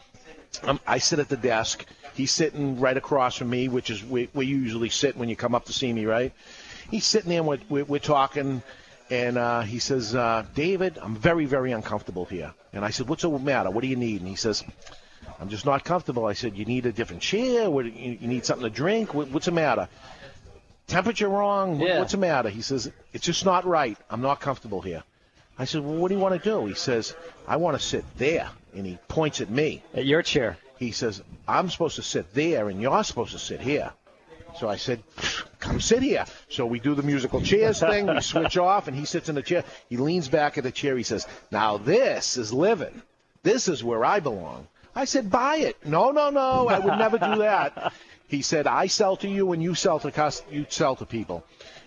[0.63, 1.85] Um, I sit at the desk.
[2.15, 5.37] He's sitting right across from me, which is where, where you usually sit when you
[5.37, 6.33] come up to see me, right?
[6.91, 8.63] He's sitting there, and we're, we're, talking,
[9.11, 12.55] and uh, he says, uh, David, I'm very, very uncomfortable here.
[12.73, 13.71] And I said, What's the matter?
[13.71, 14.21] What do you need?
[14.21, 14.65] And he says,
[15.39, 16.27] I'm just not comfortable.
[16.27, 17.71] I said, you need a different chair.
[17.71, 19.13] What, you, you need something to drink.
[19.13, 19.89] What, what's the matter?
[20.87, 21.81] Temperature wrong?
[21.81, 21.99] Yeah.
[21.99, 22.49] What's the matter?
[22.49, 23.99] He says, it's just not right.
[24.09, 25.03] I'm not comfortable here.
[25.59, 26.67] I said, well, what do you want to do?
[26.67, 27.15] He says,
[27.49, 28.51] I want to sit there.
[28.75, 29.83] And he points at me.
[29.95, 30.59] At your chair.
[30.79, 33.93] He says, I'm supposed to sit there and you're supposed to sit here.
[34.59, 35.03] So I said,
[35.59, 36.25] come sit here.
[36.49, 38.07] So we do the musical chairs thing.
[38.07, 39.65] We switch off, and he sits in the chair.
[39.91, 40.97] He leans back in the chair.
[40.97, 43.03] He says, now this is living.
[43.43, 44.67] This is where I belong.
[44.95, 45.77] I said, buy it.
[45.85, 46.69] No, no, no.
[46.69, 47.93] I would never do that.
[48.29, 51.45] He said, I sell to you and you sell to cus- you sell to people.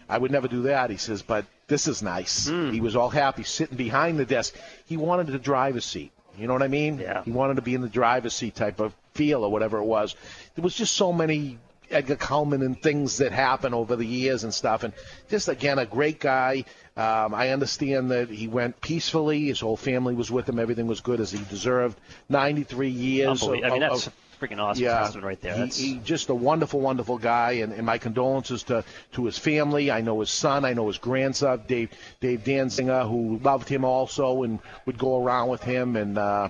[0.08, 0.90] I would never do that.
[0.90, 2.48] He says, but this is nice.
[2.48, 4.56] He was all happy sitting behind the desk.
[4.86, 6.12] He wanted the driver's seat.
[6.38, 7.00] You know what I mean?
[7.00, 7.24] Yeah.
[7.24, 10.16] He wanted to be in the driver's seat type of feel or whatever it was.
[10.56, 11.58] There was just so many
[11.92, 14.84] Edgar Cullman and things that happen over the years and stuff.
[14.84, 14.94] And
[15.30, 16.64] just again, a great guy.
[16.96, 19.48] Um, I understand that he went peacefully.
[19.48, 20.60] His whole family was with him.
[20.60, 22.00] Everything was good as he deserved.
[22.30, 23.42] 93 years.
[23.44, 25.54] Of- I mean, that's a freaking awesome yeah, right there.
[25.54, 28.84] He, That's- he just a wonderful, wonderful guy, and, and my condolences to,
[29.14, 29.92] to his family.
[29.92, 34.44] I know his son, I know his grandson, Dave Dave Danzinger, who loved him also
[34.44, 36.50] and would go around with him, and uh,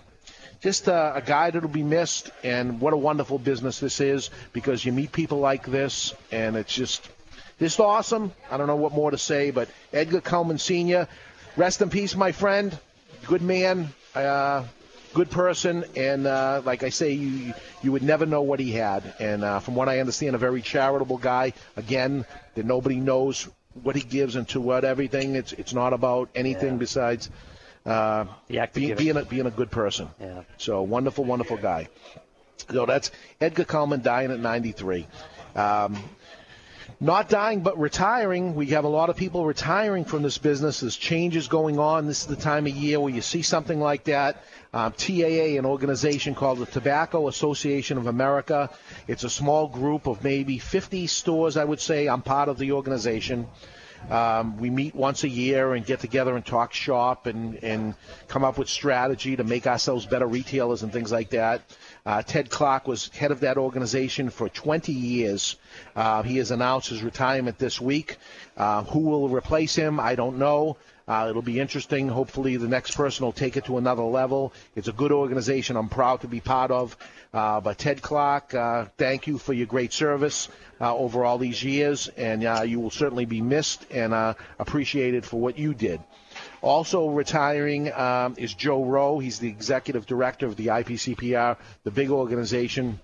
[0.62, 2.32] just uh, a guy that'll be missed.
[2.44, 6.74] And what a wonderful business this is because you meet people like this, and it's
[6.74, 7.10] just
[7.60, 8.32] just awesome.
[8.50, 11.08] I don't know what more to say, but Edgar Cullman Sr.,
[11.58, 12.78] rest in peace, my friend.
[13.28, 13.90] Good man.
[14.16, 14.64] Uh,
[15.14, 19.14] good person, and uh, like I say, you you would never know what he had.
[19.20, 21.54] And uh, from what I understand, a very charitable guy.
[21.76, 22.26] Again,
[22.56, 23.48] that nobody knows
[23.84, 25.36] what he gives and to what everything.
[25.36, 27.30] It's it's not about anything besides
[27.86, 28.26] uh,
[28.74, 30.10] be, being a, being a good person.
[30.20, 30.44] Yeah.
[30.58, 31.90] So wonderful, wonderful guy.
[32.72, 35.08] So that's Edgar Cullman dying at 93.
[35.56, 35.98] Um,
[37.02, 38.56] not dying, but retiring.
[38.56, 40.82] We have a lot of people retiring from this business.
[40.82, 42.08] There's changes going on.
[42.08, 44.44] This is the time of year where you see something like that.
[44.74, 48.70] Um, TAA, an organization called the Tobacco Association of America.
[49.08, 52.08] It's a small group of maybe 50 stores, I would say.
[52.08, 53.48] I'm part of the organization.
[54.10, 57.96] Um, we meet once a year and get together and talk shop and, and
[58.28, 61.62] come up with strategy to make ourselves better retailers and things like that.
[62.10, 65.58] Uh, Ted Clark was head of that organization for 20 years.
[65.96, 68.18] Uh, he has announced his retirement this week.
[68.58, 70.00] Uh, who will replace him?
[70.00, 70.78] I don't know.
[71.08, 72.08] Uh, it'll be interesting.
[72.08, 74.54] Hopefully, the next person will take it to another level.
[74.76, 75.76] It's a good organization.
[75.76, 76.98] I'm proud to be part of.
[77.32, 80.50] Uh, but Ted Clark, uh, thank you for your great service
[80.82, 85.76] over all these years, and you will certainly be missed and appreciated for what you
[85.76, 86.02] did.
[86.62, 89.20] Also retiring um, is Joe Rowe.
[89.20, 93.00] He's the executive director of the IPCPR, the big organization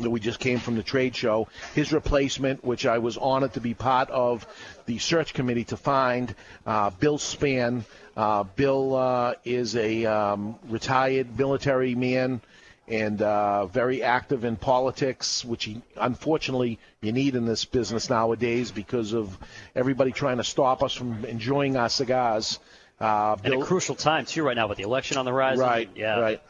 [0.00, 1.48] that we just came from the trade show.
[1.74, 4.46] His replacement, which I was honored to be part of
[4.86, 6.34] the search committee to find,
[6.66, 7.84] uh, Bill Spann.
[8.16, 12.40] Uh, Bill uh, is a um, retired military man
[12.88, 18.70] and uh, very active in politics, which he, unfortunately you need in this business nowadays
[18.70, 19.38] because of
[19.74, 22.58] everybody trying to stop us from enjoying our cigars.
[23.02, 25.58] Uh, At a crucial time too, right now with the election on the rise.
[25.58, 25.90] Right.
[25.96, 26.20] Yeah.
[26.20, 26.42] Right.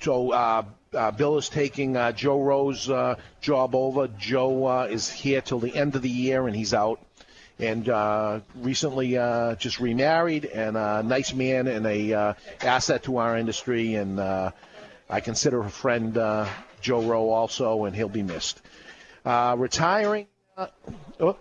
[0.00, 4.08] So uh, uh, Bill is taking uh, Joe Rowe's uh, job over.
[4.08, 7.00] Joe uh, is here till the end of the year, and he's out.
[7.58, 13.18] And uh, recently uh, just remarried, and a nice man and a uh, asset to
[13.18, 13.96] our industry.
[13.96, 14.52] And uh,
[15.10, 16.48] I consider a friend uh,
[16.80, 18.62] Joe Rowe also, and he'll be missed.
[19.24, 20.28] Uh, retiring.
[20.56, 20.68] Uh,
[21.20, 21.36] oh,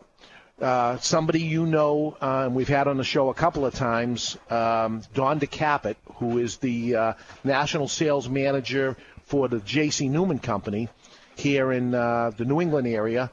[0.61, 4.37] uh, somebody you know, uh, and we've had on the show a couple of times,
[4.49, 7.13] um, Don DeCapit, who is the uh,
[7.43, 10.09] national sales manager for the J.C.
[10.09, 10.89] Newman Company
[11.35, 13.29] here in uh, the New England area.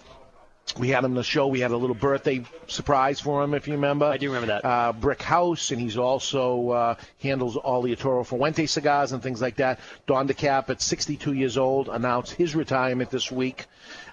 [0.79, 1.47] We had him on the show.
[1.47, 4.07] We had a little birthday surprise for him, if you remember.
[4.07, 4.65] I do remember that.
[4.65, 9.41] Uh, Brick House, and he's also uh, handles all the Toro Fuente cigars and things
[9.41, 9.79] like that.
[10.07, 13.67] Don DeCap, at 62 years old, announced his retirement this week.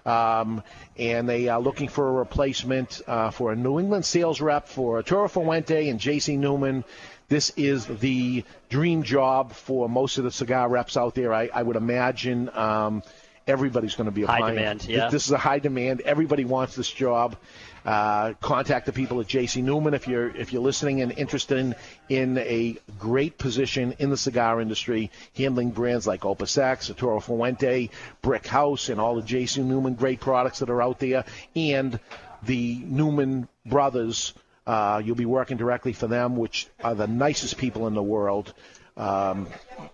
[0.06, 0.62] Um,
[1.02, 5.02] and they are looking for a replacement uh, for a New England sales rep for
[5.02, 6.38] Toro Fuente and J.C.
[6.38, 6.84] Newman.
[7.28, 11.34] This is the dream job for most of the cigar reps out there.
[11.34, 13.02] I, I would imagine um,
[13.48, 14.56] everybody's going to be High applying.
[14.56, 15.10] demand, This- yeah.
[15.10, 16.02] This is a high demand.
[16.02, 17.36] Everybody wants this job.
[17.84, 21.76] Uh, contact the people at JC Newman if you're if you're listening and interested in
[22.10, 27.90] in a great position in the cigar industry, handling brands like Opus X, Toro Fuente,
[28.22, 32.00] Brick House, and all the JC Newman great products that are out there, and
[32.44, 34.34] the Newman brothers.
[34.68, 38.54] Uh, you'll be working directly for them, which are the nicest people in the world.
[38.96, 39.48] Um,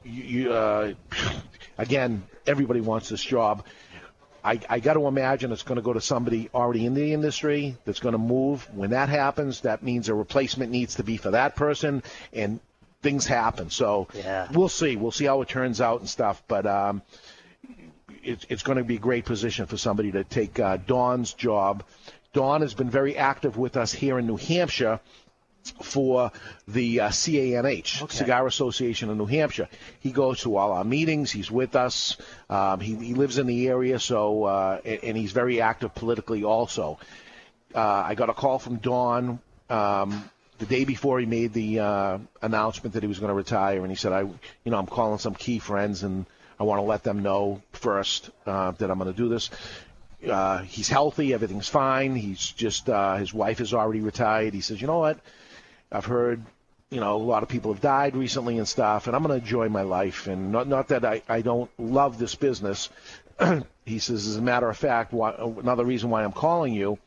[0.03, 0.93] you, you, uh,
[1.77, 3.65] again, everybody wants this job.
[4.43, 7.75] I, I got to imagine it's going to go to somebody already in the industry
[7.85, 8.67] that's going to move.
[8.73, 12.01] When that happens, that means a replacement needs to be for that person,
[12.31, 12.59] and
[13.01, 13.69] things happen.
[13.69, 14.47] So Yeah.
[14.53, 14.95] we'll see.
[14.95, 16.41] We'll see how it turns out and stuff.
[16.47, 17.01] But um,
[18.23, 21.83] it's it's going to be a great position for somebody to take uh, Don's job.
[22.33, 24.99] Dawn has been very active with us here in New Hampshire
[25.71, 26.31] for
[26.67, 29.69] the uh, CANH, Cigar Association of New Hampshire.
[29.99, 31.31] He goes to all our meetings.
[31.31, 32.17] He's with us.
[32.49, 36.43] Um, he, he lives in the area, so uh, and, and he's very active politically
[36.43, 36.99] also.
[37.75, 39.39] Uh, I got a call from Don
[39.69, 43.81] um, the day before he made the uh, announcement that he was going to retire,
[43.81, 46.25] and he said, "I, you know, I'm calling some key friends, and
[46.59, 49.49] I want to let them know first uh, that I'm going to do this."
[50.27, 52.15] Uh, he's healthy, everything's fine.
[52.15, 54.53] He's just uh, his wife is already retired.
[54.53, 55.19] He says, "You know what?
[55.91, 56.43] I've heard."
[56.89, 59.43] You know, a lot of people have died recently and stuff, and I'm going to
[59.43, 60.27] enjoy my life.
[60.27, 62.87] And not, not that I, I don't love this business.
[63.85, 66.97] he says, as a matter of fact, why, another reason why I'm calling you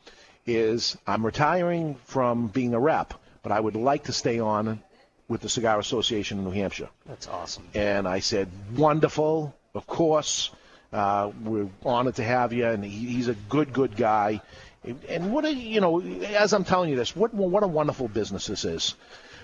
[0.47, 4.83] is I'm retiring from being a rep, but I would like to stay on
[5.29, 6.89] with the Cigar Association in New Hampshire.
[7.07, 7.65] That's awesome.
[7.75, 10.51] And I said, wonderful, of course.
[10.93, 14.41] Uh, we're honored to have you, and he, he's a good, good guy.
[14.85, 18.47] And what a, you know, as I'm telling you this, what what a wonderful business
[18.47, 18.95] this is.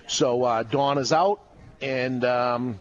[0.07, 1.41] So uh, Don is out,
[1.79, 2.79] and um,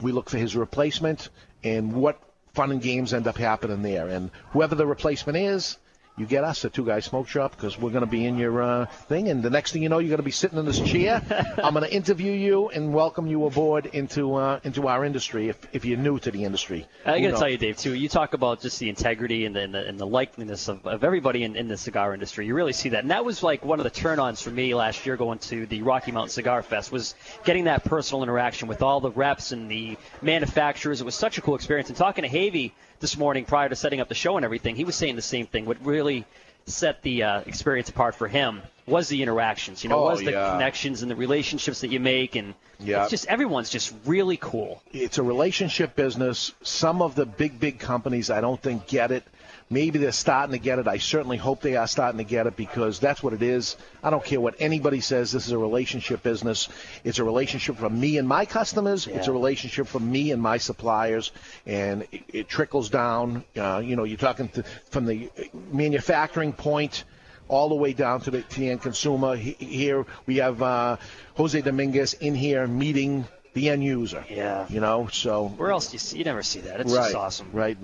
[0.00, 1.28] we look for his replacement,
[1.62, 2.20] and what
[2.54, 4.08] fun and games end up happening there.
[4.08, 5.78] And whoever the replacement is,
[6.18, 8.62] you get us at Two Guys Smoke Shop because we're going to be in your
[8.62, 9.28] uh, thing.
[9.28, 11.22] And the next thing you know, you're going to be sitting in this chair.
[11.62, 15.58] I'm going to interview you and welcome you aboard into uh, into our industry if,
[15.72, 16.86] if you're new to the industry.
[17.04, 17.92] I got to tell you, Dave, too.
[17.92, 21.04] You talk about just the integrity and the, and the, and the likeliness of, of
[21.04, 22.46] everybody in, in the cigar industry.
[22.46, 25.04] You really see that, and that was like one of the turn-ons for me last
[25.04, 27.14] year going to the Rocky Mountain Cigar Fest was
[27.44, 31.02] getting that personal interaction with all the reps and the manufacturers.
[31.02, 31.88] It was such a cool experience.
[31.90, 34.84] And talking to Havey this morning prior to setting up the show and everything, he
[34.84, 35.64] was saying the same thing.
[35.66, 36.24] What really
[36.66, 39.84] set the uh, experience apart for him was the interactions.
[39.84, 40.52] You know, Oh, was the yeah.
[40.52, 43.02] connections and the relationships that you make, and Yeah.
[43.02, 44.82] it's just everyone's just really cool.
[44.92, 46.52] it's a relationship business.
[46.62, 49.22] Some of the big, big companies I don't think get it.
[49.68, 50.86] Maybe they're starting to get it.
[50.86, 53.76] I certainly hope they are starting to get it because that's what it is.
[54.00, 55.32] I don't care what anybody says.
[55.32, 56.68] This is a relationship business.
[57.02, 59.08] It's a relationship from me and my customers.
[59.08, 61.32] It's a relationship from me and my suppliers,
[61.66, 63.42] and it, it trickles down.
[63.56, 65.30] Uh, you know, you're talking to, from the
[65.72, 67.02] manufacturing point
[67.48, 69.34] all the way down to the, to the end consumer.
[69.36, 70.96] He- Here we have uh,
[71.34, 74.24] Jose Dominguez in here meeting the end user.
[74.28, 74.66] Yeah.
[74.68, 76.18] You know, so Where else do you see?
[76.18, 76.80] You never see that.
[76.80, 77.48] It's right, just awesome.
[77.52, 77.76] Right.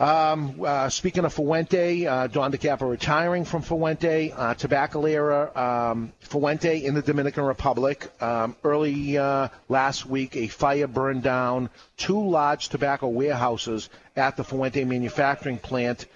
[0.00, 6.84] Um, uh, speaking of Fuente, uh, Don DeCapo retiring from Fuente, uh, Tabacalera um, Fuente
[6.84, 8.08] in the Dominican Republic.
[8.22, 14.44] Um, early uh, last week, a fire burned down two large tobacco warehouses at the
[14.44, 16.06] Fuente manufacturing plant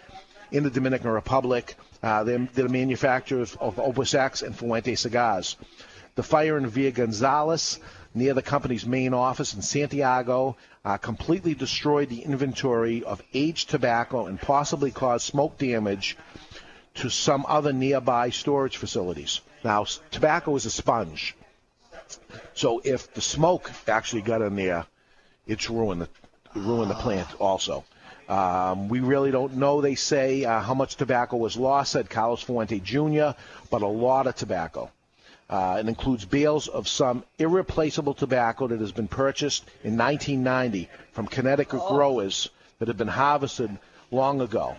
[0.53, 1.75] in the Dominican Republic.
[2.05, 5.57] Uh, they're, they're the manufacturers of Opus X and Fuente cigars.
[6.15, 7.79] The fire in Villa Gonzales,
[8.15, 14.27] near the company's main office in Santiago, uh, completely destroyed the inventory of aged tobacco
[14.27, 16.19] and possibly caused smoke damage
[16.95, 19.41] to some other nearby storage facilities.
[19.65, 21.35] Now, tobacco is a sponge.
[22.55, 24.85] So if the smoke actually got in there,
[25.47, 26.09] it's ruined the
[26.55, 27.85] ruined the plant also.
[28.29, 29.81] Um, we really don't know.
[29.81, 33.31] They say uh, how much tobacco was lost, said Carlos Fuente Jr.,
[33.71, 34.91] but a lot of tobacco.
[35.53, 41.27] Uh, it includes bales of some irreplaceable tobacco that has been purchased in 1990 from
[41.27, 42.49] Connecticut growers
[42.79, 43.79] that had been harvested
[44.11, 44.75] long ago.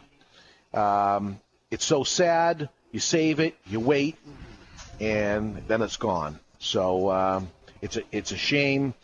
[0.73, 1.39] Um,
[1.69, 2.69] it's so sad.
[2.91, 4.17] You save it, you wait,
[4.99, 6.39] and then it's gone.
[6.57, 7.51] So um,
[7.83, 8.95] it's a it's a shame.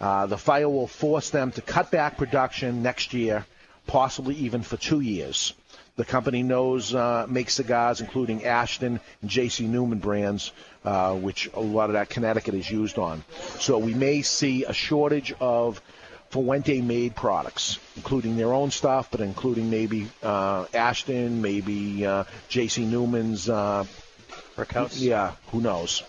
[0.00, 3.44] Uh, the fire will force them to cut back production next year,
[3.86, 5.52] possibly even for two years.
[5.98, 9.66] The company knows uh, makes cigars, including Ashton and J.C.
[9.66, 10.52] Newman brands,
[10.84, 13.24] uh, which a lot of that Connecticut is used on.
[13.58, 15.82] So we may see a shortage of
[16.30, 22.84] Fuente-made products, including their own stuff, but including maybe uh, Ashton, maybe uh, J.C.
[22.84, 23.48] Newman's.
[23.48, 23.84] Uh,
[24.56, 25.00] Brickhouse?
[25.00, 26.04] Yeah, who knows?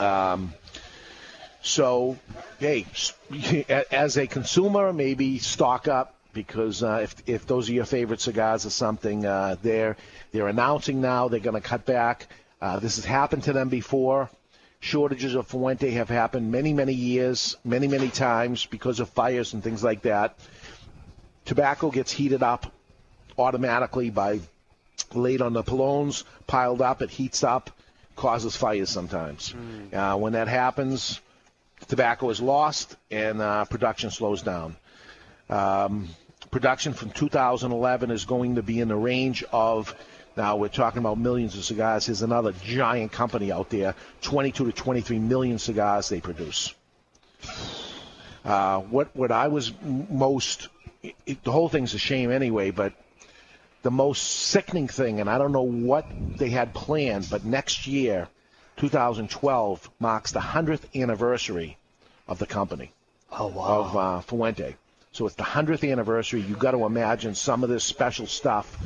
[0.00, 0.52] Um,
[1.62, 2.18] so,
[2.58, 2.86] hey,
[3.92, 8.66] as a consumer, maybe stock up because uh, if if those are your favorite cigars
[8.66, 9.96] or something, uh, they're
[10.30, 12.28] they're announcing now they're going to cut back.
[12.60, 14.30] Uh, this has happened to them before.
[14.80, 19.64] Shortages of Fuente have happened many many years, many many times because of fires and
[19.64, 20.38] things like that.
[21.46, 22.70] Tobacco gets heated up
[23.38, 24.40] automatically by
[25.14, 27.70] laid on the pilones, piled up, it heats up,
[28.14, 29.54] causes fires sometimes.
[29.92, 31.20] Uh, when that happens,
[31.88, 34.76] tobacco is lost and uh, production slows down.
[35.48, 36.08] Um,
[36.50, 39.94] production from 2011 is going to be in the range of
[40.36, 42.06] Now we're talking about millions of cigars.
[42.06, 46.74] Here's another giant company out there, 22 to 23 million cigars they produce.
[48.44, 50.68] Uh, what what I was most,
[51.02, 52.92] it, the whole thing's a shame anyway, but
[53.82, 56.06] the most sickening thing, and I don't know what
[56.38, 58.28] they had planned, but next year,
[58.76, 61.78] 2012, marks the 100th anniversary
[62.28, 62.92] of the company.
[63.30, 63.64] Oh, wow.
[63.64, 64.76] Of uh, Fuente.
[65.16, 66.42] So it's the 100th anniversary.
[66.42, 68.76] You've got to imagine some of this special stuff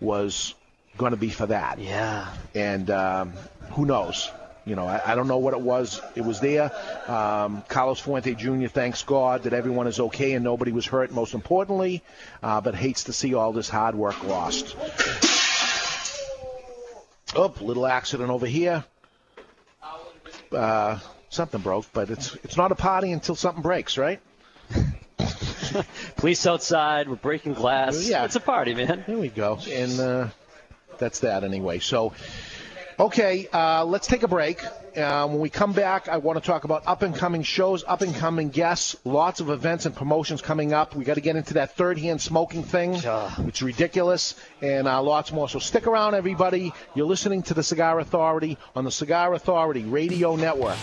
[0.00, 0.54] was
[0.98, 1.78] going to be for that.
[1.78, 2.28] Yeah.
[2.54, 3.32] And um,
[3.70, 4.30] who knows?
[4.66, 6.02] You know, I, I don't know what it was.
[6.14, 6.70] It was there.
[7.10, 8.66] Um, Carlos Fuente Jr.
[8.66, 11.10] thanks God that everyone is okay and nobody was hurt.
[11.10, 12.02] Most importantly,
[12.42, 14.76] uh, but hates to see all this hard work lost.
[17.34, 18.84] Oh, little accident over here.
[20.52, 20.98] Uh,
[21.30, 24.20] something broke, but it's it's not a party until something breaks, right?
[26.16, 27.08] Police outside.
[27.08, 28.08] We're breaking glass.
[28.08, 28.24] Yeah.
[28.24, 29.04] It's a party, man.
[29.06, 29.58] There we go.
[29.70, 30.28] And uh,
[30.98, 31.78] that's that anyway.
[31.78, 32.12] So,
[32.98, 34.62] okay, uh, let's take a break.
[34.96, 38.02] Uh, when we come back, I want to talk about up and coming shows, up
[38.02, 40.96] and coming guests, lots of events and promotions coming up.
[40.96, 42.98] We got to get into that third hand smoking thing.
[43.46, 45.48] It's ridiculous, and uh, lots more.
[45.48, 46.72] So stick around, everybody.
[46.94, 50.78] You're listening to the Cigar Authority on the Cigar Authority Radio Network.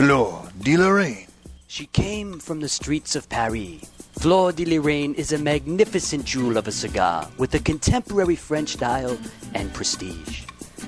[0.00, 1.26] Fleur de Lorraine.
[1.66, 3.84] She came from the streets of Paris.
[4.18, 9.18] Fleur de Lorraine is a magnificent jewel of a cigar with a contemporary French style
[9.52, 10.44] and prestige.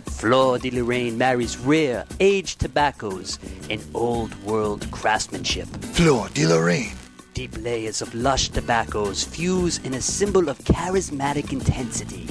[0.07, 5.69] Fleur de Lorraine marries rare, aged tobaccos and old world craftsmanship.
[5.93, 6.97] Fleur de Lorraine.
[7.35, 12.27] Deep layers of lush tobaccos fuse in a symbol of charismatic intensity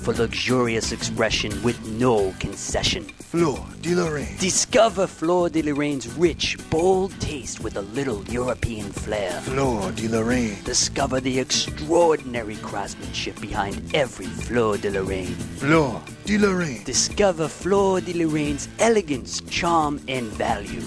[0.00, 3.04] for luxurious expression with no concession.
[3.18, 4.36] Fleur de Lorraine.
[4.38, 9.30] Discover Fleur de Lorraine's rich, bold taste with a little European flair.
[9.42, 10.56] Fleur de Lorraine.
[10.64, 15.34] Discover the extraordinary craftsmanship behind every Fleur de Lorraine.
[15.58, 16.82] Fleur de Lorraine.
[16.84, 20.80] Discover Fleur de Lorraine's elegance, charm, and value.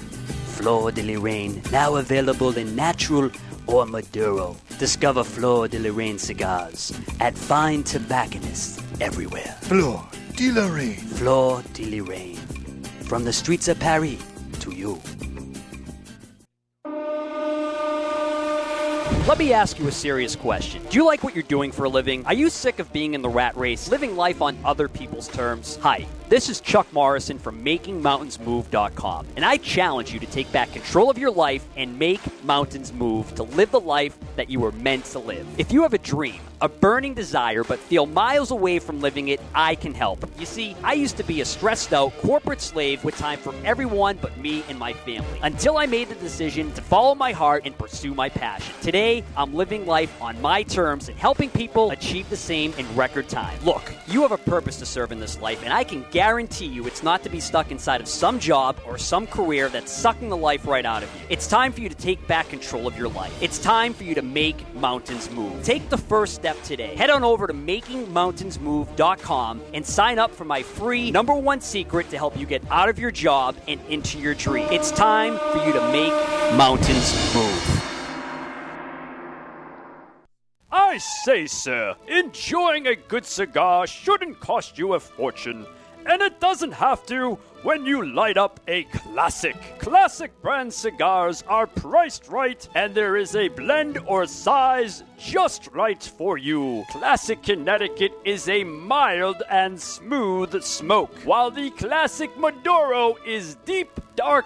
[0.56, 3.30] Fleur de Lorraine, now available in natural
[3.68, 4.56] or Maduro.
[4.80, 9.58] Discover Fleur de Lorraine cigars at fine tobacconists everywhere.
[9.62, 10.04] Fleur
[10.36, 10.96] de Lorraine.
[10.96, 12.38] Fleur de Lorraine.
[13.06, 14.18] From the streets of Paris
[14.60, 15.00] to you.
[19.26, 20.84] Let me ask you a serious question.
[20.90, 22.26] Do you like what you're doing for a living?
[22.26, 25.78] Are you sick of being in the rat race, living life on other people's terms?
[25.82, 31.12] Hi, this is Chuck Morrison from MakingMountainsMove.com, and I challenge you to take back control
[31.12, 35.06] of your life and make mountains move to live the life that you were meant
[35.06, 35.46] to live.
[35.60, 39.42] If you have a dream, a burning desire, but feel miles away from living it,
[39.54, 40.28] I can help.
[40.40, 44.18] You see, I used to be a stressed out corporate slave with time for everyone
[44.22, 47.78] but me and my family until I made the decision to follow my heart and
[47.78, 48.74] pursue my passion.
[48.82, 53.28] Today, I'm living life on my terms and helping people achieve the same in record
[53.28, 53.60] time.
[53.64, 56.88] Look, you have a purpose to serve in this life, and I can guarantee you
[56.88, 60.38] it's not to be stuck inside of some job or some career that's sucking the
[60.38, 61.22] life right out of you.
[61.30, 63.38] It's time for you to take back control of your life.
[63.44, 65.62] It's time for you to make mountains move.
[65.66, 66.96] Take the first step today.
[66.96, 72.18] Head on over to makingmountainsmove.com and sign up for my free number one secret to
[72.18, 74.70] help you get out of your job and into your dream.
[74.72, 76.14] It's time for you to make
[76.58, 77.82] mountains move.
[80.72, 85.66] I say, sir, enjoying a good cigar shouldn't cost you a fortune.
[86.06, 89.56] And it doesn't have to when you light up a classic.
[89.80, 96.04] Classic brand cigars are priced right, and there is a blend or size just right
[96.04, 96.84] for you.
[96.90, 104.46] Classic Connecticut is a mild and smooth smoke, while the Classic Maduro is deep, dark,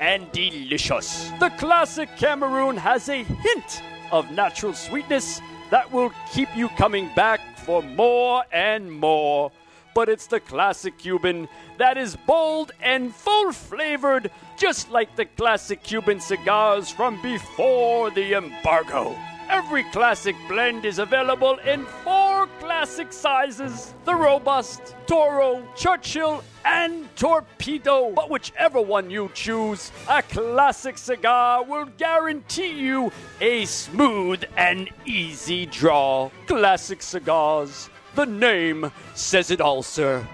[0.00, 1.30] and delicious.
[1.40, 3.82] The Classic Cameroon has a hint
[4.12, 5.40] of natural sweetness
[5.70, 9.52] that will keep you coming back for more and more.
[9.98, 15.82] But it's the classic Cuban that is bold and full flavored, just like the classic
[15.82, 19.16] Cuban cigars from before the embargo.
[19.48, 28.12] Every classic blend is available in four classic sizes the Robust, Toro, Churchill, and Torpedo.
[28.12, 33.10] But whichever one you choose, a classic cigar will guarantee you
[33.40, 36.30] a smooth and easy draw.
[36.46, 37.90] Classic cigars.
[38.18, 40.26] The name says it all, sir.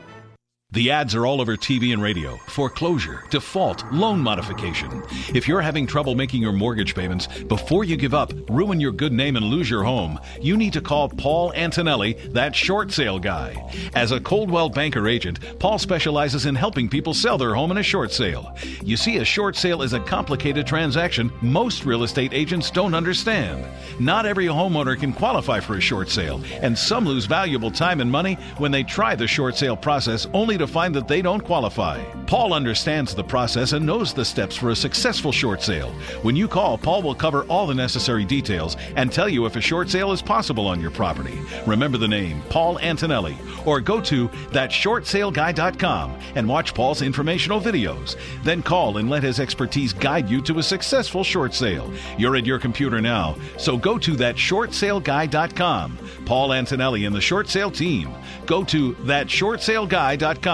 [0.75, 2.37] The ads are all over TV and radio.
[2.49, 5.05] Foreclosure, default, loan modification.
[5.33, 9.13] If you're having trouble making your mortgage payments, before you give up, ruin your good
[9.13, 13.55] name, and lose your home, you need to call Paul Antonelli, that short sale guy.
[13.95, 17.83] As a Coldwell Banker agent, Paul specializes in helping people sell their home in a
[17.85, 18.57] short sale.
[18.83, 23.65] You see, a short sale is a complicated transaction most real estate agents don't understand.
[24.01, 28.11] Not every homeowner can qualify for a short sale, and some lose valuable time and
[28.11, 32.03] money when they try the short sale process only to find that they don't qualify.
[32.27, 35.93] Paul understands the process and knows the steps for a successful short sale.
[36.23, 39.61] When you call, Paul will cover all the necessary details and tell you if a
[39.61, 41.39] short sale is possible on your property.
[41.66, 43.36] Remember the name, Paul Antonelli,
[43.66, 48.16] or go to thatshortsaleguy.com and watch Paul's informational videos.
[48.43, 51.93] Then call and let his expertise guide you to a successful short sale.
[52.19, 55.99] You're at your computer now, so go to thatshortsaleguy.com.
[56.24, 58.11] Paul Antonelli and the short sale team.
[58.47, 60.54] Go to thatshortsaleguy.com.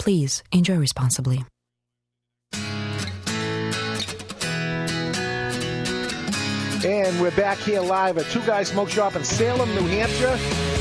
[0.00, 1.44] Please enjoy responsibly.
[6.82, 10.34] And we're back here live at Two Guys Smoke Shop in Salem, New Hampshire.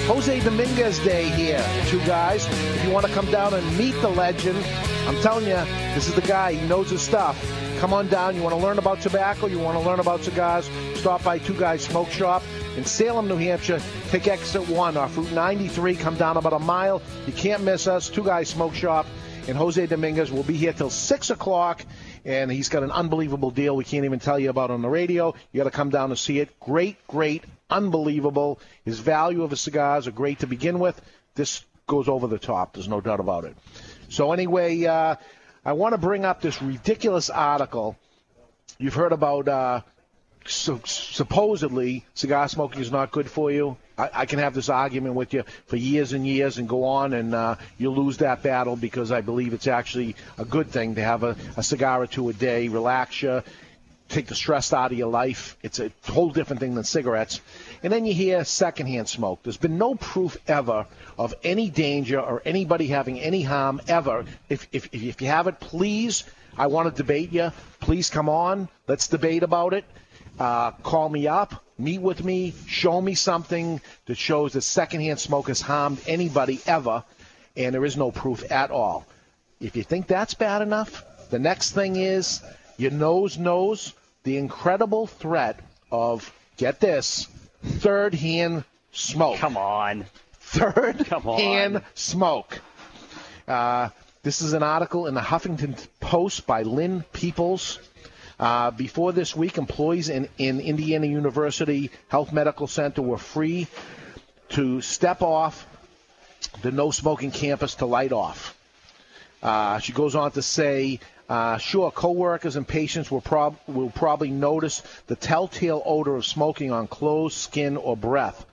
[0.07, 2.47] Jose Dominguez Day here, Two Guys.
[2.47, 4.57] If you want to come down and meet the legend,
[5.05, 5.61] I'm telling you,
[5.93, 6.53] this is the guy.
[6.53, 7.37] He knows his stuff.
[7.79, 8.35] Come on down.
[8.35, 9.47] You want to learn about tobacco?
[9.47, 10.69] You want to learn about cigars?
[10.95, 12.43] Stop by Two Guys Smoke Shop
[12.75, 13.81] in Salem, New Hampshire.
[14.09, 15.95] Take exit one off Route 93.
[15.95, 17.01] Come down about a mile.
[17.25, 18.09] You can't miss us.
[18.09, 19.05] Two Guys Smoke Shop.
[19.47, 21.85] And Jose Dominguez will be here till 6 o'clock
[22.25, 25.33] and he's got an unbelievable deal we can't even tell you about on the radio.
[25.53, 26.59] You got to come down and see it.
[26.59, 28.59] Great, great, unbelievable.
[28.83, 31.01] His value of his cigars are great to begin with.
[31.35, 32.73] This goes over the top.
[32.73, 33.55] There's no doubt about it.
[34.09, 35.15] So anyway, uh,
[35.69, 37.95] I want to bring up this ridiculous article.
[38.79, 39.81] You've heard about uh,
[40.47, 43.77] so, supposedly cigar smoking is not good for you.
[43.95, 47.13] I, I, can have this argument with you for years and years and go on,
[47.13, 51.03] and uh, you lose that battle because I believe it's actually a good thing to
[51.03, 53.43] have a, a cigar or two a day, relax you,
[54.07, 55.55] take the stress out of your life.
[55.61, 57.41] It's a whole different thing than cigarettes.
[57.81, 59.39] And then you hear secondhand smoke.
[59.43, 60.85] There's been no proof ever
[61.17, 64.25] of any danger or anybody having any harm ever.
[64.49, 66.23] If, if, if you have it, please,
[66.57, 67.51] I want to debate you.
[67.79, 68.67] Please come on.
[68.87, 69.85] Let's debate about it.
[70.39, 75.49] Uh, call me up, meet with me, show me something that shows that secondhand smoke
[75.49, 77.03] has harmed anybody ever,
[77.57, 79.05] and there is no proof at all.
[79.59, 82.41] If you think that's bad enough, the next thing is
[82.77, 83.93] your nose knows
[84.23, 85.59] the incredible threat
[85.91, 87.27] of, get this,
[87.63, 89.37] third hand smoke.
[89.37, 90.05] Come on.
[90.39, 91.39] Third Come on.
[91.39, 92.59] hand smoke.
[93.47, 93.89] Uh,
[94.23, 97.79] this is an article in the Huffington Post by Lynn Peeples.
[98.39, 103.67] Uh, before this week, employees in, in Indiana University Health Medical Center were free
[104.49, 105.67] to step off
[106.61, 108.57] the no smoking campus to light off.
[109.43, 110.99] Uh, she goes on to say,
[111.29, 116.71] uh, sure, coworkers and patients will, prob- will probably notice the telltale odor of smoking
[116.71, 118.45] on clothes, skin, or breath,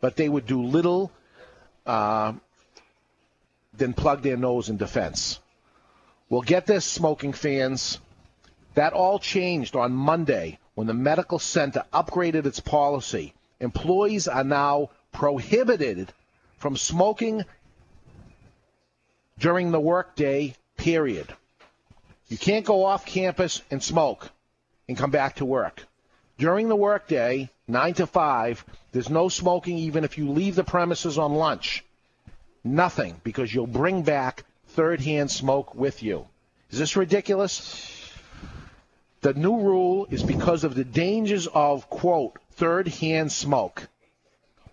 [0.00, 1.12] but they would do little
[1.86, 2.32] uh,
[3.76, 5.38] than plug their nose in defense.
[6.28, 8.00] Well, get this, smoking fans.
[8.74, 13.32] That all changed on Monday when the medical center upgraded its policy.
[13.60, 16.12] Employees are now prohibited
[16.58, 17.44] from smoking
[19.38, 21.32] during the workday period.
[22.34, 24.28] You can't go off campus and smoke
[24.88, 25.86] and come back to work.
[26.36, 31.16] During the workday, 9 to 5, there's no smoking even if you leave the premises
[31.16, 31.84] on lunch.
[32.64, 36.26] Nothing, because you'll bring back third hand smoke with you.
[36.72, 38.12] Is this ridiculous?
[39.20, 43.86] The new rule is because of the dangers of, quote, third hand smoke.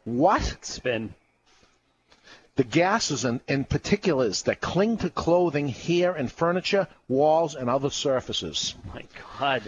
[0.03, 0.57] What?
[0.61, 1.13] Spin.
[2.61, 7.89] The gases and, and particulars that cling to clothing, hair, and furniture, walls, and other
[7.89, 8.75] surfaces.
[8.93, 9.03] My
[9.39, 9.63] God.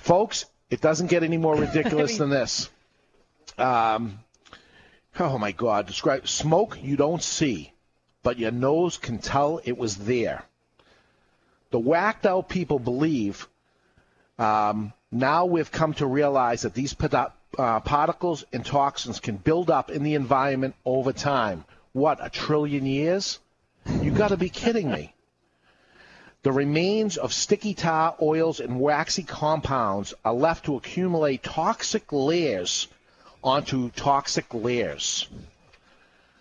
[0.00, 2.68] Folks, it doesn't get any more ridiculous than this.
[3.56, 4.18] Um,
[5.20, 5.86] oh, my God.
[5.86, 7.72] Describe smoke you don't see,
[8.24, 10.44] but your nose can tell it was there.
[11.70, 13.46] The whacked out people believe
[14.40, 16.96] um, now we've come to realize that these
[17.58, 21.64] uh, particles and toxins can build up in the environment over time.
[21.92, 23.38] What, a trillion years?
[24.00, 25.14] You got to be kidding me.
[26.42, 32.88] The remains of sticky tar, oils, and waxy compounds are left to accumulate toxic layers
[33.44, 35.28] onto toxic layers.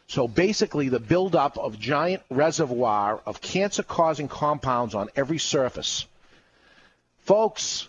[0.07, 6.05] So basically, the buildup of giant reservoir of cancer causing compounds on every surface.
[7.19, 7.87] Folks,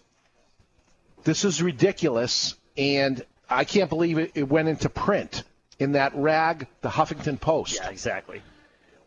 [1.24, 5.44] this is ridiculous, and I can't believe it, it went into print
[5.82, 7.80] in that rag, the Huffington Post.
[7.82, 8.40] Yeah, exactly.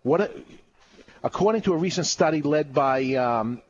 [0.04, 0.32] What, a,
[1.24, 3.62] according to a recent study led by um,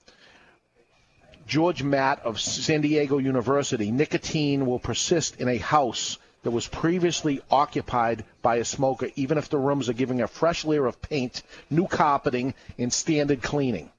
[1.48, 7.42] George Matt of San Diego University, nicotine will persist in a house that was previously
[7.50, 11.44] occupied by a smoker, even if the rooms are giving a fresh layer of paint,
[11.70, 13.92] new carpeting, and standard cleaning.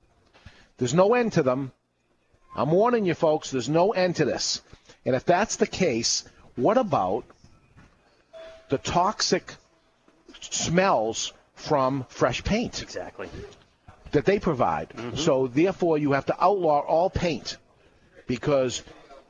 [0.79, 1.73] There's no end to them.
[2.55, 4.63] I'm warning you, folks, there's no end to this.
[5.05, 6.25] And if that's the case,
[6.57, 7.25] what about
[8.69, 9.55] the toxic
[10.41, 12.83] smells from fresh paint?
[12.83, 13.29] Exactly.
[14.13, 14.93] That they provide.
[15.17, 17.57] So, therefore, you have to outlaw all paint
[18.27, 18.83] because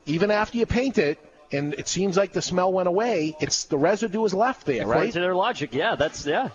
[0.05, 1.19] even after you paint it,
[1.51, 5.01] and it seems like the smell went away, it's the residue is left there, According
[5.03, 5.13] right?
[5.13, 6.49] to their logic, yeah, that's yeah.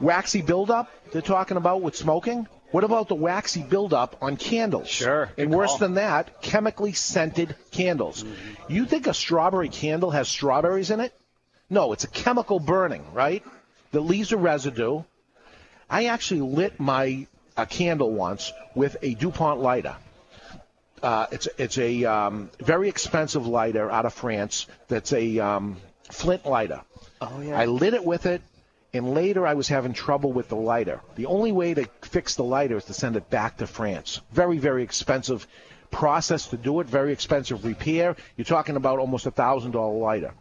[0.00, 2.48] Waxy buildup they're talking about with smoking.
[2.70, 4.88] What about the waxy buildup on candles?
[4.88, 5.30] Sure.
[5.36, 5.78] And worse call.
[5.78, 8.24] than that, chemically scented candles.
[8.24, 8.72] Mm-hmm.
[8.72, 11.14] You think a strawberry candle has strawberries in it?
[11.72, 13.42] No, it's a chemical burning, right?
[13.92, 15.04] That leaves a residue.
[15.88, 17.26] I actually lit my
[17.56, 19.96] a candle once with a DuPont lighter.
[21.02, 24.66] Uh, it's it's a um, very expensive lighter out of France.
[24.88, 25.78] That's a um,
[26.10, 26.82] flint lighter.
[27.22, 27.58] Oh yeah.
[27.58, 28.42] I lit it with it,
[28.92, 31.00] and later I was having trouble with the lighter.
[31.16, 34.20] The only way to fix the lighter is to send it back to France.
[34.30, 35.46] Very, very expensive
[35.90, 36.86] process to do it.
[36.86, 38.14] Very expensive repair.
[38.36, 40.34] You're talking about almost a thousand dollar lighter.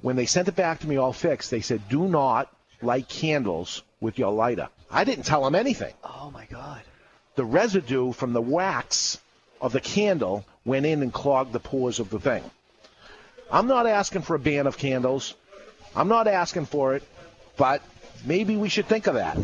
[0.00, 2.52] When they sent it back to me all fixed, they said, "Do not
[2.82, 5.92] light candles with your lighter." I didn't tell them anything.
[6.04, 6.80] Oh my God.
[7.34, 9.18] The residue from the wax
[9.60, 12.42] of the candle went in and clogged the pores of the thing.
[13.50, 15.34] I'm not asking for a ban of candles.
[15.96, 17.02] I'm not asking for it,
[17.56, 17.82] but
[18.24, 19.36] maybe we should think of that.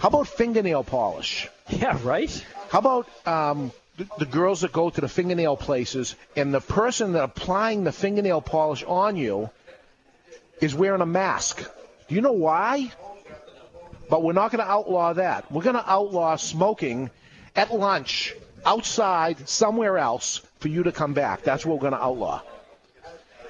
[0.00, 1.48] How about fingernail polish?
[1.68, 2.30] Yeah, right.
[2.70, 7.12] How about um, the, the girls that go to the fingernail places and the person
[7.12, 9.50] that applying the fingernail polish on you
[10.60, 11.62] is wearing a mask?
[12.08, 12.90] Do you know why?
[14.10, 15.50] But we're not going to outlaw that.
[15.52, 17.10] We're going to outlaw smoking
[17.54, 21.42] at lunch outside somewhere else for you to come back.
[21.42, 22.42] That's what we're going to outlaw.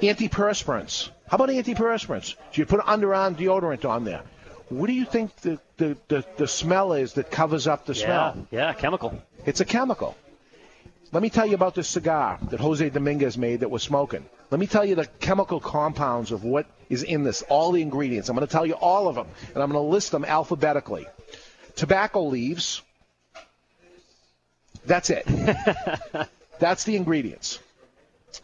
[0.00, 1.10] Antiperspirants.
[1.28, 2.34] How about antiperspirants?
[2.34, 4.22] So you put underarm deodorant on there.
[4.68, 8.04] What do you think the, the, the, the smell is that covers up the Yeah,
[8.32, 8.46] smell?
[8.50, 9.20] yeah, chemical.
[9.46, 10.16] It's a chemical.
[11.10, 14.24] Let me tell you about this cigar that Jose Dominguez made that we're smoking.
[14.50, 18.28] Let me tell you the chemical compounds of what is in this, all the ingredients.
[18.28, 21.06] I'm going to tell you all of them, and I'm going to list them alphabetically.
[21.76, 22.82] Tobacco leaves.
[24.86, 25.26] That's it.
[26.58, 27.58] That's the ingredients.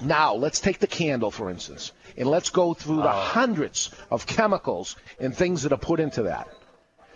[0.00, 3.20] Now, let's take the candle, for instance, and let's go through the oh.
[3.20, 6.48] hundreds of chemicals and things that are put into that.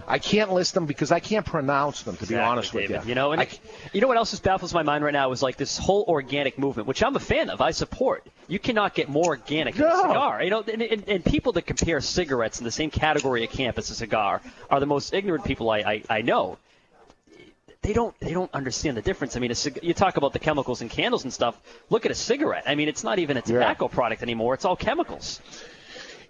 [0.09, 2.91] I can't list them because I can't pronounce them, to be honest David.
[2.91, 3.11] with you.
[3.11, 3.47] You know, and
[3.93, 6.59] you know what else just baffles my mind right now is like this whole organic
[6.59, 7.61] movement, which I'm a fan of.
[7.61, 8.27] I support.
[8.49, 10.43] You cannot get more organic than a cigar.
[10.43, 13.77] You know, and, and, and people that compare cigarettes in the same category of camp
[13.77, 14.41] as a cigar
[14.71, 16.57] are the most ignorant people I, I, I know.
[17.83, 19.37] They don't they don't understand the difference.
[19.37, 21.57] I mean, a cig- you talk about the chemicals and candles and stuff.
[21.91, 22.65] Look at a cigarette.
[22.67, 24.55] I mean, it's not even a tobacco product anymore.
[24.55, 25.41] It's all chemicals.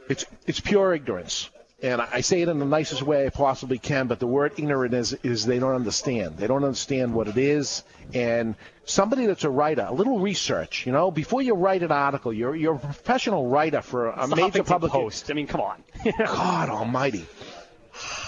[0.09, 1.49] It's it's pure ignorance,
[1.81, 4.09] and I say it in the nicest way I possibly can.
[4.09, 6.37] But the word ignorant is is they don't understand.
[6.37, 7.85] They don't understand what it is.
[8.13, 12.33] And somebody that's a writer, a little research, you know, before you write an article,
[12.33, 15.03] you're you're a professional writer for a It's major publication.
[15.03, 15.31] Post.
[15.31, 15.85] I mean, come on.
[16.19, 17.27] God Almighty.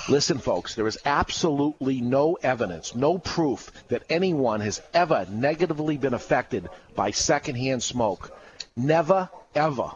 [0.09, 6.15] Listen, folks, there is absolutely no evidence, no proof that anyone has ever negatively been
[6.15, 8.37] affected by secondhand smoke.
[8.77, 9.93] Never, ever.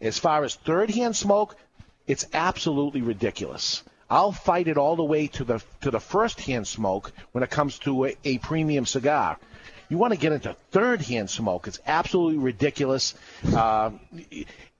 [0.00, 1.56] As far as third-hand smoke,
[2.06, 3.82] it's absolutely ridiculous.
[4.10, 7.78] I'll fight it all the way to the to the first-hand smoke when it comes
[7.80, 9.38] to a, a premium cigar.
[9.94, 11.68] You want to get into third-hand smoke?
[11.68, 13.14] It's absolutely ridiculous.
[13.54, 13.92] Uh,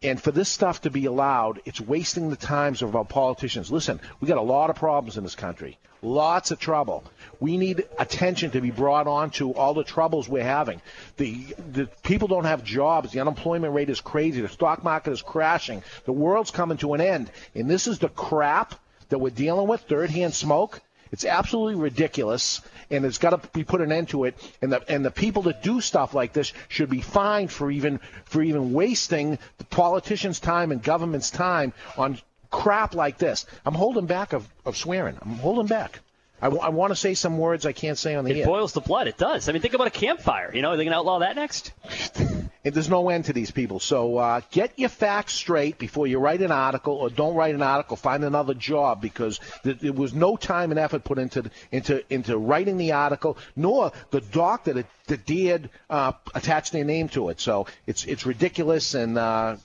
[0.02, 3.70] and for this stuff to be allowed, it's wasting the times of our politicians.
[3.70, 7.04] Listen, we got a lot of problems in this country, lots of trouble.
[7.38, 10.82] We need attention to be brought on to all the troubles we're having.
[11.16, 13.12] The, the people don't have jobs.
[13.12, 14.40] The unemployment rate is crazy.
[14.40, 15.84] The stock market is crashing.
[16.06, 17.30] The world's coming to an end.
[17.54, 18.74] And this is the crap
[19.10, 20.80] that we're dealing with, third-hand smoke.
[21.14, 22.60] It's absolutely ridiculous,
[22.90, 24.34] and it's got to be put an end to it.
[24.60, 28.00] And the and the people that do stuff like this should be fined for even
[28.24, 32.18] for even wasting the politicians' time and government's time on
[32.50, 33.46] crap like this.
[33.64, 35.16] I'm holding back of, of swearing.
[35.22, 36.00] I'm holding back.
[36.42, 38.42] I, want to say some words I can't say on the It air.
[38.42, 39.06] It boils the blood.
[39.06, 39.48] It does.
[39.48, 40.50] I mean, think about a campfire.
[40.52, 41.72] You know, are they going to outlaw that next?
[42.64, 43.78] And there's no end to these people.
[43.78, 47.62] So uh, get your facts straight before you write an article, or don't write an
[47.62, 47.96] article.
[47.96, 52.38] Find another job because th- there was no time and effort put into into into
[52.38, 57.38] writing the article, nor the doctor that, that dared uh, attach their name to it.
[57.38, 59.56] So it's it's ridiculous and uh,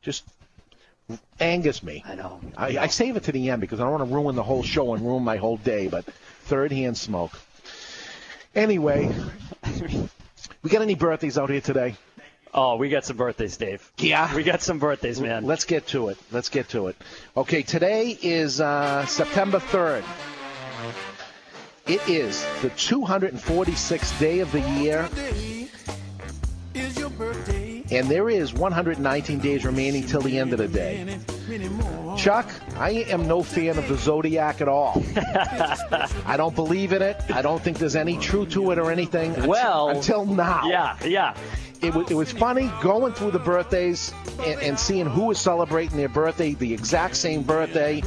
[0.00, 0.24] just
[1.40, 2.04] angers me.
[2.06, 2.40] I know.
[2.56, 4.62] I, I save it to the end because I don't want to ruin the whole
[4.62, 5.88] show and ruin my whole day.
[5.88, 6.04] But
[6.44, 7.32] third hand smoke.
[8.54, 9.12] Anyway,
[10.62, 11.96] we got any birthdays out here today?
[12.54, 13.90] Oh, we got some birthdays, Dave.
[13.96, 14.34] Yeah.
[14.34, 15.46] We got some birthdays, man.
[15.46, 16.18] Let's get to it.
[16.30, 16.96] Let's get to it.
[17.34, 20.04] Okay, today is uh, September 3rd.
[21.86, 25.08] It is the 246th day of the year.
[27.90, 31.18] And there is 119 days remaining till the end of the day.
[32.16, 35.02] Chuck, I am no fan of the zodiac at all.
[36.26, 37.16] I don't believe in it.
[37.30, 39.46] I don't think there's any truth to it or anything.
[39.46, 40.62] Well, until now.
[40.66, 41.34] Yeah, yeah.
[41.80, 44.12] It was, it was funny going through the birthdays
[44.46, 48.02] and, and seeing who was celebrating their birthday, the exact same birthday.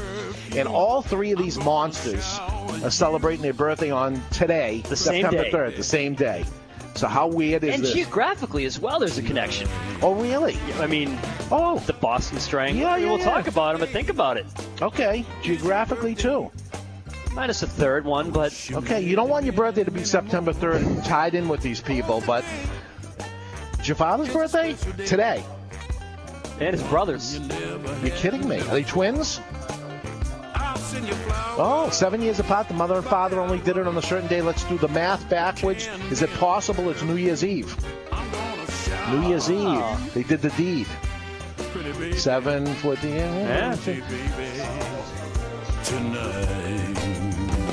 [0.56, 2.40] And all three of these monsters
[2.84, 5.52] are celebrating their birthday on today, The September day.
[5.52, 6.46] 3rd, the same day.
[6.96, 7.94] So how weird is And this?
[7.94, 9.68] geographically as well, there's a connection.
[10.02, 10.58] oh, really?
[10.80, 11.18] I mean,
[11.52, 12.82] oh, the Boston Strangler.
[12.82, 13.26] Yeah, yeah, we'll yeah.
[13.26, 14.46] talk about it, but think about it.
[14.82, 16.50] Okay, geographically too.
[17.34, 21.06] Minus a third one, but Okay, you don't want your birthday to be September 3rd
[21.06, 22.46] tied in with these people, but
[23.78, 24.74] it's your father's birthday?
[25.06, 25.44] Today.
[26.62, 27.38] and his brothers.
[28.02, 28.60] You're kidding me.
[28.62, 29.42] Are they twins?
[31.58, 32.68] Oh, seven years apart.
[32.68, 34.42] The mother and father only did it on a certain day.
[34.42, 35.88] Let's do the math backwards.
[36.12, 37.76] Is it possible it's New Year's Eve?
[39.10, 40.14] New Year's Eve.
[40.14, 40.88] They did the deed.
[42.16, 43.76] Seven for the Yeah.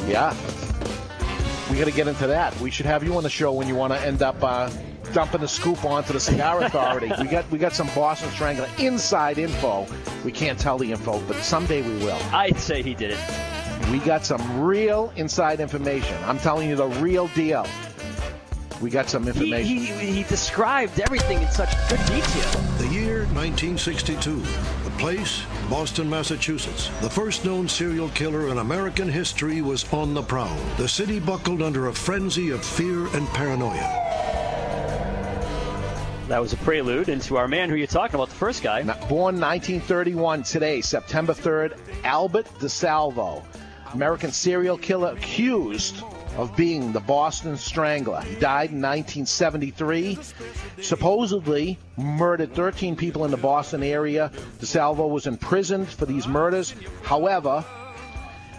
[0.08, 0.34] Yeah.
[1.70, 2.58] We got to get into that.
[2.60, 4.68] We should have you on the show when you want to end up uh,
[5.12, 7.10] dumping the scoop onto the Cigar Authority.
[7.20, 9.86] we got we got some Boston Strangler inside info.
[10.24, 12.18] We can't tell the info, but someday we will.
[12.32, 13.90] I'd say he did it.
[13.90, 16.16] We got some real inside information.
[16.24, 17.66] I'm telling you the real deal.
[18.80, 19.76] We got some He, information.
[19.76, 22.50] he, he described everything in such good detail.
[22.78, 24.40] The year 1962.
[24.40, 26.90] The place, Boston, Massachusetts.
[27.00, 30.56] The first known serial killer in American history was on the prowl.
[30.78, 34.01] The city buckled under a frenzy of fear and paranoia.
[36.32, 38.80] That was a prelude into our man who you're talking about, the first guy.
[38.84, 43.44] Born 1931 today, September 3rd, Albert DeSalvo,
[43.92, 46.02] American serial killer accused
[46.38, 48.22] of being the Boston Strangler.
[48.22, 50.18] He died in 1973.
[50.80, 54.30] Supposedly murdered 13 people in the Boston area.
[54.58, 56.74] DeSalvo was imprisoned for these murders.
[57.02, 57.62] However,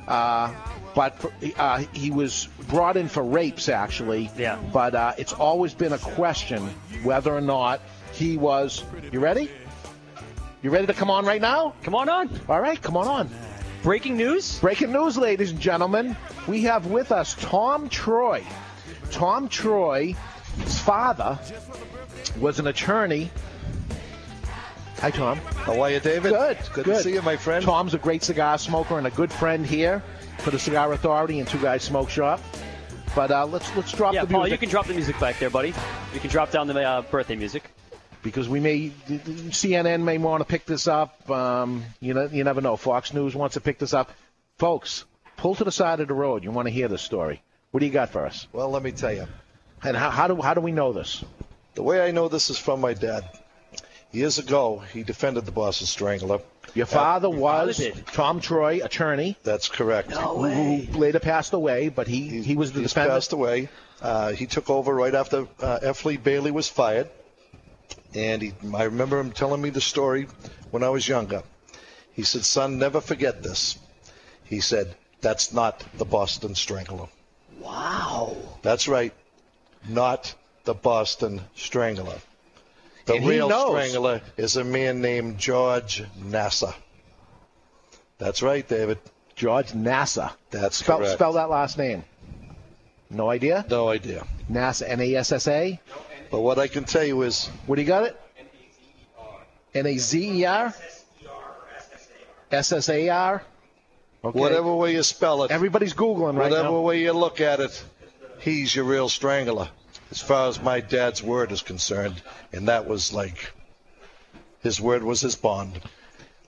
[0.08, 0.54] uh,
[0.96, 4.30] but for, uh, he was brought in for rapes, actually.
[4.38, 4.60] Yeah.
[4.72, 6.62] But uh, it's always been a question
[7.04, 8.84] whether or not he was.
[9.12, 9.50] You ready?
[10.62, 11.74] You ready to come on right now?
[11.84, 12.30] Come on on.
[12.48, 13.30] All right, come on on.
[13.82, 14.60] Breaking news?
[14.60, 16.16] Breaking news, ladies and gentlemen.
[16.48, 18.44] We have with us Tom Troy.
[19.12, 20.16] Tom Troy's
[20.84, 21.38] father
[22.40, 23.30] was an attorney.
[25.00, 25.38] Hi, Tom.
[25.38, 26.32] How are you, David?
[26.32, 26.58] Good.
[26.72, 27.66] Good, to see you, my friend.
[27.66, 30.02] Tom's a great cigar smoker and a good friend here
[30.40, 32.40] for the Cigar Authority and Two Guys Smoke Shop.
[33.16, 35.38] But uh, let's let's drop Yeah, the Paul, music you can drop the music back
[35.40, 35.74] there, buddy.
[36.14, 37.64] You can drop down the uh, birthday music.
[38.24, 41.30] because we may CNN may want to pick this up.
[41.30, 42.76] Um, you know, you never know.
[42.76, 44.12] Fox News wants to pick this up.
[44.58, 45.06] Folks,
[45.38, 46.44] pull to the side of the road.
[46.44, 47.42] You want to hear this story.
[47.72, 48.48] What do you got for us?
[48.54, 49.28] Well, let me tell you.
[49.84, 51.24] And how, how do how do we know this?
[51.76, 53.24] The way I know this is from my dad.
[54.14, 56.40] Years ago, he defended the Boston Strangler.
[56.76, 58.06] Your father Uh, was did.
[58.08, 59.36] Tom Troy, attorney.
[59.44, 60.12] That's correct.
[60.12, 63.16] who, who later passed away, but he, he was the He's defendant.
[63.16, 63.70] passed away.
[64.02, 66.06] Uh, he took over right after uh, F.
[66.06, 67.10] Lee Bailey was fired,
[68.14, 70.28] and he, I remember him telling me the story
[70.72, 71.42] when I was younger.
[72.14, 73.78] He said, "Son, never forget this."
[74.44, 77.08] He said, "That's not the Boston Strangler."
[77.60, 78.36] Wow.
[78.62, 79.14] That's right,
[79.88, 80.34] not
[80.66, 82.18] the Boston Strangler.
[83.06, 83.50] The And real.
[83.50, 86.74] Strangler is a man named George Nassa.
[88.18, 89.00] That's right, David.
[89.36, 90.32] George Nassa.
[90.52, 91.14] That's Spell, correct.
[91.14, 92.04] spell that last name.
[93.10, 93.66] No idea?
[93.70, 94.26] No idea.
[94.50, 95.80] NASA, N A S S A?
[96.32, 97.48] But what I can tell you is.
[97.66, 98.20] What do you got it?
[99.76, 100.74] N A Z E R?
[102.52, 103.44] S S A R?
[104.24, 104.40] Okay.
[104.40, 105.52] Whatever way you spell it.
[105.52, 106.80] Everybody's Googling right Whatever now.
[106.82, 107.84] way you look at it,
[108.40, 109.70] he's your real strangler.
[110.14, 112.22] As far as my dad's word is concerned,
[112.52, 113.52] and that was like
[114.62, 115.82] his word was his bond.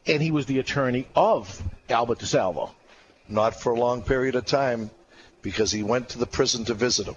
[0.05, 2.75] And he was the attorney of Albert DeSalvo.
[3.27, 4.91] Not for a long period of time,
[5.41, 7.15] because he went to the prison to visit him,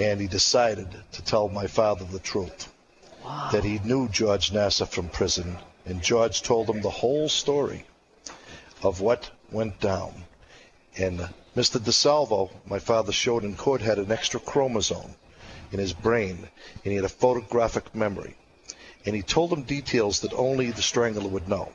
[0.00, 2.72] and he decided to tell my father the truth.
[3.52, 7.86] That he knew George Nassar from prison, and George told him the whole story
[8.82, 10.24] of what went down.
[10.96, 11.20] And
[11.56, 11.78] Mr.
[11.78, 15.14] DeSalvo, my father showed in court, had an extra chromosome
[15.76, 18.34] in his brain, and he had a photographic memory.
[19.04, 21.70] And he told him details that only the strangler would know.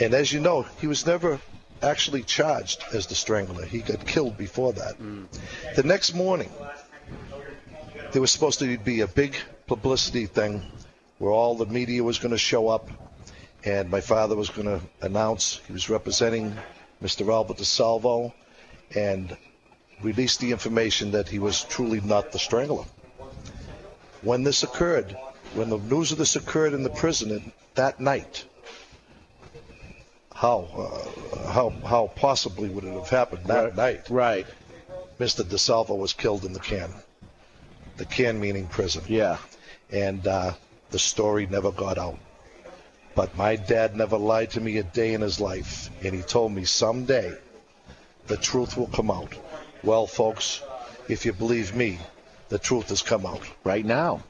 [0.00, 1.38] And as you know, he was never
[1.82, 3.66] actually charged as the strangler.
[3.66, 4.98] He got killed before that.
[4.98, 5.26] Mm.
[5.74, 6.50] The next morning,
[8.12, 9.36] there was supposed to be a big
[9.66, 10.62] publicity thing
[11.18, 12.90] where all the media was going to show up,
[13.62, 16.56] and my father was going to announce he was representing
[17.02, 17.30] Mr.
[17.30, 18.32] Albert DeSalvo
[18.94, 19.36] and
[20.02, 22.84] release the information that he was truly not the strangler.
[24.22, 25.16] When this occurred,
[25.54, 28.44] when the news of this occurred in the prison that night,
[30.34, 34.10] how uh, how how possibly would it have happened that night?
[34.10, 34.46] Right.
[35.18, 35.42] Mr.
[35.42, 36.90] DeSalvo was killed in the can.
[37.96, 39.02] The can meaning prison.
[39.08, 39.38] Yeah.
[39.90, 40.52] And uh,
[40.90, 42.18] the story never got out.
[43.14, 46.52] But my dad never lied to me a day in his life, and he told
[46.52, 47.34] me someday
[48.26, 49.34] the truth will come out.
[49.82, 50.62] Well, folks,
[51.08, 51.98] if you believe me,
[52.48, 54.22] the truth has come out right now.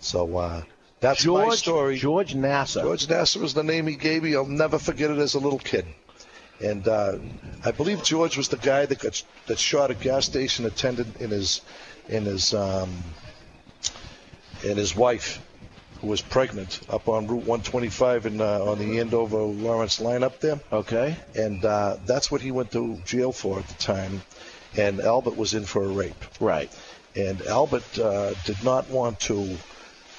[0.00, 0.62] So uh,
[1.00, 1.96] that's George, my story.
[1.96, 2.82] George Nassar.
[2.82, 4.34] George Nassar was the name he gave me.
[4.34, 5.86] I'll never forget it as a little kid.
[6.60, 7.18] And uh,
[7.64, 11.30] I believe George was the guy that got that shot a gas station attendant in
[11.30, 11.60] his
[12.08, 13.02] in his um,
[14.64, 15.40] in his wife,
[16.00, 20.40] who was pregnant, up on Route 125 in uh, on the Andover Lawrence line up
[20.40, 20.60] there.
[20.72, 21.16] Okay.
[21.34, 24.22] And uh, that's what he went to jail for at the time.
[24.76, 26.24] And Albert was in for a rape.
[26.40, 26.70] Right.
[27.16, 29.58] And Albert uh, did not want to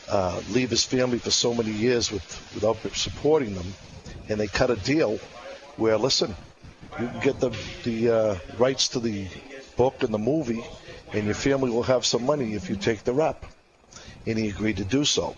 [0.09, 3.73] uh, leave his family for so many years with, without supporting them.
[4.27, 5.17] And they cut a deal
[5.77, 6.35] where, listen,
[6.99, 9.27] you can get the, the uh, rights to the
[9.77, 10.63] book and the movie,
[11.13, 13.45] and your family will have some money if you take the rap.
[14.25, 15.35] And he agreed to do so.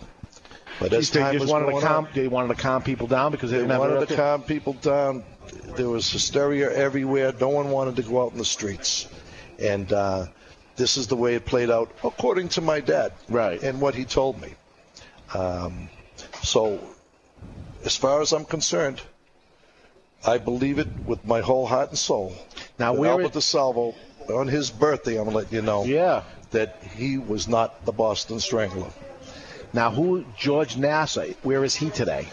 [0.82, 2.06] But as they time just wanted to calm.
[2.06, 5.24] on, They wanted to calm people down because they, they wanted to calm people down.
[5.76, 7.32] There was hysteria everywhere.
[7.40, 9.08] No one wanted to go out in the streets.
[9.58, 10.26] And uh,
[10.76, 13.12] this is the way it played out, according to my dad.
[13.28, 13.62] Right.
[13.62, 14.54] And what he told me.
[15.34, 15.88] Um,
[16.42, 16.80] so,
[17.84, 19.00] as far as I'm concerned,
[20.26, 22.34] I believe it with my whole heart and soul.
[22.78, 23.94] Now, where Albert DeSalvo,
[24.34, 26.22] on his birthday, I'm going to let you know Yeah.
[26.50, 28.90] that he was not the Boston Strangler.
[29.72, 31.34] Now, who George Nassar?
[31.42, 32.28] Where is he today?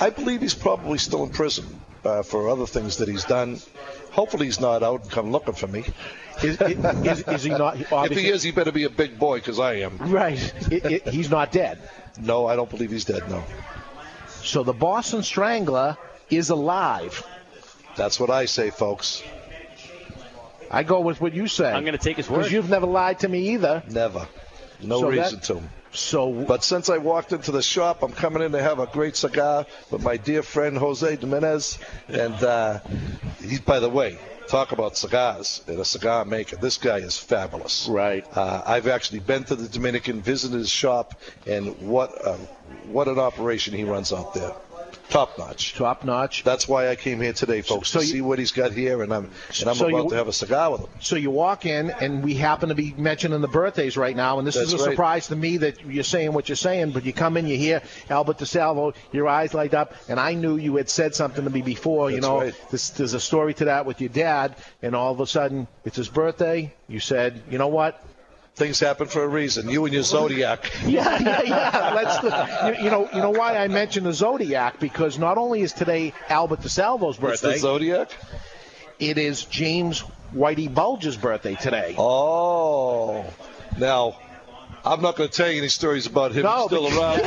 [0.00, 1.66] I believe he's probably still in prison
[2.04, 3.60] uh, for other things that he's done.
[4.10, 5.84] Hopefully, he's not out and come looking for me.
[6.42, 7.78] Is, is, is he not?
[8.10, 9.98] if he is, he better be a big boy because I am.
[9.98, 10.54] Right.
[10.70, 11.78] It, it, he's not dead.
[12.20, 13.28] No, I don't believe he's dead.
[13.30, 13.44] No.
[14.42, 15.96] So the Boston Strangler
[16.28, 17.24] is alive.
[17.96, 19.22] That's what I say, folks.
[20.70, 21.70] I go with what you say.
[21.70, 22.38] I'm going to take his word.
[22.38, 22.56] Because word.
[22.56, 23.82] you've never lied to me either.
[23.90, 24.26] Never.
[24.82, 25.62] No So reason that- to.
[25.92, 29.16] So, But since I walked into the shop, I'm coming in to have a great
[29.16, 31.78] cigar with my dear friend Jose Jimenez.
[32.08, 32.80] And uh,
[33.40, 36.56] he's, by the way, talk about cigars and a cigar maker.
[36.56, 37.88] This guy is fabulous.
[37.88, 38.26] Right.
[38.36, 42.36] Uh, I've actually been to the Dominican, visited his shop, and what uh,
[42.86, 44.54] what an operation he runs out there.
[45.10, 45.74] Top notch.
[45.74, 46.44] Top notch.
[46.44, 49.02] That's why I came here today, folks, so to you- see what he's got here,
[49.02, 49.28] and I'm
[49.58, 50.88] and I'm So about you- to have a cigar with him.
[51.00, 54.46] so you walk in, and we happen to be mentioning the birthdays right now, and
[54.46, 54.84] this is a right.
[54.84, 56.92] surprise to me that you're saying what you're saying.
[56.92, 60.56] But you come in, you hear Albert DeSalvo, your eyes light up, and I knew
[60.56, 62.10] you had said something to me before.
[62.10, 62.54] you know, right.
[62.70, 65.96] this, there's a story to that with your dad, and all of a sudden it's
[65.96, 66.72] his birthday.
[66.88, 68.00] You said, you know what?
[68.56, 69.68] Things happen for a reason.
[69.68, 70.70] You and your zodiac.
[70.86, 71.92] Yeah, yeah, yeah.
[71.94, 75.72] Let's, you, you know, you know why I mentioned the zodiac because not only is
[75.72, 78.10] today Albert DeSalvo's birthday, the zodiac?
[78.98, 80.04] it is James
[80.34, 81.94] Whitey Bulger's birthday today.
[81.96, 83.24] Oh,
[83.78, 84.16] now
[84.84, 86.44] I'm not going to tell you any stories about him.
[86.44, 87.18] No, He's still around.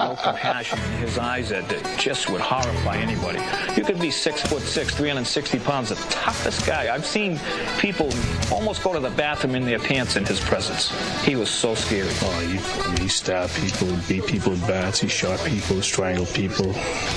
[0.00, 3.38] no compassion in his eyes that, that just would horrify anybody.
[3.76, 6.94] You could be six foot six, 360 pounds, the toughest guy.
[6.94, 7.40] I've seen
[7.78, 8.10] people
[8.52, 10.90] almost go to the bathroom in their pants in his presence.
[11.24, 12.10] He was so scary.
[12.22, 16.28] Oh, he, I mean, he stabbed people, beat people with bats, he shot people, strangled
[16.34, 16.72] people,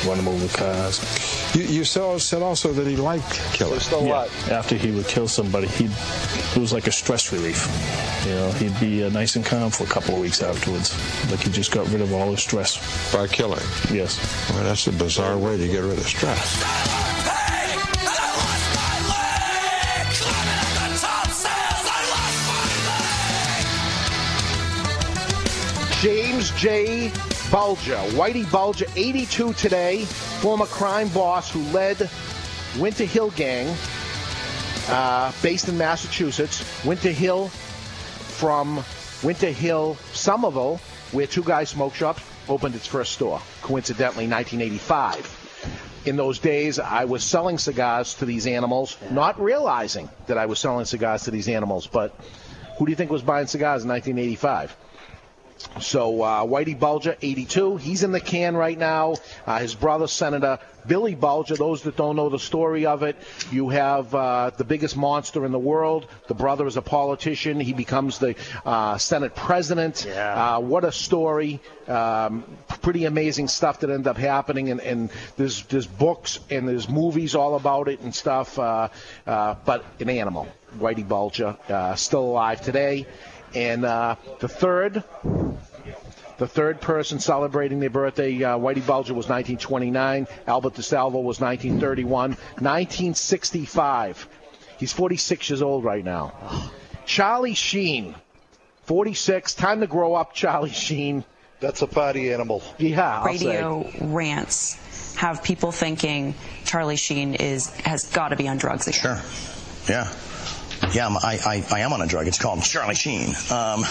[0.06, 1.02] run them over cars.
[1.56, 3.80] You, you saw, said also that he liked killing.
[3.80, 4.50] Still alive.
[4.50, 7.68] After he would kill somebody, he it was like a stress relief.
[8.26, 10.96] You know, he'd be uh, nice and calm for a couple of weeks afterwards.
[11.30, 12.78] Like he just got rid of all his stress.
[13.14, 13.60] By killing.
[13.92, 14.18] Yes.
[14.50, 17.04] Well, that's a bizarre way to get rid of stress.
[26.02, 27.12] James J.
[27.50, 32.10] Bulger, Whitey Bulger, 82 today, former crime boss who led
[32.78, 33.74] Winter Hill Gang,
[34.90, 36.64] uh, based in Massachusetts.
[36.84, 37.50] Winter Hill
[38.34, 38.84] from
[39.24, 40.82] Winter Hill, Somerville,
[41.12, 42.20] where Two Guys Smoke Shop
[42.50, 46.02] opened its first store, coincidentally, 1985.
[46.06, 50.60] In those days, I was selling cigars to these animals, not realizing that I was
[50.60, 51.88] selling cigars to these animals.
[51.88, 52.14] But
[52.78, 54.76] who do you think was buying cigars in 1985?
[55.80, 59.16] So uh, Whitey Bulger, 82, he's in the can right now.
[59.46, 61.56] Uh, his brother, Senator Billy Bulger.
[61.56, 63.16] Those that don't know the story of it,
[63.52, 66.08] you have uh, the biggest monster in the world.
[66.28, 67.60] The brother is a politician.
[67.60, 68.36] He becomes the
[68.66, 70.06] uh, Senate president.
[70.08, 70.56] Yeah.
[70.56, 71.60] Uh, what a story!
[71.88, 72.44] Um,
[72.82, 77.36] pretty amazing stuff that ended up happening, and, and there's there's books and there's movies
[77.36, 78.58] all about it and stuff.
[78.58, 78.90] Uh,
[79.28, 83.06] uh, but an animal, Whitey Bulger, uh, still alive today.
[83.56, 85.04] And uh, the third,
[86.38, 90.28] the third person celebrating their birthday, uh, Whitey Bulger was 1929.
[90.48, 92.32] Albert DeSalvo was 1931.
[92.32, 94.28] 1965.
[94.78, 96.72] He's 46 years old right now.
[97.06, 98.16] Charlie Sheen,
[98.84, 99.54] 46.
[99.54, 101.24] Time to grow up, Charlie Sheen.
[101.60, 102.62] That's a party animal.
[102.78, 104.00] Yeah, I'll radio say.
[104.02, 106.36] rants have people thinking
[106.66, 109.00] Charlie Sheen is has got to be on drugs again.
[109.00, 109.22] Sure.
[109.88, 110.12] Yeah.
[110.92, 112.28] Yeah, I'm, I, I, I am on a drug.
[112.28, 113.30] It's called Charlie Sheen.
[113.52, 113.84] Um,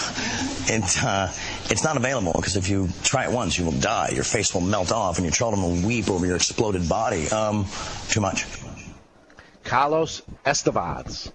[0.67, 1.27] it, uh,
[1.69, 4.09] it's not available because if you try it once, you will die.
[4.13, 7.27] Your face will melt off and your children will weep over your exploded body.
[7.29, 7.65] Um,
[8.09, 8.45] too much.
[9.63, 11.31] Carlos Estevez.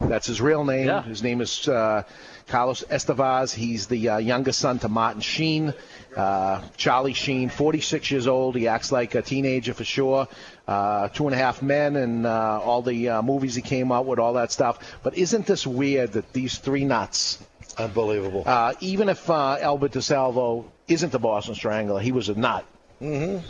[0.00, 0.86] That's his real name.
[0.86, 1.02] Yeah.
[1.02, 2.02] His name is uh,
[2.48, 3.54] Carlos Estevez.
[3.54, 5.72] He's the uh, youngest son to Martin Sheen.
[6.16, 8.56] Uh, Charlie Sheen, 46 years old.
[8.56, 10.26] He acts like a teenager for sure.
[10.66, 14.06] Uh, two and a Half Men and uh, all the uh, movies he came out
[14.06, 14.78] with, all that stuff.
[15.02, 17.38] But isn't this weird that these three nuts,
[17.78, 18.42] Unbelievable.
[18.46, 22.64] uh, even if uh, Albert DeSalvo isn't the Boston Strangler, he was a nut.
[23.00, 23.44] Mm-hmm.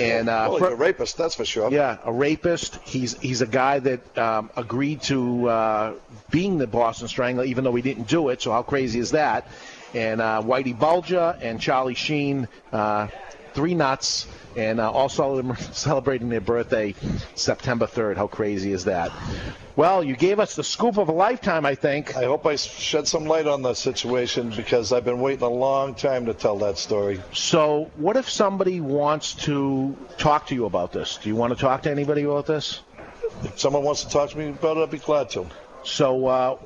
[0.00, 1.70] And uh, well, for- a rapist, that's for sure.
[1.70, 2.78] yeah, a rapist.
[2.84, 5.92] He's he's a guy that um, agreed to uh,
[6.30, 8.40] being the Boston Strangler, even though he didn't do it.
[8.40, 9.46] So how crazy is that?
[9.94, 13.08] And uh, Whitey Bulger and Charlie Sheen, uh,
[13.54, 15.08] three nuts, and uh, all
[15.72, 16.94] celebrating their birthday
[17.34, 18.16] September 3rd.
[18.16, 19.12] How crazy is that?
[19.74, 22.14] Well, you gave us the scoop of a lifetime, I think.
[22.16, 25.94] I hope I shed some light on the situation because I've been waiting a long
[25.94, 27.22] time to tell that story.
[27.32, 31.18] So, what if somebody wants to talk to you about this?
[31.22, 32.80] Do you want to talk to anybody about this?
[33.44, 35.46] If someone wants to talk to me about it, I'd be glad to.
[35.84, 36.56] So, uh,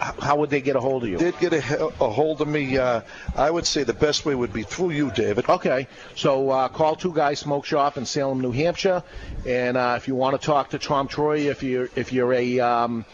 [0.00, 1.18] how would they get a hold of you?
[1.18, 2.78] they did get a, a hold of me.
[2.78, 3.02] Uh,
[3.36, 5.48] I would say the best way would be through you, David.
[5.48, 9.02] Okay, so uh, call Two Guys Smoke Shop in Salem, New Hampshire,
[9.46, 12.60] and uh, if you want to talk to Tom Troy, if you're if you're a
[12.60, 13.04] um,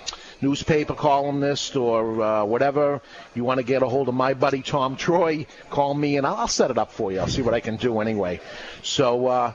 [0.41, 3.03] newspaper columnist or uh, whatever,
[3.35, 6.37] you want to get a hold of my buddy Tom Troy, call me and I'll,
[6.37, 7.19] I'll set it up for you.
[7.19, 8.41] I'll see what I can do anyway.
[8.83, 9.55] So.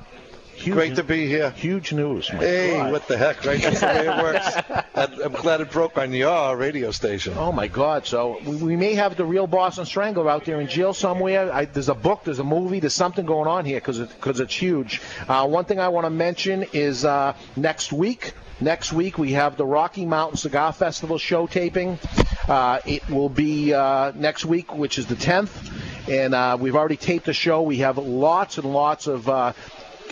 [0.56, 1.52] Huge, Great to be here.
[1.52, 2.30] Huge news.
[2.30, 2.92] Hey, God.
[2.92, 3.62] what the heck, right?
[3.62, 4.86] That's the way it works.
[4.96, 7.34] I'm I'm glad it broke on your radio station.
[7.38, 8.08] Oh my God!
[8.08, 11.52] So we, we may have the real Boston Strangler out there in jail somewhere.
[11.52, 14.56] I, there's a book, there's a movie, there's something going on here because because it's
[14.56, 15.02] huge.
[15.28, 18.34] Uh, one thing I want to mention is uh, next week.
[18.62, 22.00] Next week we have the Rocky Mountain Cigar Festival show taping.
[22.48, 25.50] Uh, it will be uh, next week, which is the 10th,
[26.10, 27.64] and uh, we've already taped the show.
[27.64, 29.28] We have lots and lots of.
[29.28, 29.52] Uh,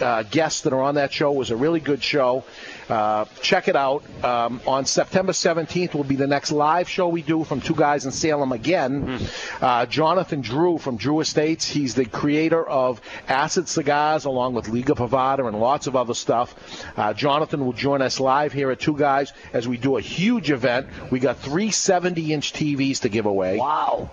[0.01, 1.31] uh, guests that are on that show.
[1.31, 2.43] It was a really good show.
[2.89, 4.03] Uh, check it out.
[4.23, 8.05] Um, on September 17th will be the next live show we do from Two Guys
[8.05, 9.19] in Salem again.
[9.61, 11.67] Uh, Jonathan Drew from Drew Estates.
[11.67, 16.55] He's the creator of Acid Cigars along with Liga Privada and lots of other stuff.
[16.97, 20.51] Uh, Jonathan will join us live here at Two Guys as we do a huge
[20.51, 20.87] event.
[21.11, 23.57] We got three 70 inch TVs to give away.
[23.57, 24.09] Wow.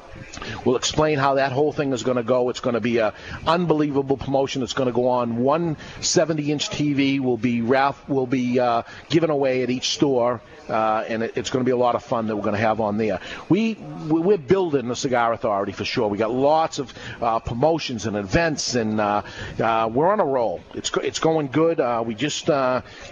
[0.65, 2.51] We'll explain how that whole thing is going to go.
[2.51, 3.15] It's going to be a
[3.47, 4.63] unbelievable promotion.
[4.63, 7.21] It's going to go on one 70-inch TV.
[7.21, 11.51] Will be Ralph will be uh, given away at each store, uh, and it, it's
[11.51, 13.21] going to be a lot of fun that we're going to have on there.
[13.49, 16.07] We we- we're building the Cigar Authority for sure.
[16.09, 19.23] We got lots of uh, promotions and events, and uh,
[19.59, 20.61] uh, we're on a roll.
[20.75, 21.81] It's it's going good.
[21.81, 22.47] Uh, we just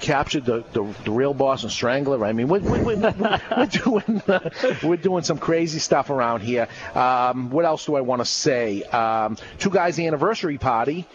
[0.00, 2.24] captured the, the the real Boston Strangler.
[2.24, 4.22] I mean, we're, we're, we're, we're doing
[4.82, 6.68] we're doing some crazy stuff around here.
[6.94, 8.82] Um, what else do I want to say?
[8.84, 11.06] Um, Two Guys Anniversary Party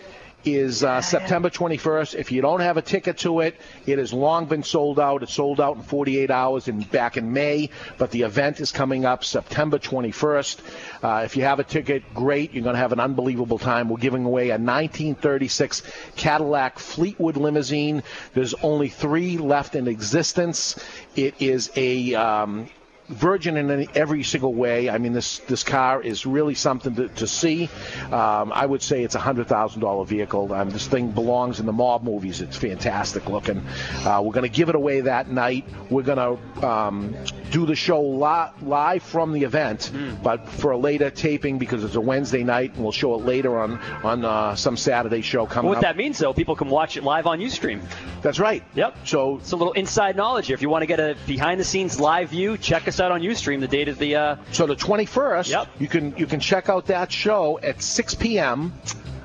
[0.45, 2.15] is uh, September 21st.
[2.15, 3.55] If you don't have a ticket to it,
[3.85, 5.23] it has long been sold out.
[5.23, 9.05] It sold out in 48 hours and back in May, but the event is coming
[9.05, 10.59] up September 21st.
[11.03, 12.53] Uh, if you have a ticket, great.
[12.53, 13.89] You're going to have an unbelievable time.
[13.89, 15.83] We're giving away a 1936
[16.15, 18.03] Cadillac Fleetwood limousine.
[18.33, 20.77] There's only three left in existence.
[21.15, 22.69] It is a um,
[23.09, 24.89] virgin in any, every single way.
[24.89, 27.69] I mean, this this car is really something to, to see.
[28.11, 30.53] Um, I would say it's a hundred thousand dollar vehicle.
[30.53, 32.41] Um, this thing belongs in the mob movies.
[32.41, 33.63] It's fantastic looking.
[34.05, 35.65] Uh, we're going to give it away that night.
[35.89, 37.15] We're going to um,
[37.51, 39.91] do the show li- live from the event,
[40.23, 43.59] but for a later taping because it's a Wednesday night, and we'll show it later
[43.59, 45.83] on on uh, some Saturday show coming What up.
[45.83, 47.81] that means, though, people can watch it live on UStream.
[48.21, 48.63] That's right.
[48.75, 49.07] Yep.
[49.07, 50.53] So it's a little inside knowledge here.
[50.53, 53.59] If you want to get a behind-the-scenes live view, check us out on UStream.
[53.59, 55.67] The date of the uh, So the 21st, Yep.
[55.79, 58.73] you can you can check out that show at 6 p.m.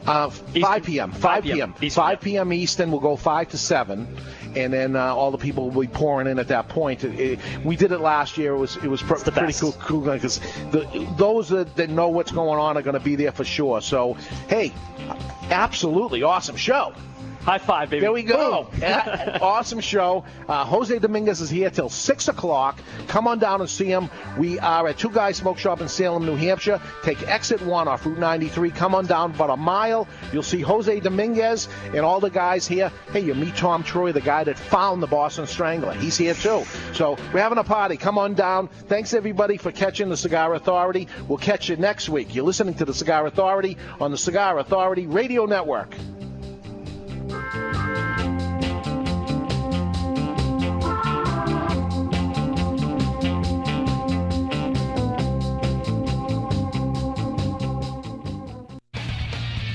[0.06, 1.12] Uh, 5 p.m.
[1.12, 1.74] 5 p.m.
[1.74, 2.52] 5 p.m.
[2.52, 2.90] Eastern.
[2.90, 4.16] We'll go 5 to 7,
[4.56, 7.04] and then uh, all the people will be pouring in at that point.
[7.04, 8.54] It- it- we did it last year.
[8.54, 10.40] It was it was pr- pretty cool cool because
[11.18, 13.82] those that, that know what's going on are going to be there for sure.
[13.82, 14.16] So
[14.48, 14.72] hey,
[15.50, 16.94] absolutely awesome show.
[17.40, 18.00] High five, baby.
[18.00, 18.68] There we go.
[19.40, 20.24] Awesome show.
[20.48, 22.78] Uh, Jose Dominguez is here till 6 o'clock.
[23.06, 24.10] Come on down and see him.
[24.36, 26.80] We are at Two Guys Smoke Shop in Salem, New Hampshire.
[27.02, 28.70] Take exit 1 off Route 93.
[28.70, 30.06] Come on down about a mile.
[30.32, 32.90] You'll see Jose Dominguez and all the guys here.
[33.12, 35.92] Hey, you meet Tom Troy, the guy that found the Boston Strangler.
[35.94, 36.64] He's here too.
[36.92, 37.96] So we're having a party.
[37.96, 38.68] Come on down.
[38.68, 41.08] Thanks everybody for catching the Cigar Authority.
[41.28, 42.34] We'll catch you next week.
[42.34, 45.94] You're listening to the Cigar Authority on the Cigar Authority Radio Network.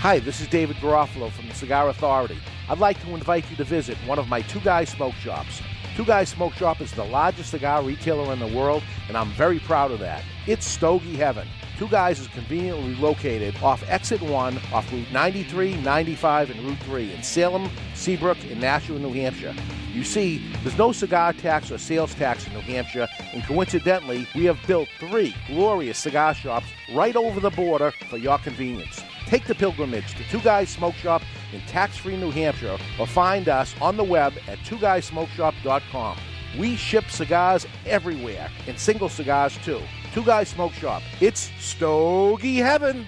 [0.03, 2.37] Hi, this is David Garofalo from the Cigar Authority.
[2.67, 5.61] I'd like to invite you to visit one of my Two Guys Smoke Shops.
[5.95, 9.59] Two Guys Smoke Shop is the largest cigar retailer in the world, and I'm very
[9.59, 10.21] proud of that.
[10.45, 11.47] It's Stogie Heaven.
[11.77, 17.13] Two Guys is conveniently located off Exit 1 off Route 93, 95, and Route 3
[17.13, 19.55] in Salem, Seabrook, and Nashua, New Hampshire.
[19.93, 24.43] You see, there's no cigar tax or sales tax in New Hampshire, and coincidentally, we
[24.45, 29.01] have built three glorious cigar shops right over the border for your convenience.
[29.33, 31.23] Take the pilgrimage to Two Guys Smoke Shop
[31.53, 36.17] in tax-free New Hampshire or find us on the web at twoguysmokeshop.com.
[36.59, 39.81] We ship cigars everywhere and single cigars too.
[40.13, 41.01] Two Guys Smoke Shop.
[41.19, 43.07] It's Stogie Heaven.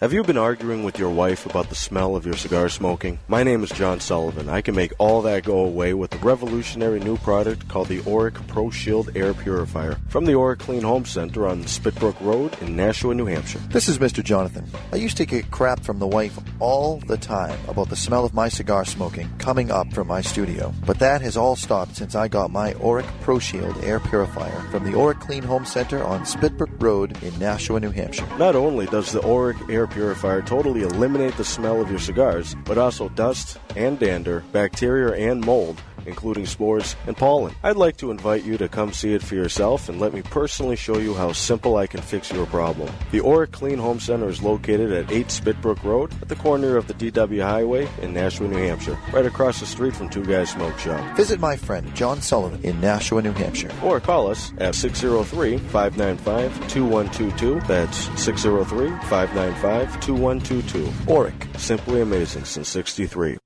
[0.00, 3.18] Have you been arguing with your wife about the smell of your cigar smoking?
[3.28, 4.48] My name is John Sullivan.
[4.48, 8.46] I can make all that go away with a revolutionary new product called the Oreck
[8.46, 13.14] Pro Shield Air Purifier from the Oreck Clean Home Center on Spitbrook Road in Nashua,
[13.14, 13.58] New Hampshire.
[13.68, 14.24] This is Mr.
[14.24, 14.64] Jonathan.
[14.90, 18.32] I used to get crap from the wife all the time about the smell of
[18.32, 20.72] my cigar smoking coming up from my studio.
[20.86, 24.84] But that has all stopped since I got my Oreck Pro Shield air purifier from
[24.84, 28.26] the Oreck Clean Home Center on Spitbrook Road in Nashua, New Hampshire.
[28.38, 32.78] Not only does the Oreck Air Purifier totally eliminate the smell of your cigars, but
[32.78, 37.54] also dust and dander, bacteria and mold, including sports and pollen.
[37.62, 40.76] I'd like to invite you to come see it for yourself and let me personally
[40.76, 42.92] show you how simple I can fix your problem.
[43.10, 46.86] The Oreck Clean Home Center is located at 8 Spitbrook Road at the corner of
[46.86, 50.78] the DW Highway in Nashua, New Hampshire, right across the street from Two Guys Smoke
[50.78, 51.16] Shop.
[51.16, 53.72] Visit my friend John Sullivan in Nashua, New Hampshire.
[53.82, 57.60] Or call us at 603 595 2122.
[57.66, 60.84] That's 603 595 2122.
[61.06, 61.58] Oreck.
[61.58, 63.38] Simply amazing since 63.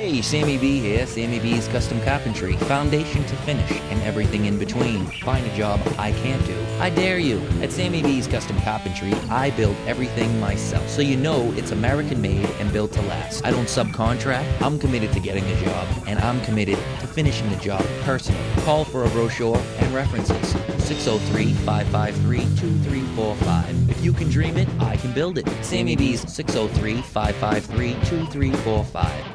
[0.00, 5.04] Hey, Sammy B here, Sammy B's Custom Carpentry, foundation to finish, and everything in between.
[5.20, 6.56] Find a job I can't do.
[6.78, 7.38] I dare you.
[7.60, 12.46] At Sammy B's Custom Carpentry, I build everything myself, so you know it's American made
[12.60, 13.44] and built to last.
[13.44, 17.56] I don't subcontract, I'm committed to getting a job, and I'm committed to finishing the
[17.56, 18.40] job personally.
[18.62, 20.52] Call for a brochure and references.
[20.82, 23.90] 603 553 2345.
[23.90, 25.46] If you can dream it, I can build it.
[25.62, 29.29] Sammy B's 603 553 2345.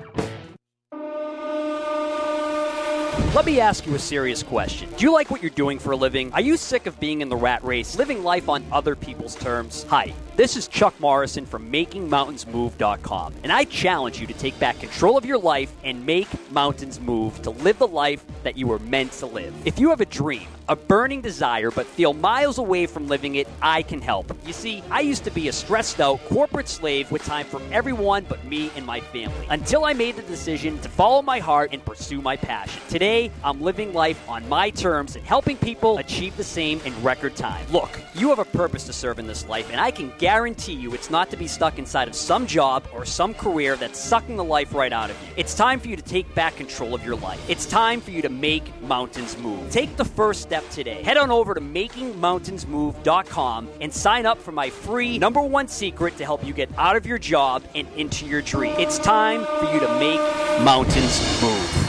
[3.15, 4.89] Let me ask you a serious question.
[4.97, 6.33] Do you like what you're doing for a living?
[6.33, 9.85] Are you sick of being in the rat race, living life on other people's terms?
[9.89, 15.17] Hi, this is Chuck Morrison from MakingMountainsMove.com, and I challenge you to take back control
[15.17, 19.11] of your life and make mountains move to live the life that you were meant
[19.13, 19.53] to live.
[19.65, 23.47] If you have a dream, a burning desire, but feel miles away from living it,
[23.61, 24.35] I can help.
[24.45, 28.25] You see, I used to be a stressed out corporate slave with time for everyone
[28.27, 31.85] but me and my family until I made the decision to follow my heart and
[31.85, 32.81] pursue my passion.
[33.05, 37.35] Today, I'm living life on my terms and helping people achieve the same in record
[37.35, 37.63] time.
[37.71, 40.91] Look, you have a purpose to serve in this life, and I can guarantee you
[40.95, 44.43] it's not to be stuck inside of some job or some career that's sucking the
[44.43, 45.27] life right out of you.
[45.37, 47.47] It's time for you to take back control of your life.
[47.47, 49.69] It's time for you to make mountains move.
[49.69, 51.03] Take the first step today.
[51.03, 56.25] Head on over to makingmountainsmove.com and sign up for my free number one secret to
[56.25, 58.73] help you get out of your job and into your dream.
[58.79, 60.19] It's time for you to make
[60.65, 61.84] mountains move.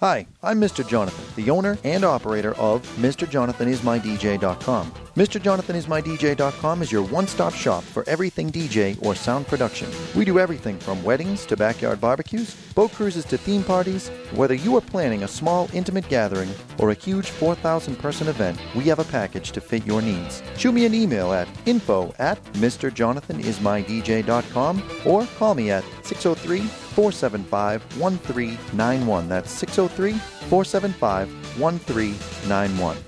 [0.00, 0.86] Hi, I'm Mr.
[0.86, 4.92] Jonathan, the owner and operator of MrJonathanIsMyDJ.com.
[4.92, 9.90] MrJonathanIsMyDJ.com is your one-stop shop for everything DJ or sound production.
[10.14, 14.06] We do everything from weddings to backyard barbecues, boat cruises to theme parties.
[14.36, 19.00] Whether you are planning a small, intimate gathering or a huge 4,000-person event, we have
[19.00, 20.44] a package to fit your needs.
[20.56, 29.28] Shoot me an email at info at MrJonathanIsMyDJ.com or call me at 603 475 1391.
[29.28, 30.14] That's 603
[30.48, 31.28] 475
[31.60, 32.96] 1391.